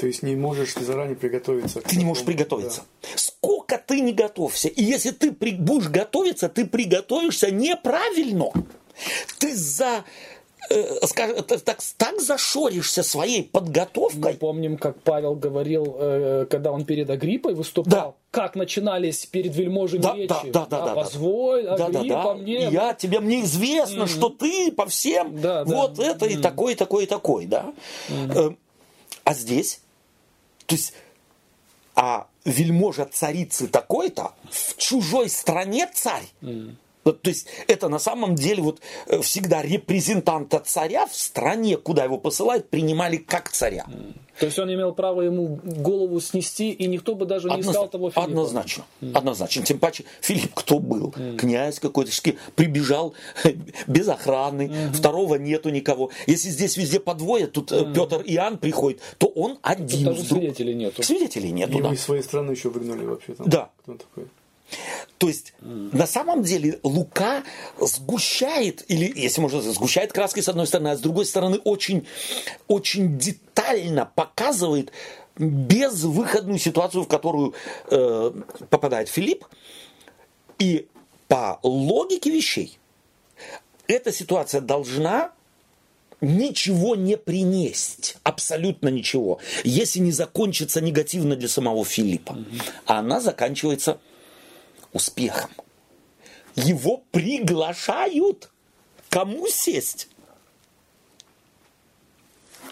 [0.00, 1.82] То есть не можешь ты заранее приготовиться.
[1.82, 2.84] Ты не можешь приготовиться.
[3.02, 3.08] Да.
[3.16, 4.68] Сколько ты не готовься.
[4.68, 8.50] И если ты при, будешь готовиться, ты приготовишься неправильно.
[9.38, 10.04] Ты за
[10.70, 14.32] э, скажем, так, так зашоришься своей подготовкой.
[14.32, 18.14] Мы помним, как Павел говорил, э, когда он перед Агриппой выступал, да.
[18.30, 20.50] как начинались перед вельможами да, речи.
[20.50, 22.34] Да, да, да, да, Позволь, да, Агриппа, да, да.
[22.36, 22.68] мне...
[22.70, 24.16] Я, тебе, мне известно, mm-hmm.
[24.16, 26.06] что ты по всем да, вот да.
[26.06, 26.32] это mm-hmm.
[26.32, 27.74] и такой, и такой, и такой, да.
[28.08, 28.56] Mm-hmm.
[29.24, 29.80] А здесь,
[30.70, 30.92] то есть,
[31.96, 36.22] а вельможа царицы такой-то в чужой стране царь.
[36.42, 36.76] Mm.
[37.04, 42.18] То есть это на самом деле вот э, всегда репрезентанта царя в стране, куда его
[42.18, 43.86] посылают, принимали как царя.
[44.38, 47.74] То есть он имел право ему голову снести, и никто бы даже не Одноз...
[47.74, 48.24] искал того Филиппа.
[48.24, 48.84] Однозначно.
[49.02, 49.12] Mm.
[49.14, 49.64] Однозначно.
[49.64, 51.10] Тем паче Филипп кто был?
[51.10, 51.36] Mm.
[51.36, 52.10] Князь какой-то.
[52.56, 53.14] Прибежал
[53.86, 54.62] без охраны.
[54.62, 54.92] Mm-hmm.
[54.92, 56.10] Второго нету никого.
[56.26, 57.92] Если здесь везде по двое, тут mm.
[57.92, 60.06] Петр и Иоанн приходит, то он один.
[60.06, 61.02] Тут даже свидетелей нету.
[61.02, 61.94] Свидетелей нету, Его да.
[61.94, 63.34] из своей страны еще выгнали вообще.
[63.34, 63.46] Там.
[63.46, 63.70] Да.
[63.82, 64.24] Кто он такой?
[65.18, 65.96] То есть, mm.
[65.96, 67.42] на самом деле, Лука
[67.78, 72.06] сгущает, или, если можно сказать, сгущает краской с одной стороны, а с другой стороны, очень,
[72.68, 74.92] очень детально показывает
[75.36, 77.54] безвыходную ситуацию, в которую
[77.90, 78.32] э,
[78.68, 79.46] попадает Филипп.
[80.58, 80.88] И
[81.28, 82.78] по логике вещей,
[83.86, 85.32] эта ситуация должна
[86.20, 92.32] ничего не принесть, абсолютно ничего, если не закончится негативно для самого Филиппа.
[92.32, 92.62] Mm-hmm.
[92.86, 93.98] А она заканчивается
[94.92, 95.50] успехом.
[96.54, 98.50] Его приглашают.
[99.08, 100.08] Кому сесть?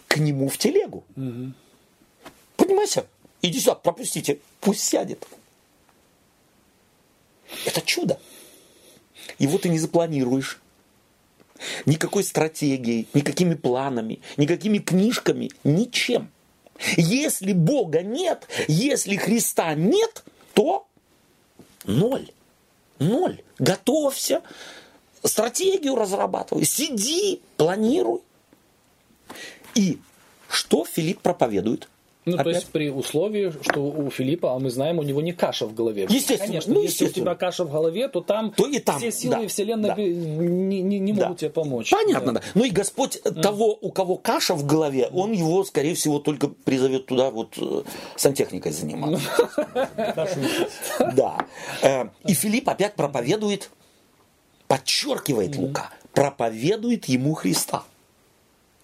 [0.06, 1.04] К нему в телегу.
[1.16, 1.52] Угу.
[2.56, 3.06] Понимаете?
[3.42, 5.26] Иди сюда, пропустите, пусть сядет.
[7.64, 8.20] Это чудо.
[9.38, 10.60] Его ты не запланируешь.
[11.86, 16.30] Никакой стратегией, никакими планами, никакими книжками, ничем.
[16.96, 20.24] Если Бога нет, если Христа нет,
[20.54, 20.87] то
[21.84, 22.30] Ноль.
[22.98, 23.42] Ноль.
[23.58, 24.42] Готовься.
[25.24, 26.64] Стратегию разрабатывай.
[26.64, 28.20] Сиди, планируй.
[29.74, 29.98] И
[30.48, 31.88] что Филипп проповедует?
[32.28, 32.44] Ну, Опять?
[32.44, 35.74] то есть при условии, что у Филиппа, а мы знаем, у него не каша в
[35.74, 36.06] голове.
[36.08, 36.46] Естественно.
[36.46, 39.42] Конечно, ну, если у тебя каша в голове, то там, то и там все силы
[39.42, 39.94] да, Вселенной да.
[39.96, 41.34] не, не, не могут да.
[41.36, 41.90] тебе помочь.
[41.90, 42.40] Понятно, да.
[42.40, 42.46] да.
[42.54, 43.40] Ну и Господь mm.
[43.40, 47.82] того, у кого каша в голове, Он его, скорее всего, только призовет туда вот э,
[48.16, 49.28] сантехникой заниматься.
[51.14, 51.38] Да.
[51.82, 53.70] Э, и Филипп опять проповедует,
[54.66, 57.84] подчеркивает Лука, проповедует ему Христа.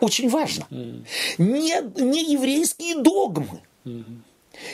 [0.01, 0.67] Очень важно.
[0.71, 1.07] Mm.
[1.39, 3.61] Не, не еврейские догмы.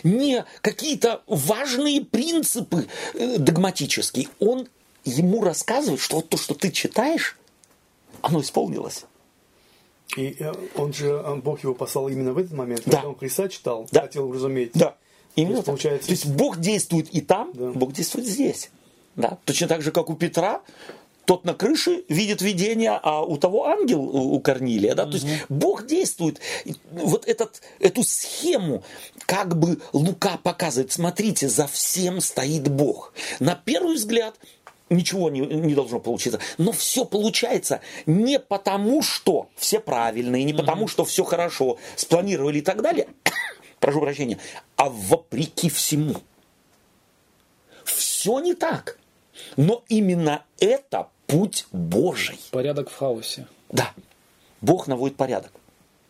[0.02, 4.28] Не какие-то важные принципы э, догматические.
[4.38, 4.68] Он
[5.04, 7.38] ему рассказывает, что вот то, что ты читаешь,
[8.20, 9.04] оно исполнилось.
[10.16, 12.92] И э, он же, Бог его послал именно в этот момент, да.
[12.92, 14.02] когда он Христа читал, да.
[14.02, 14.72] хотел разуметь.
[14.74, 14.96] Да.
[15.36, 16.06] Именно то есть, получается...
[16.08, 17.70] То есть Бог действует и там, да.
[17.70, 18.70] Бог действует здесь.
[19.16, 19.38] Да.
[19.44, 20.62] Точно так же, как у Петра,
[21.30, 24.96] тот на крыше видит видение, а у того ангел у Корнилия.
[24.96, 25.04] Да?
[25.04, 25.10] Угу.
[25.12, 26.40] То есть Бог действует.
[26.90, 28.82] Вот этот, эту схему
[29.26, 30.90] как бы Лука показывает.
[30.90, 33.14] Смотрите, за всем стоит Бог.
[33.38, 34.34] На первый взгляд
[34.88, 36.40] ничего не, не должно получиться.
[36.58, 42.62] Но все получается не потому, что все правильные, не потому, что все хорошо спланировали и
[42.62, 43.06] так далее.
[43.78, 44.38] Прошу прощения.
[44.74, 46.16] А вопреки всему.
[47.84, 48.98] Все не так.
[49.56, 52.38] Но именно это путь Божий.
[52.50, 53.46] Порядок в хаосе.
[53.70, 53.92] Да.
[54.60, 55.52] Бог наводит порядок.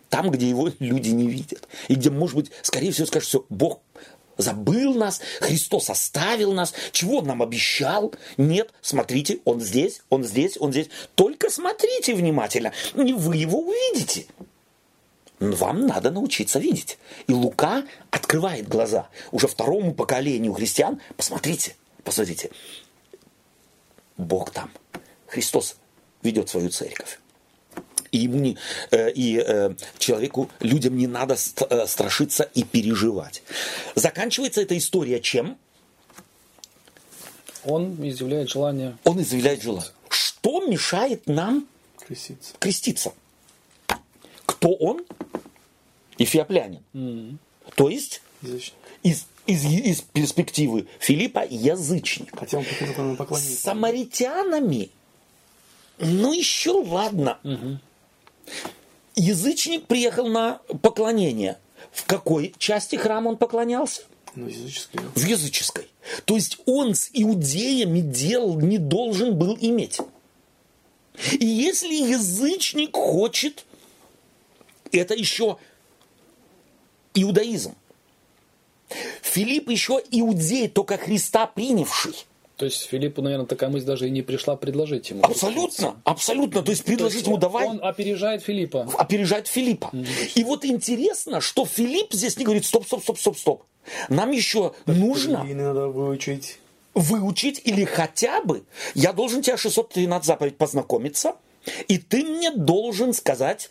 [0.09, 1.69] Там, где его люди не видят.
[1.89, 3.81] И где, может быть, скорее всего, скажут, что Бог
[4.37, 8.15] забыл нас, Христос оставил нас, чего Он нам обещал?
[8.39, 10.89] Нет, смотрите, Он здесь, Он здесь, Он здесь.
[11.15, 14.27] Только смотрите внимательно, не вы его увидите.
[15.39, 16.99] Вам надо научиться видеть.
[17.27, 21.01] И Лука открывает глаза уже второму поколению христиан.
[21.17, 22.51] Посмотрите, посмотрите.
[24.19, 24.71] Бог там.
[25.31, 25.77] Христос
[26.23, 27.21] ведет свою церковь.
[28.11, 28.59] И ему не,
[28.91, 33.43] э, и э, человеку, людям не надо ст- страшиться и переживать.
[33.95, 35.57] Заканчивается эта история чем?
[37.65, 38.99] Он изъявляет желание.
[39.05, 39.93] Он изъявляет желание.
[40.09, 41.69] Что мешает нам
[42.05, 42.55] креститься?
[42.59, 43.13] креститься?
[44.47, 45.05] Кто он?
[46.19, 46.83] Эфиоплянин.
[46.93, 47.37] Mm-hmm.
[47.77, 48.75] То есть Язычник.
[49.05, 52.37] из, из, из перспективы Филиппа язычник.
[52.37, 53.57] Хотя он поклонение.
[53.57, 54.91] С самаритянами,
[56.01, 57.39] ну еще ладно.
[57.45, 57.79] Угу.
[59.17, 61.59] Язычник приехал на поклонение.
[61.93, 64.03] В какой части храма он поклонялся?
[64.35, 65.01] Ну, языческой.
[65.15, 65.89] В языческой.
[66.25, 70.01] То есть он с иудеями дел не должен был иметь.
[71.33, 73.67] И если язычник хочет,
[74.93, 75.59] это еще
[77.15, 77.75] иудаизм.
[79.23, 82.15] Филипп еще иудей, только Христа принявший.
[82.61, 85.23] То есть Филиппу, наверное, такая мысль даже и не пришла предложить ему.
[85.25, 86.63] Абсолютно, абсолютно.
[86.63, 87.67] То есть предложить ему давай.
[87.67, 88.87] Он опережает Филиппа.
[88.99, 89.91] Опережает Филиппа.
[90.35, 93.63] И вот интересно, что Филипп здесь не говорит, стоп, стоп, стоп, стоп, стоп.
[94.11, 96.59] Нам еще нужно И надо выучить.
[96.93, 98.65] выучить или хотя бы,
[98.95, 101.37] я должен тебя 613 заповедь познакомиться,
[101.89, 103.71] и ты мне должен сказать,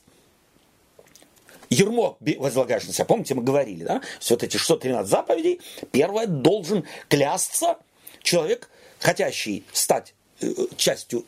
[1.69, 3.05] Ермо возлагаешь на себя.
[3.05, 4.01] Помните, мы говорили, да?
[4.19, 5.61] Все вот эти 613 заповедей.
[5.91, 7.77] Первое, должен клясться
[8.23, 8.69] человек,
[8.99, 11.25] хотящий стать э, частью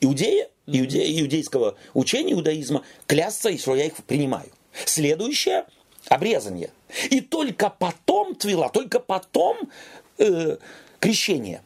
[0.00, 4.50] иудея, иуде- иудейского учения, иудаизма, клясться, и что я их принимаю.
[4.84, 5.64] Следующее–
[6.08, 6.70] обрезание.
[7.10, 9.70] И только потом твила, только потом
[10.18, 10.56] э,
[11.00, 11.62] крещение.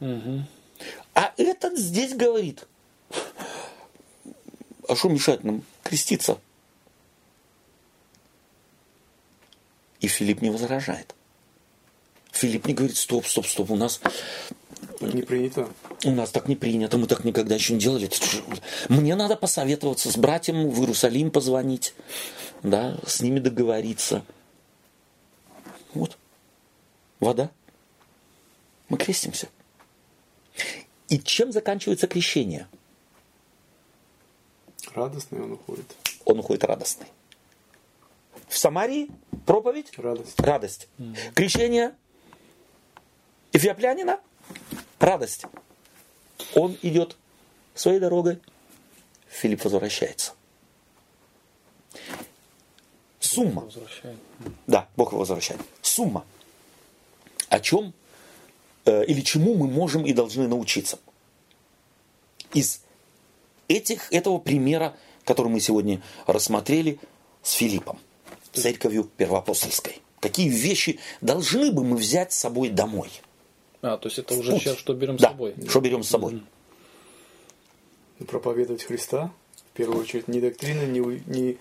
[1.15, 2.67] А этот здесь говорит,
[4.89, 6.39] а что мешает нам креститься?
[10.01, 11.15] И Филипп не возражает.
[12.33, 14.01] Филипп не говорит, стоп, стоп, стоп, у нас,
[15.03, 15.69] Так не принято.
[16.05, 18.09] у нас так не принято, мы так никогда еще не делали.
[18.89, 21.95] Мне надо посоветоваться с братьям в Иерусалим позвонить,
[22.63, 24.25] да, с ними договориться.
[25.93, 26.17] Вот,
[27.19, 27.51] вода.
[28.89, 29.49] Мы крестимся.
[31.09, 32.69] И чем заканчивается крещение?
[34.95, 35.97] Радостный он уходит.
[36.25, 37.07] Он уходит радостный.
[38.47, 39.11] В Самарии
[39.47, 40.39] проповедь Радость.
[40.39, 40.89] радость.
[41.35, 41.95] Крещение
[43.53, 44.21] Эфиоплянина–
[45.03, 45.45] радость.
[46.55, 47.17] Он идет
[47.75, 48.39] своей дорогой,
[49.29, 50.33] Филипп возвращается.
[53.21, 53.69] Сумма.
[54.67, 55.61] Да, Бог его возвращает.
[55.81, 56.25] Сумма.
[57.49, 57.95] О чем
[58.85, 60.99] э, или чему мы можем и должны научиться?
[62.53, 62.83] Из
[63.69, 66.99] этих, этого примера, который мы сегодня рассмотрели
[67.43, 67.99] с Филиппом,
[68.53, 70.03] церковью первоапостольской.
[70.21, 73.11] Какие вещи должны бы мы взять с собой домой?
[73.83, 74.63] А, то есть это уже Путь.
[74.63, 75.55] сейчас что берем да, с собой.
[75.69, 76.43] Что берем с собой?
[78.29, 79.33] Проповедовать Христа,
[79.73, 81.57] в первую очередь, не доктрина, не, не,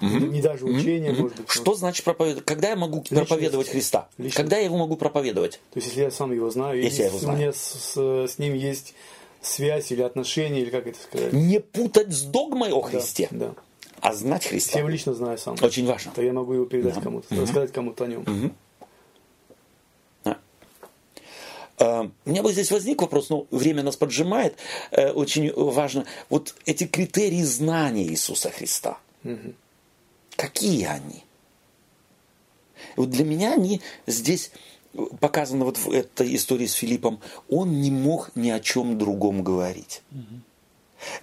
[0.00, 1.50] не даже учение, может быть.
[1.50, 2.46] Что значит проповедовать?
[2.46, 4.08] Когда я могу проповедовать Христа?
[4.16, 4.36] Личность.
[4.36, 5.60] Когда я его могу проповедовать?
[5.72, 7.36] То есть, если я сам его знаю, Если я или его знаю.
[7.36, 8.94] у меня с, с- с ним есть
[9.42, 11.32] связь или отношения, или как это сказать.
[11.34, 13.54] Не путать с догмой о Да, Христе, Да.
[14.00, 14.78] а знать Если я Христа.
[14.78, 16.12] его лично знаю сам, Очень важно.
[16.14, 18.54] то я могу его передать кому-то, рассказать кому-то о нем.
[20.24, 20.32] Да.
[20.32, 20.36] Э,
[21.78, 24.56] У меня бы здесь возник вопрос, но время нас поджимает.
[24.90, 26.06] Э, Очень важно.
[26.30, 28.98] Вот эти критерии знания Иисуса Христа.
[30.36, 31.24] Какие они?
[32.96, 34.50] Вот для меня они здесь
[35.20, 37.20] показаны вот в этой истории с Филиппом.
[37.48, 40.02] Он не мог ни о чем другом говорить.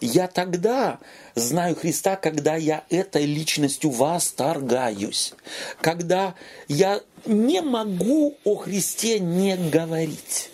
[0.02, 1.00] Я тогда
[1.36, 5.34] знаю Христа, когда я этой личностью восторгаюсь.
[5.82, 6.36] Когда
[6.68, 10.50] я не могу о Христе не говорить.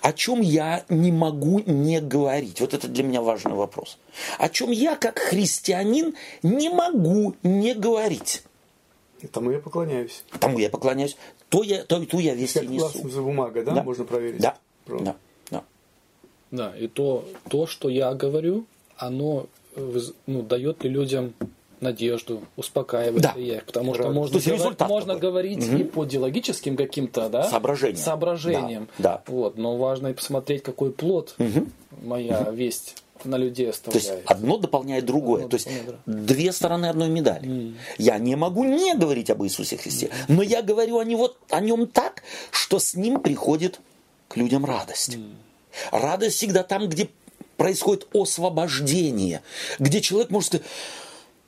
[0.00, 2.60] О чем я не могу не говорить?
[2.60, 3.98] Вот это для меня важный вопрос.
[4.38, 8.42] О чем я, как христианин, не могу не говорить.
[9.20, 10.22] И Тому я поклоняюсь.
[10.38, 11.16] Тому я поклоняюсь,
[11.48, 12.90] то я, то, ту я весть и Как несу.
[13.00, 13.72] классная бумага, да?
[13.72, 13.82] Да.
[13.82, 14.40] Можно проверить.
[14.40, 15.04] Да, Правда.
[15.04, 15.16] да,
[16.52, 16.72] да.
[16.78, 18.64] И то, то, что я говорю,
[18.96, 21.34] оно э, ну, дает ли людям
[21.80, 23.30] надежду, успокаивает Да.
[23.32, 23.64] их.
[23.64, 25.20] Потому что можно, То есть говор- можно такой.
[25.30, 27.96] говорить и по идеологическим каким-то да, Соображениям.
[27.96, 28.88] соображениям.
[28.98, 29.32] Да, да.
[29.32, 31.34] Вот, но важно и посмотреть, какой плод
[32.02, 34.30] моя весть на людей То есть оставляет.
[34.30, 35.38] одно дополняет другое.
[35.44, 37.74] Одно То есть дополняет две стороны одной медали.
[37.98, 41.86] Я не могу не говорить об Иисусе Христе, но я говорю о, него, о нем
[41.88, 42.22] так,
[42.52, 43.80] что с ним приходит
[44.28, 45.18] к людям радость.
[45.90, 47.08] Радость всегда там, где
[47.56, 49.42] происходит освобождение,
[49.78, 50.66] где человек может сказать,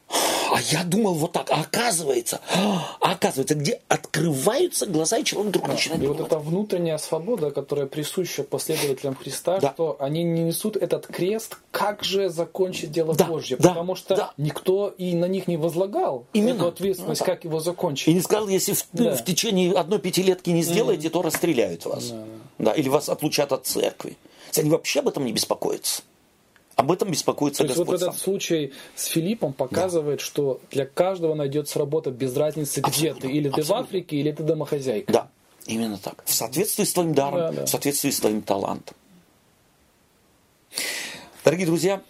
[0.09, 5.69] а я думал вот так, а оказывается, а оказывается, где открываются глаза, и человек вдруг
[5.69, 6.31] начинает И вот думать.
[6.33, 9.73] эта внутренняя свобода, которая присуща последователям Христа, Да.
[9.75, 14.15] что они не несут этот крест, как же закончить дело Да, Божье, да, потому что
[14.15, 14.33] да.
[14.37, 16.57] никто и на них не возлагал Именно.
[16.59, 17.33] эту ответственность, Ну да.
[17.35, 18.09] как его закончить.
[18.09, 19.17] И не сказал, если в, Да.
[19.17, 22.13] в течение одной пятилетки не сделаете, то расстреляют вас.
[22.59, 24.17] Да, или вас отлучат от церкви.
[24.57, 26.03] Они вообще об этом не беспокоятся.
[26.77, 28.25] Об этом беспокоится То есть вот Господь этот сам.
[28.25, 33.29] случай с Филиппом показывает, что для каждого найдется работа без разницы, где Абсолютно, ты.
[33.31, 33.85] Или ты в абсолютно.
[33.85, 35.13] Африке, или ты домохозяйка.
[35.13, 35.29] Да,
[35.67, 36.23] именно так.
[36.27, 37.67] В соответствии с твоим даром, Да, да.
[37.67, 38.97] в соответствии с твоим талантом.
[41.45, 42.03] Дорогие друзья,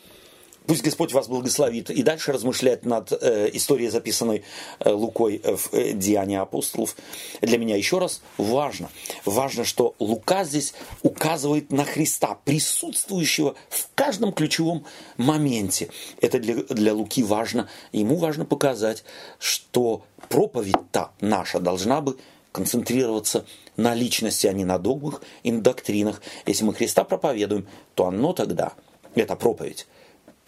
[0.66, 4.44] пусть Господь вас благословит и дальше размышлять над э, историей, записанной
[4.80, 6.96] э, Лукой в э, Деянии апостолов.
[7.40, 8.90] Для меня еще раз важно,
[9.24, 14.84] важно, что Лука здесь указывает на Христа, присутствующего в каждом ключевом
[15.16, 15.90] моменте.
[16.20, 17.68] Это для, для Луки важно.
[17.92, 19.04] Ему важно показать,
[19.38, 22.16] что проповедь-то наша должна бы
[22.52, 23.44] концентрироваться
[23.76, 26.22] на личности, а не на догмах и на доктринах.
[26.46, 28.74] Если мы Христа проповедуем, то оно тогда,
[29.16, 29.86] эта проповедь,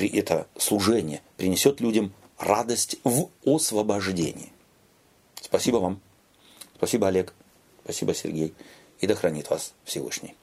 [0.05, 4.53] это служение принесет людям радость в освобождении.
[5.41, 6.01] Спасибо вам.
[6.77, 7.33] Спасибо, Олег.
[7.85, 8.55] Спасибо, Сергей.
[9.01, 10.35] И да хранит вас Всевышний.